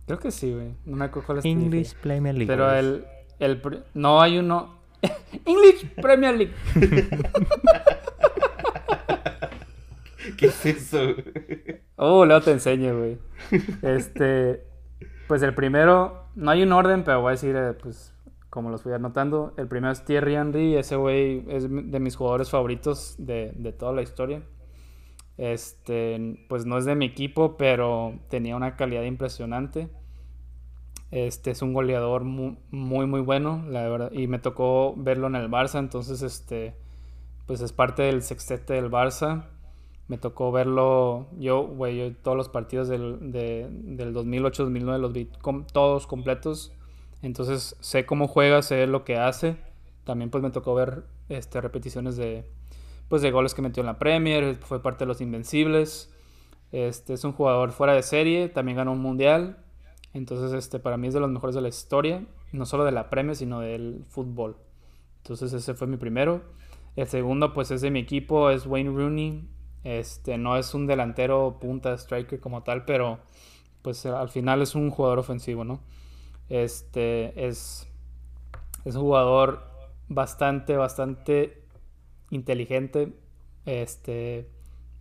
[0.07, 0.74] Creo que sí, güey.
[0.85, 1.44] No me acuerdo cuál es.
[1.44, 2.47] English Premier League.
[2.49, 3.05] Pero el,
[3.39, 3.62] el...
[3.94, 4.81] No hay uno...
[5.44, 6.55] English Premier League.
[10.36, 11.15] ¿Qué es eso?
[11.97, 13.19] Oh, luego te enseño, güey.
[13.82, 14.65] Este,
[15.28, 18.14] pues el primero, no hay un orden, pero voy a decir, eh, pues,
[18.50, 19.54] como los fui anotando.
[19.56, 23.92] El primero es Thierry Henry, ese güey es de mis jugadores favoritos de, de toda
[23.92, 24.42] la historia.
[25.38, 29.88] Este, pues no es de mi equipo, pero tenía una calidad impresionante.
[31.10, 34.12] Este es un goleador mu- muy, muy, bueno, la verdad.
[34.12, 36.74] Y me tocó verlo en el Barça, entonces, este,
[37.46, 39.46] pues es parte del sextete del Barça.
[40.12, 45.64] Me tocó verlo, yo, güey, todos los partidos del, de- del 2008-2009 los vi com-
[45.72, 46.70] todos completos.
[47.22, 49.56] Entonces sé cómo juega, sé lo que hace.
[50.05, 52.44] También pues me tocó ver este, repeticiones de,
[53.09, 56.12] pues, de goles que metió en la Premier, fue parte de los Invencibles.
[56.72, 59.64] Este, es un jugador fuera de serie, también ganó un mundial.
[60.12, 63.09] Entonces este, para mí es de los mejores de la historia, no solo de la
[63.09, 64.56] Premier, sino del fútbol.
[65.22, 66.43] Entonces ese fue mi primero.
[66.97, 69.48] El segundo, pues es de mi equipo, es Wayne Rooney.
[69.84, 73.18] Este, no es un delantero punta, striker como tal, pero
[73.82, 75.80] pues al final es un jugador ofensivo, ¿no?
[76.48, 77.88] Este es,
[78.84, 79.64] es un jugador
[80.09, 81.62] bastante, bastante
[82.30, 83.12] inteligente,
[83.66, 84.48] este,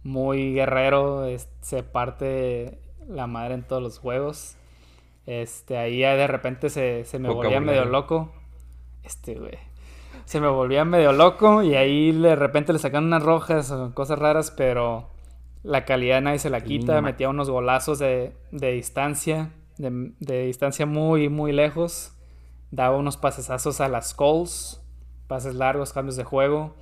[0.03, 4.55] muy guerrero, es- se parte la madre en todos los juegos.
[5.27, 8.31] Este, ahí ya de repente se, se me volvía medio loco.
[9.03, 9.57] Este, güey.
[10.25, 14.19] Se me volvía medio loco y ahí de repente le sacan unas rojas o cosas
[14.19, 15.09] raras, pero
[15.63, 17.01] la calidad nadie se la quita.
[17.01, 22.13] Metía unos golazos de, de distancia, de, de distancia muy, muy lejos.
[22.71, 24.81] Daba unos pasesazos a las calls,
[25.27, 26.75] pases largos, cambios de juego.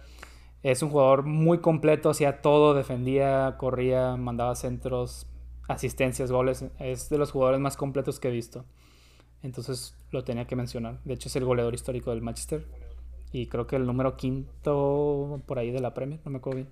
[0.62, 5.26] Es un jugador muy completo, hacía todo, defendía, corría, mandaba centros,
[5.68, 6.66] asistencias, goles.
[6.80, 8.66] Es de los jugadores más completos que he visto.
[9.42, 11.00] Entonces lo tenía que mencionar.
[11.06, 12.66] De hecho es el goleador histórico del Manchester.
[13.32, 16.70] Y creo que el número quinto por ahí de la Premier, no me acuerdo bien.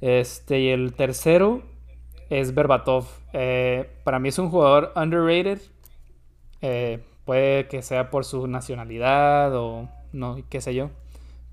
[0.00, 1.62] Este, y el tercero
[2.30, 3.06] es Berbatov.
[3.32, 5.60] Eh, para mí es un jugador underrated.
[6.62, 10.90] Eh, puede que sea por su nacionalidad o no, qué sé yo.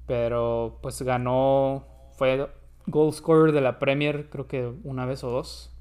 [0.06, 2.48] Pero pues ganó, fue
[2.86, 5.74] goal scorer de la Premier creo que una vez o dos.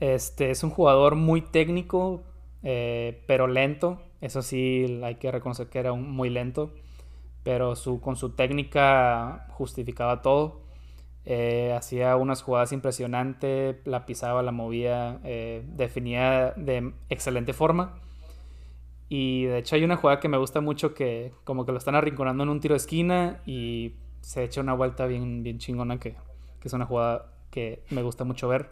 [0.00, 2.22] Este es un jugador muy técnico,
[2.62, 4.00] eh, pero lento.
[4.20, 6.72] Eso sí, hay que reconocer que era muy lento.
[7.44, 10.62] Pero su, con su técnica justificaba todo.
[11.24, 18.00] Eh, hacía unas jugadas impresionantes, la pisaba, la movía, eh, definía de excelente forma.
[19.10, 21.94] Y de hecho hay una jugada que me gusta mucho que como que lo están
[21.94, 26.16] arrinconando en un tiro de esquina y se echa una vuelta bien, bien chingona que,
[26.60, 28.70] que es una jugada que me gusta mucho ver.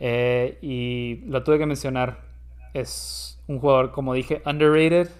[0.00, 2.31] Eh, y lo tuve que mencionar.
[2.72, 5.10] Es un jugador, como dije, underrated.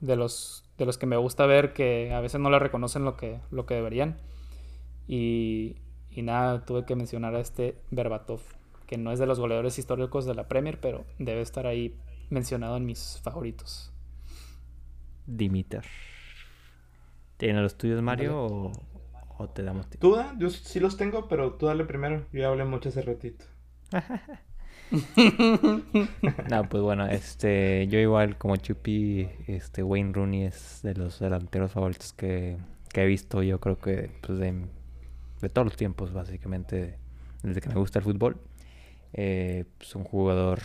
[0.00, 3.16] De los, de los que me gusta ver que a veces no le reconocen lo
[3.16, 4.16] que, lo que deberían.
[5.08, 5.76] Y,
[6.10, 8.40] y nada, tuve que mencionar a este Berbatov,
[8.86, 11.96] que no es de los goleadores históricos de la Premier, pero debe estar ahí
[12.30, 13.92] mencionado en mis favoritos.
[15.26, 15.84] Dimiter.
[17.36, 18.72] ¿Tienes los tuyos, Mario, o,
[19.38, 20.08] o te damos tiempo?
[20.08, 20.34] ¿Tú, da?
[20.38, 22.26] Yo sí los tengo, pero tú dale primero.
[22.32, 23.44] Yo ya hablé mucho hace ratito.
[26.50, 31.72] No, pues bueno, este, yo igual como Chupi, este, Wayne Rooney es de los delanteros
[31.72, 32.56] favoritos que,
[32.92, 34.66] que he visto, yo creo que, pues, de,
[35.40, 36.98] de todos los tiempos, básicamente,
[37.42, 38.40] desde que me gusta el fútbol.
[39.14, 40.60] Eh, pues un jugador,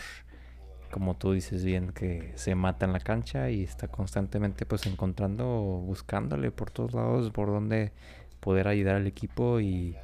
[0.91, 5.45] como tú dices bien, que se mata en la cancha y está constantemente, pues, encontrando,
[5.85, 7.91] buscándole por todos lados, por donde
[8.39, 9.95] poder ayudar al equipo y,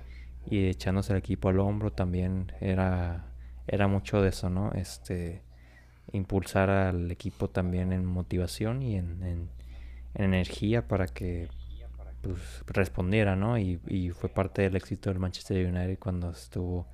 [0.50, 3.26] y echándose al equipo al hombro también era
[3.70, 4.72] era mucho de eso, ¿no?
[4.74, 5.44] Este,
[6.14, 9.50] impulsar al equipo también en motivación y en, en-
[10.16, 11.50] en energía para que
[12.22, 13.58] pues, respondiera, ¿no?
[13.60, 16.88] Y, y fue parte del éxito del Manchester United cuando estuvo,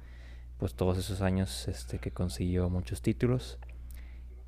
[0.60, 3.60] pues todos esos años este, que consiguió muchos títulos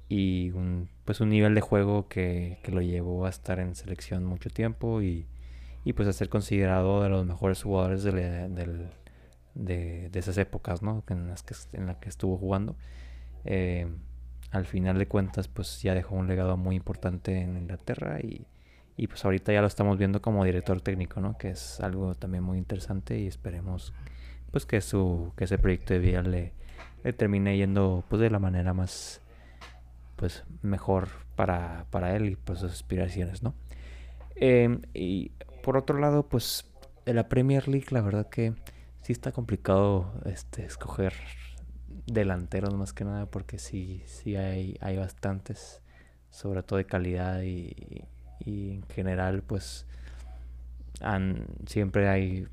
[0.10, 4.24] y un, pues un nivel de juego que, que lo llevó a estar en selección
[4.26, 5.28] mucho tiempo y,
[5.86, 8.90] y pues a ser considerado de los mejores jugadores de, la- del,
[9.58, 11.04] de, esas épocas, ¿no?
[11.10, 12.76] En las que, en la que estuvo jugando.
[13.46, 13.88] Eh,
[14.52, 18.48] al final de cuentas pues ya dejó un legado muy importante en Inglaterra y,
[18.96, 21.38] y pues ahorita ya lo estamos viendo como director técnico, ¿no?
[21.38, 23.94] Que es algo también muy interesante y esperemos
[24.52, 26.54] pues que su que ese proyecto de vida le,
[27.18, 29.22] termine yendo pues de la manera más
[30.16, 33.54] pues mejor para, para él y pues sus aspiraciones, ¿no?
[34.36, 35.32] Em, y
[35.64, 36.66] por otro lado, pues
[37.06, 38.54] de la Premier League, la verdad que
[39.08, 41.14] sí está complicado este escoger
[42.08, 45.82] delanteros más que nada porque sí, sí hay, hay bastantes,
[46.30, 48.04] sobre todo de calidad y,
[48.42, 49.88] y en general pues
[51.00, 52.50] han, siempre hay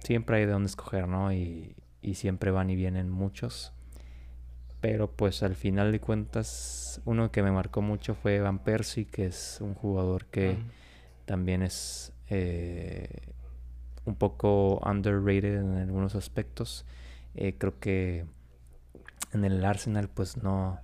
[0.00, 1.32] siempre hay de dónde escoger, ¿no?
[1.32, 3.72] Y, y siempre van y vienen muchos.
[4.80, 9.26] Pero pues al final de cuentas, uno que me marcó mucho fue Van Persie, que
[9.26, 10.58] es un jugador que
[11.26, 13.32] también es eh,
[14.04, 16.84] un poco underrated en algunos aspectos.
[17.34, 18.26] Eh, creo que
[19.32, 20.78] en el Arsenal pues no,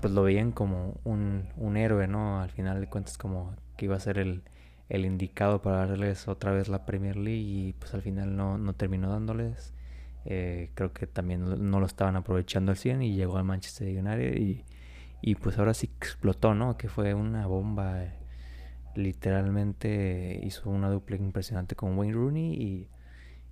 [0.00, 2.40] pues lo veían como un, un héroe, ¿no?
[2.40, 4.42] Al final de cuentas como que iba a ser el,
[4.88, 8.74] el indicado para darles otra vez la Premier League y pues al final no, no
[8.74, 9.72] terminó dándoles.
[10.26, 14.36] Eh, creo que también no lo estaban aprovechando al 100 y llegó al Manchester United
[14.36, 14.64] y,
[15.22, 16.76] y pues ahora sí explotó, ¿no?
[16.76, 18.04] Que fue una bomba.
[18.94, 22.88] Literalmente hizo una dupla impresionante con Wayne Rooney y,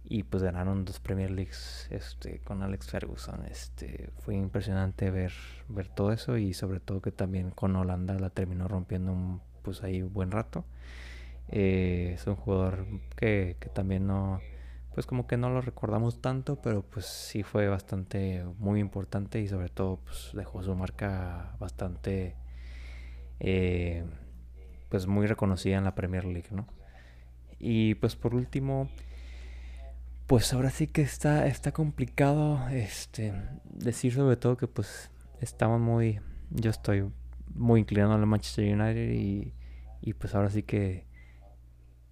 [0.04, 3.44] y pues ganaron dos Premier Leagues este, con Alex Ferguson.
[3.46, 5.32] Este, fue impresionante ver,
[5.68, 9.82] ver todo eso y sobre todo que también con Holanda la terminó rompiendo un, pues
[9.82, 10.64] ahí un buen rato.
[11.48, 12.86] Eh, es un jugador
[13.16, 14.40] que, que también no
[14.98, 19.46] pues como que no lo recordamos tanto, pero pues sí fue bastante muy importante y
[19.46, 22.34] sobre todo pues dejó su marca bastante
[23.38, 24.04] eh,
[24.88, 26.66] pues muy reconocida en la Premier League, ¿no?
[27.58, 28.88] Y pues por último,
[30.26, 33.32] pues ahora sí que está, está complicado este
[33.64, 35.10] decir sobre todo que pues
[35.40, 36.20] estamos muy,
[36.50, 37.10] yo estoy
[37.54, 39.54] muy inclinado al Manchester United y,
[40.00, 41.06] y pues ahora sí que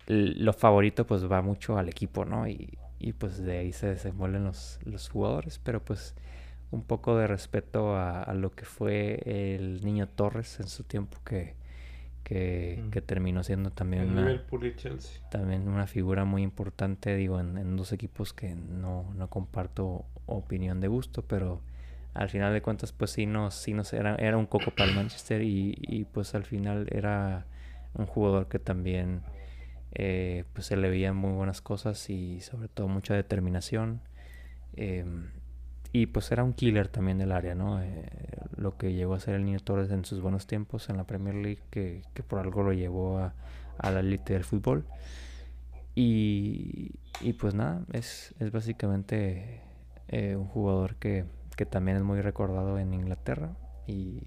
[0.07, 2.48] lo favorito pues va mucho al equipo, ¿no?
[2.48, 6.15] Y, y pues de ahí se desenvuelven los, los jugadores, pero pues
[6.70, 11.19] un poco de respeto a, a, lo que fue el niño Torres en su tiempo
[11.24, 11.55] que,
[12.27, 12.90] que, mm.
[12.90, 14.43] que terminó siendo también una,
[15.31, 20.81] también una figura muy importante, digo, en, en, dos equipos que no, no comparto opinión
[20.81, 21.62] de gusto, pero
[22.15, 24.97] al final de cuentas pues sí nos, sí nos era, era un coco para el
[24.97, 27.47] Manchester y, y pues al final era
[27.94, 29.23] un jugador que también
[29.94, 34.01] eh, pues se le veían muy buenas cosas y sobre todo mucha determinación.
[34.74, 35.05] Eh,
[35.98, 37.82] y pues era un killer también del área, ¿no?
[37.82, 38.06] Eh,
[38.55, 41.35] lo que llegó a ser el Niño Torres en sus buenos tiempos en la Premier
[41.35, 43.32] League, que, que por algo lo llevó a,
[43.78, 44.85] a la élite del fútbol.
[45.94, 49.62] Y, y, pues nada, es, es básicamente
[50.09, 51.24] eh, un jugador que,
[51.56, 53.56] que, también es muy recordado en Inglaterra
[53.86, 54.24] y,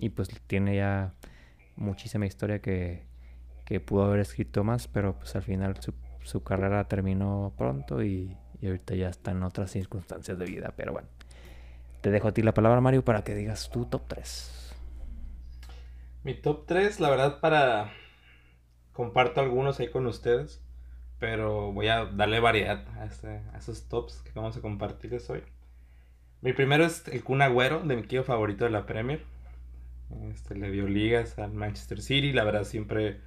[0.00, 1.14] y pues tiene ya
[1.76, 3.04] muchísima historia que,
[3.66, 5.94] que pudo haber escrito más, pero pues al final su,
[6.24, 10.72] su carrera terminó pronto y, y, ahorita ya está en otras circunstancias de vida.
[10.76, 11.08] Pero bueno,
[12.00, 14.74] te dejo a ti la palabra, Mario, para que digas tu top 3.
[16.24, 17.92] Mi top 3, la verdad, para.
[18.92, 20.62] Comparto algunos ahí con ustedes,
[21.18, 25.42] pero voy a darle variedad a, este, a esos tops que vamos a compartirles hoy.
[26.42, 29.24] Mi primero es el Kun Agüero, de mi equipo favorito de la Premier.
[30.30, 33.20] Este, le dio ligas al Manchester City, la verdad siempre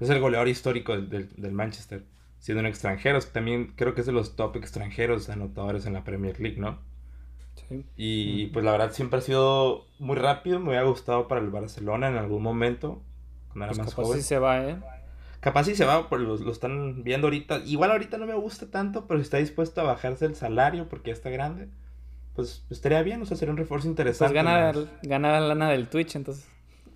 [0.00, 2.04] es el goleador histórico del, del, Manchester,
[2.38, 3.20] siendo un extranjero.
[3.20, 6.78] También creo que es de los top extranjeros anotadores en la Premier League, ¿no?
[7.68, 7.84] Sí.
[7.96, 12.08] Y pues la verdad siempre ha sido muy rápido, me hubiera gustado para el Barcelona
[12.08, 13.02] en algún momento,
[13.48, 14.20] cuando era pues más capaz joven.
[14.20, 14.76] sí se va, ¿eh?
[15.40, 17.58] Capaz sí se va, pues lo, lo, están viendo ahorita.
[17.64, 21.08] Igual ahorita no me gusta tanto, pero si está dispuesto a bajarse el salario porque
[21.08, 21.68] ya está grande,
[22.34, 24.32] pues estaría bien, o sea, sería un refuerzo interesante.
[24.32, 26.48] Pues gana, gana la lana del Twitch, entonces.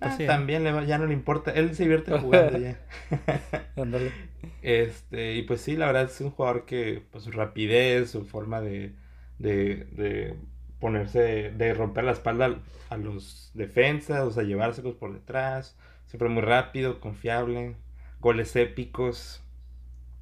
[0.03, 2.77] Ah, también le, ya no le importa, él se divierte jugando ya.
[4.61, 8.61] este, y pues sí, la verdad es un jugador que, pues su rapidez, su forma
[8.61, 8.93] de,
[9.39, 10.35] de, de
[10.79, 12.59] ponerse, de romper la espalda
[12.89, 17.75] a los defensas, o sea, llevárselos por detrás, siempre muy rápido, confiable,
[18.19, 19.41] goles épicos.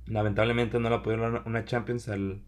[0.06, 2.42] Lamentablemente no la pudieron una Champions al,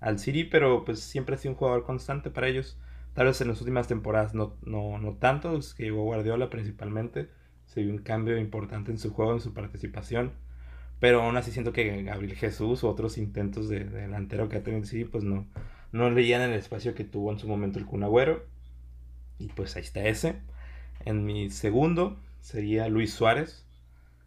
[0.00, 2.78] al City, pero pues siempre ha sido un jugador constante para ellos.
[3.16, 7.30] Tal vez en las últimas temporadas no, no, no tanto, es que llegó Guardiola principalmente.
[7.64, 10.32] Se vio un cambio importante en su juego, en su participación.
[11.00, 14.62] Pero aún así siento que Gabriel Jesús u otros intentos de, de delantero que ha
[14.62, 15.46] tenido sí, pues no,
[15.92, 18.44] no le llenan el espacio que tuvo en su momento el Kun Agüero.
[19.38, 20.36] Y pues ahí está ese.
[21.06, 23.64] En mi segundo sería Luis Suárez.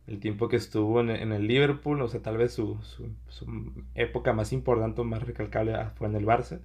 [0.07, 3.45] El tiempo que estuvo en, en el Liverpool, o sea, tal vez su, su, su,
[3.93, 6.59] época más importante más recalcable fue en el Barça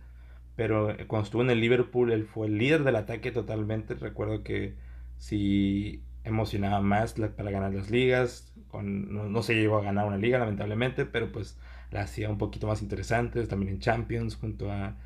[0.56, 3.94] pero eh, cuando estuvo en el Liverpool, él fue el líder del ataque totalmente.
[3.94, 4.76] Recuerdo que
[5.18, 10.38] si emocionaba más para ganar las ligas, con, no, se llegó a ganar una liga
[10.38, 11.58] lamentablemente, pero pues
[11.90, 14.96] la hacía un poquito más interesante, también en Champions junto a,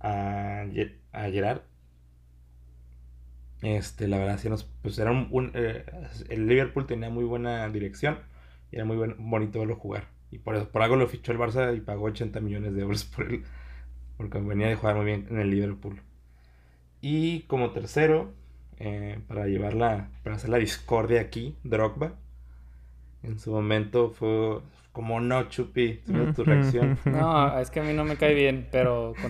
[0.00, 0.64] a,
[1.12, 1.62] a Gerard.
[3.62, 5.84] Este, la verdad, sí nos, pues era un, eh,
[6.30, 8.18] el Liverpool tenía muy buena dirección
[8.72, 10.08] y era muy bonito verlo jugar.
[10.32, 13.26] Y por, por algo lo fichó el Barça y pagó 80 millones de euros por
[13.26, 13.44] él,
[14.22, 16.00] porque venía de jugar muy bien en el Liverpool.
[17.00, 18.32] Y como tercero,
[18.78, 22.14] eh, para llevarla, para hacer la discordia aquí, Drogba.
[23.22, 24.60] En su momento fue
[24.92, 26.00] como no, Chupi,
[26.34, 26.98] tu reacción.
[27.04, 29.14] No, es que a mí no me cae bien, pero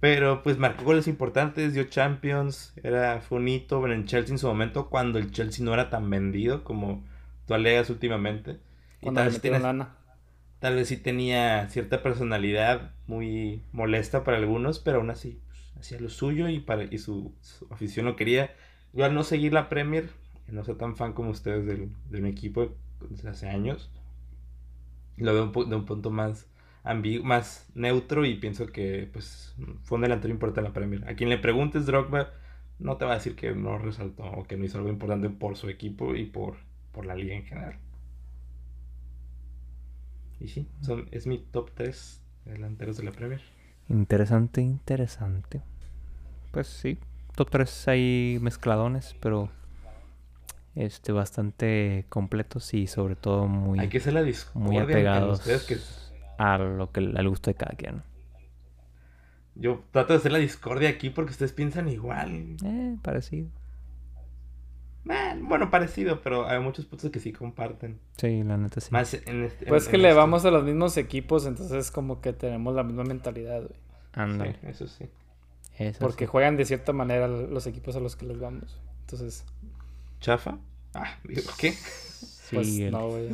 [0.00, 4.38] Pero pues marcó goles importantes, dio Champions, era fue un hito en el Chelsea en
[4.38, 7.04] su momento cuando el Chelsea no era tan vendido como
[7.46, 8.58] tú alegas últimamente.
[9.00, 9.40] y tal, vez
[10.62, 15.98] tal vez sí tenía cierta personalidad muy molesta para algunos, pero aún así pues, hacía
[15.98, 17.34] lo suyo y, para, y su,
[17.70, 18.54] afición lo quería.
[18.92, 20.08] Yo al no seguir la Premier,
[20.46, 22.76] no soy tan fan como ustedes del, de mi equipo
[23.10, 23.90] desde hace años,
[25.16, 26.46] lo veo de un punto más
[27.24, 31.08] más neutro y pienso que pues fue un delantero importante en la Premier.
[31.08, 32.30] A quien le preguntes Drogba
[32.78, 35.56] no te va a decir que no resaltó o que no hizo algo importante por
[35.56, 36.54] su equipo y por,
[36.92, 37.78] por la liga en general.
[40.42, 43.40] Y sí, son, es mi top 3 delanteros de la Premier.
[43.88, 45.62] Interesante, interesante.
[46.50, 46.98] Pues sí,
[47.36, 49.50] top 3 hay mezcladones, pero
[50.74, 54.24] este bastante completos y sobre todo muy hay que ser la
[54.54, 55.76] muy apegados que
[56.38, 58.02] a lo que al gusto de cada quien.
[59.54, 62.56] Yo trato de hacer la discordia aquí porque ustedes piensan igual.
[62.64, 63.48] Eh, parecido.
[65.04, 67.98] Bueno, parecido, pero hay muchos puntos que sí comparten.
[68.16, 68.88] Sí, la neta sí.
[68.90, 72.82] Más este, pues que le vamos a los mismos equipos, entonces como que tenemos la
[72.82, 73.80] misma mentalidad, güey.
[74.12, 74.58] Ándale.
[74.64, 75.08] eso sí.
[75.98, 78.78] porque juegan de cierta manera los equipos a los que les vamos.
[79.00, 79.44] Entonces.
[80.20, 80.58] ¿Chafa?
[80.94, 81.16] Ah,
[81.58, 81.74] ¿qué?
[82.52, 83.30] Pues no, güey.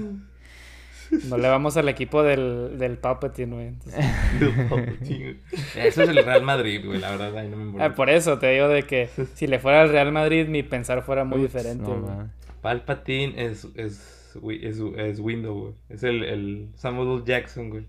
[1.29, 3.73] No le vamos al equipo del, del Palpatine, güey.
[5.77, 8.51] Eso es el Real Madrid, güey, la verdad, ahí no me ah, Por eso te
[8.51, 12.13] digo de que si le fuera al Real Madrid, mi pensar fuera muy diferente, güey.
[12.61, 15.75] Palpatine es, es, es, es Window, güey.
[15.89, 17.87] Es el, el Samuel Jackson, güey.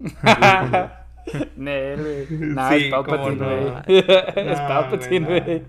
[1.56, 2.26] Nel, güey.
[2.26, 3.98] sí, es Palpatine, güey.
[3.98, 5.62] es Palpatine, güey.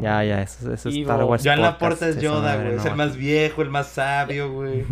[0.00, 1.42] Ya, ya, eso, eso es Star Wars.
[1.42, 2.74] Ya en la puerta es Yoda, güey.
[2.74, 4.84] Es el más viejo, el más sabio, güey.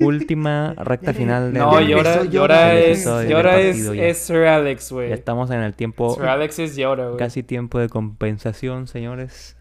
[0.00, 5.08] Última recta final de No, Llora, es, Llora es, es, Sir Alex, güey.
[5.08, 6.14] Ya estamos en el tiempo.
[6.14, 7.18] Sir Alex es Llora, güey.
[7.18, 9.56] Casi tiempo de compensación, señores.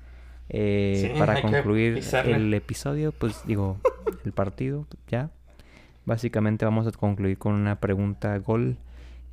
[0.50, 3.78] Eh, para concluir el episodio, pues digo,
[4.26, 5.30] el partido, ya.
[6.06, 8.78] Básicamente vamos a concluir con una pregunta gol,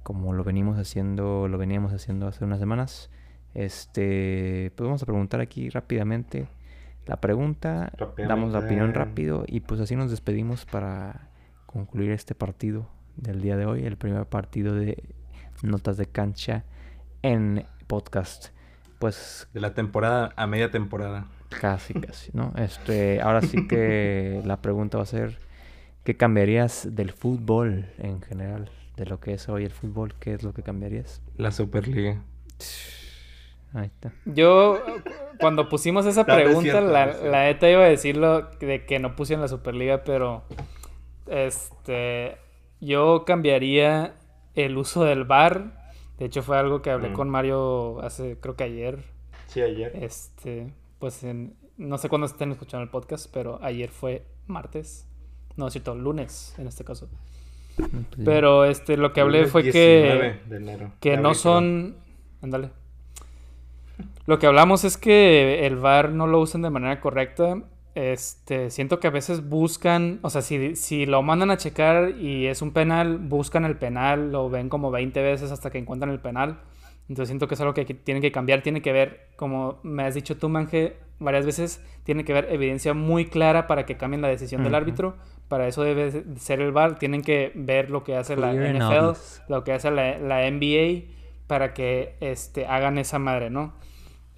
[0.03, 3.11] como lo venimos haciendo, lo veníamos haciendo hace unas semanas.
[3.55, 6.47] Este, pues vamos a preguntar aquí rápidamente
[7.11, 11.29] la pregunta, damos la opinión rápido y pues así nos despedimos para
[11.67, 15.03] concluir este partido del día de hoy, el primer partido de
[15.61, 16.63] Notas de Cancha
[17.23, 18.51] en podcast.
[19.01, 21.27] Pues de la temporada a media temporada.
[21.61, 22.53] Casi, casi, ¿no?
[22.57, 25.37] Este, ahora sí que la pregunta va a ser
[26.05, 28.71] ¿qué cambiarías del fútbol en general?
[28.97, 31.23] De lo que es hoy el fútbol, ¿qué es lo que cambiarías?
[31.37, 32.23] La Superliga.
[33.73, 34.13] Ahí está.
[34.25, 34.83] Yo,
[35.39, 39.49] cuando pusimos esa pregunta, la, la ETA iba a decirlo de que no pusieron la
[39.49, 40.45] Superliga, pero
[41.27, 42.37] este
[42.81, 44.15] yo cambiaría
[44.55, 45.93] el uso del bar.
[46.19, 47.13] De hecho, fue algo que hablé mm.
[47.13, 49.05] con Mario hace, creo que ayer.
[49.47, 49.93] Sí, ayer.
[49.95, 51.25] Este, pues
[51.77, 55.07] no sé cuándo estén escuchando el podcast, pero ayer fue martes.
[55.57, 57.09] No, es cierto, lunes en este caso.
[57.77, 57.91] Pues
[58.25, 60.41] pero este, lo que hablé fue que,
[61.01, 61.97] que no son.
[62.43, 62.71] Ándale.
[64.27, 67.63] Lo que hablamos es que el VAR no lo usan de manera correcta.
[67.95, 72.47] Este, siento que a veces buscan, o sea, si, si lo mandan a checar y
[72.47, 76.21] es un penal, buscan el penal, lo ven como 20 veces hasta que encuentran el
[76.21, 76.61] penal.
[77.09, 80.15] Entonces siento que es algo que tienen que cambiar, tiene que ver, como me has
[80.15, 84.29] dicho tú, Manje, varias veces, tiene que ver evidencia muy clara para que cambien la
[84.29, 85.17] decisión del árbitro.
[85.49, 86.99] Para eso debe ser el VAR.
[87.01, 89.19] Tienen que ver lo que hace la NFL,
[89.49, 91.13] lo que hace la, la NBA,
[91.49, 93.75] para que este, hagan esa madre, ¿no?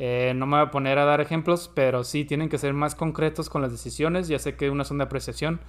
[0.05, 2.97] Eh, no me voy a poner a dar ejemplos, pero sí tienen que ser más
[2.97, 4.27] concretos con las decisiones.
[4.27, 5.61] Ya sé que una son de apreciación,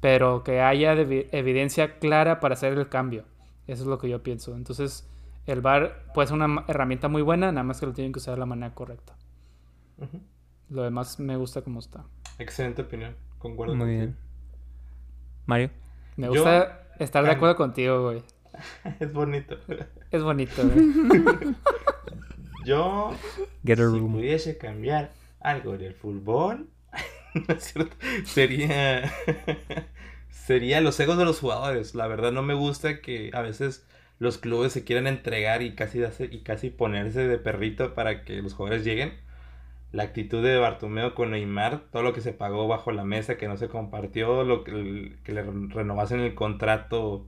[0.00, 3.26] pero que haya evidencia clara para hacer el cambio.
[3.68, 4.56] Eso es lo que yo pienso.
[4.56, 5.08] Entonces,
[5.46, 8.34] el VAR puede ser una herramienta muy buena, nada más que lo tienen que usar
[8.34, 9.14] de la manera correcta.
[10.68, 12.06] Lo demás me gusta como está.
[12.40, 13.76] Excelente opinión, concuerdo.
[13.76, 14.16] Muy bien.
[15.46, 15.70] Mario.
[16.16, 18.24] Me gusta estar de acuerdo contigo, güey.
[18.98, 19.56] es bonito.
[20.10, 21.54] Es bonito, güey.
[22.66, 23.12] Yo,
[23.64, 24.12] Get a si room.
[24.12, 26.68] pudiese cambiar algo del fútbol,
[27.48, 29.12] no es cierto, sería,
[30.30, 31.94] sería los egos de los jugadores.
[31.94, 33.86] La verdad no me gusta que a veces
[34.18, 38.42] los clubes se quieran entregar y casi, darse- y casi ponerse de perrito para que
[38.42, 39.14] los jugadores lleguen.
[39.92, 43.48] La actitud de Bartomeo con Neymar, todo lo que se pagó bajo la mesa, que
[43.48, 47.26] no se compartió, lo que, que le renovasen el contrato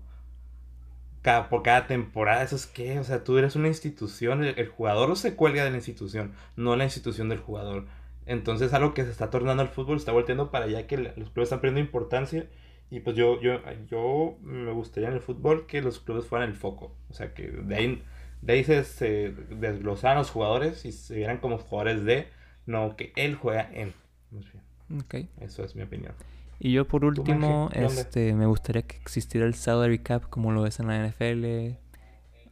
[1.23, 2.99] cada, por cada temporada, ¿eso es qué?
[3.01, 6.77] O sea, tú eres una institución, el, el jugador se cuelga de la institución, no
[6.77, 7.87] la institución del jugador.
[8.27, 11.45] Entonces, algo que se está tornando el fútbol, está volteando para allá, que los clubes
[11.49, 12.47] están perdiendo importancia.
[12.91, 16.57] Y pues yo, yo, yo me gustaría en el fútbol que los clubes fueran el
[16.57, 16.95] foco.
[17.11, 18.03] O sea, que de ahí,
[18.43, 22.29] de ahí se, se desglosaran los jugadores y se vieran como jugadores de,
[22.67, 23.95] no que él juega en.
[24.31, 25.15] Más bien, Ok.
[25.41, 26.15] eso es mi opinión.
[26.61, 30.81] Y yo por último, este, me gustaría que existiera el salary cap como lo ves
[30.81, 31.77] en la NFL,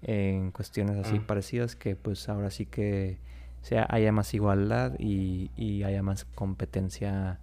[0.02, 1.26] en cuestiones así Mm.
[1.26, 3.18] parecidas, que pues ahora sí que
[3.62, 7.40] sea, haya más igualdad y, y haya más competencia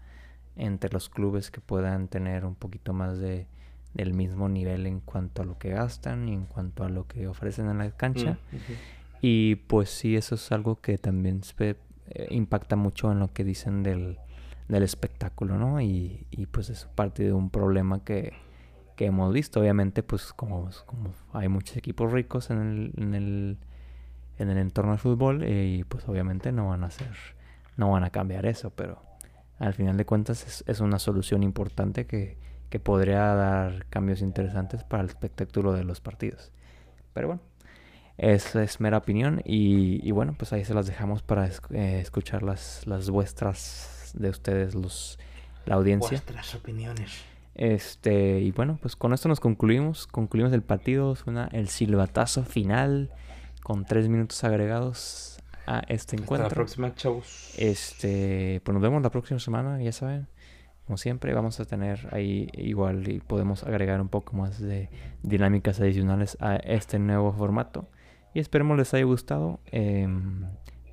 [0.56, 3.48] entre los clubes que puedan tener un poquito más de
[3.94, 7.28] del mismo nivel en cuanto a lo que gastan y en cuanto a lo que
[7.28, 8.40] ofrecen en la cancha.
[8.52, 8.58] Mm.
[9.22, 11.76] Y pues sí, eso es algo que también se,
[12.08, 14.18] eh, impacta mucho en lo que dicen del,
[14.74, 15.80] del espectáculo, ¿no?
[15.80, 18.34] Y, y pues es parte de un problema que,
[18.96, 19.62] que hemos visto.
[19.62, 23.58] Obviamente, pues como, como hay muchos equipos ricos en el, en el,
[24.40, 27.12] en el entorno del fútbol, eh, y pues obviamente no van a hacer,
[27.78, 29.02] no van a cambiar eso, pero
[29.60, 32.38] al final de cuentas es, es una solución importante que,
[32.70, 36.52] que podría dar cambios interesantes para el espectáculo de los partidos.
[37.14, 37.42] Pero bueno,
[38.18, 42.00] esa es mera opinión y, y bueno, pues ahí se las dejamos para esc- eh,
[42.00, 45.20] escuchar las, las vuestras de ustedes, los,
[45.66, 46.10] la audiencia.
[46.10, 47.12] Vuestras opiniones.
[47.56, 50.08] Este, y bueno, pues con esto nos concluimos.
[50.08, 51.16] Concluimos el partido.
[51.16, 53.12] Suena el silbatazo final
[53.62, 56.50] con tres minutos agregados a este Hasta la encuentro.
[56.50, 57.54] próxima, chavos.
[57.58, 60.28] Este, pues nos vemos la próxima semana, ya saben.
[60.86, 64.90] Como siempre, vamos a tener ahí igual y podemos agregar un poco más de
[65.22, 67.88] dinámicas adicionales a este nuevo formato.
[68.34, 69.62] Y esperemos les haya gustado.
[69.68, 70.44] Em,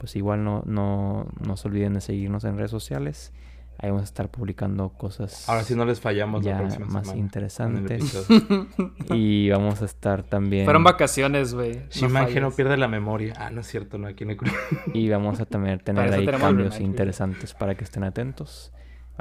[0.01, 3.33] pues igual no, no, no se olviden de seguirnos en redes sociales.
[3.77, 7.07] Ahí vamos a estar publicando cosas Ahora sí no les fallamos la ya próxima más
[7.07, 7.21] semana.
[7.21, 8.27] interesantes.
[9.15, 10.65] Y vamos a estar también...
[10.65, 11.83] Fueron vacaciones, güey.
[11.91, 12.57] Si Manje no falles.
[12.57, 13.35] pierde la memoria.
[13.37, 14.39] Ah, no es cierto, no, aquí no hay
[14.95, 18.73] Y vamos a también tener ahí cambios interesantes para que estén atentos.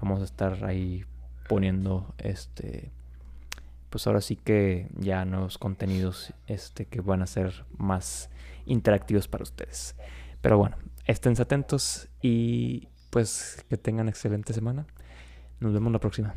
[0.02, 1.04] Vamos a estar ahí
[1.50, 2.92] poniendo este
[3.90, 8.30] pues ahora sí que ya nuevos contenidos este que van a ser más
[8.66, 9.96] interactivos para ustedes.
[10.42, 14.86] Pero bueno, esténse atentos y pues que tengan excelente semana.
[15.60, 16.36] Nos vemos la próxima.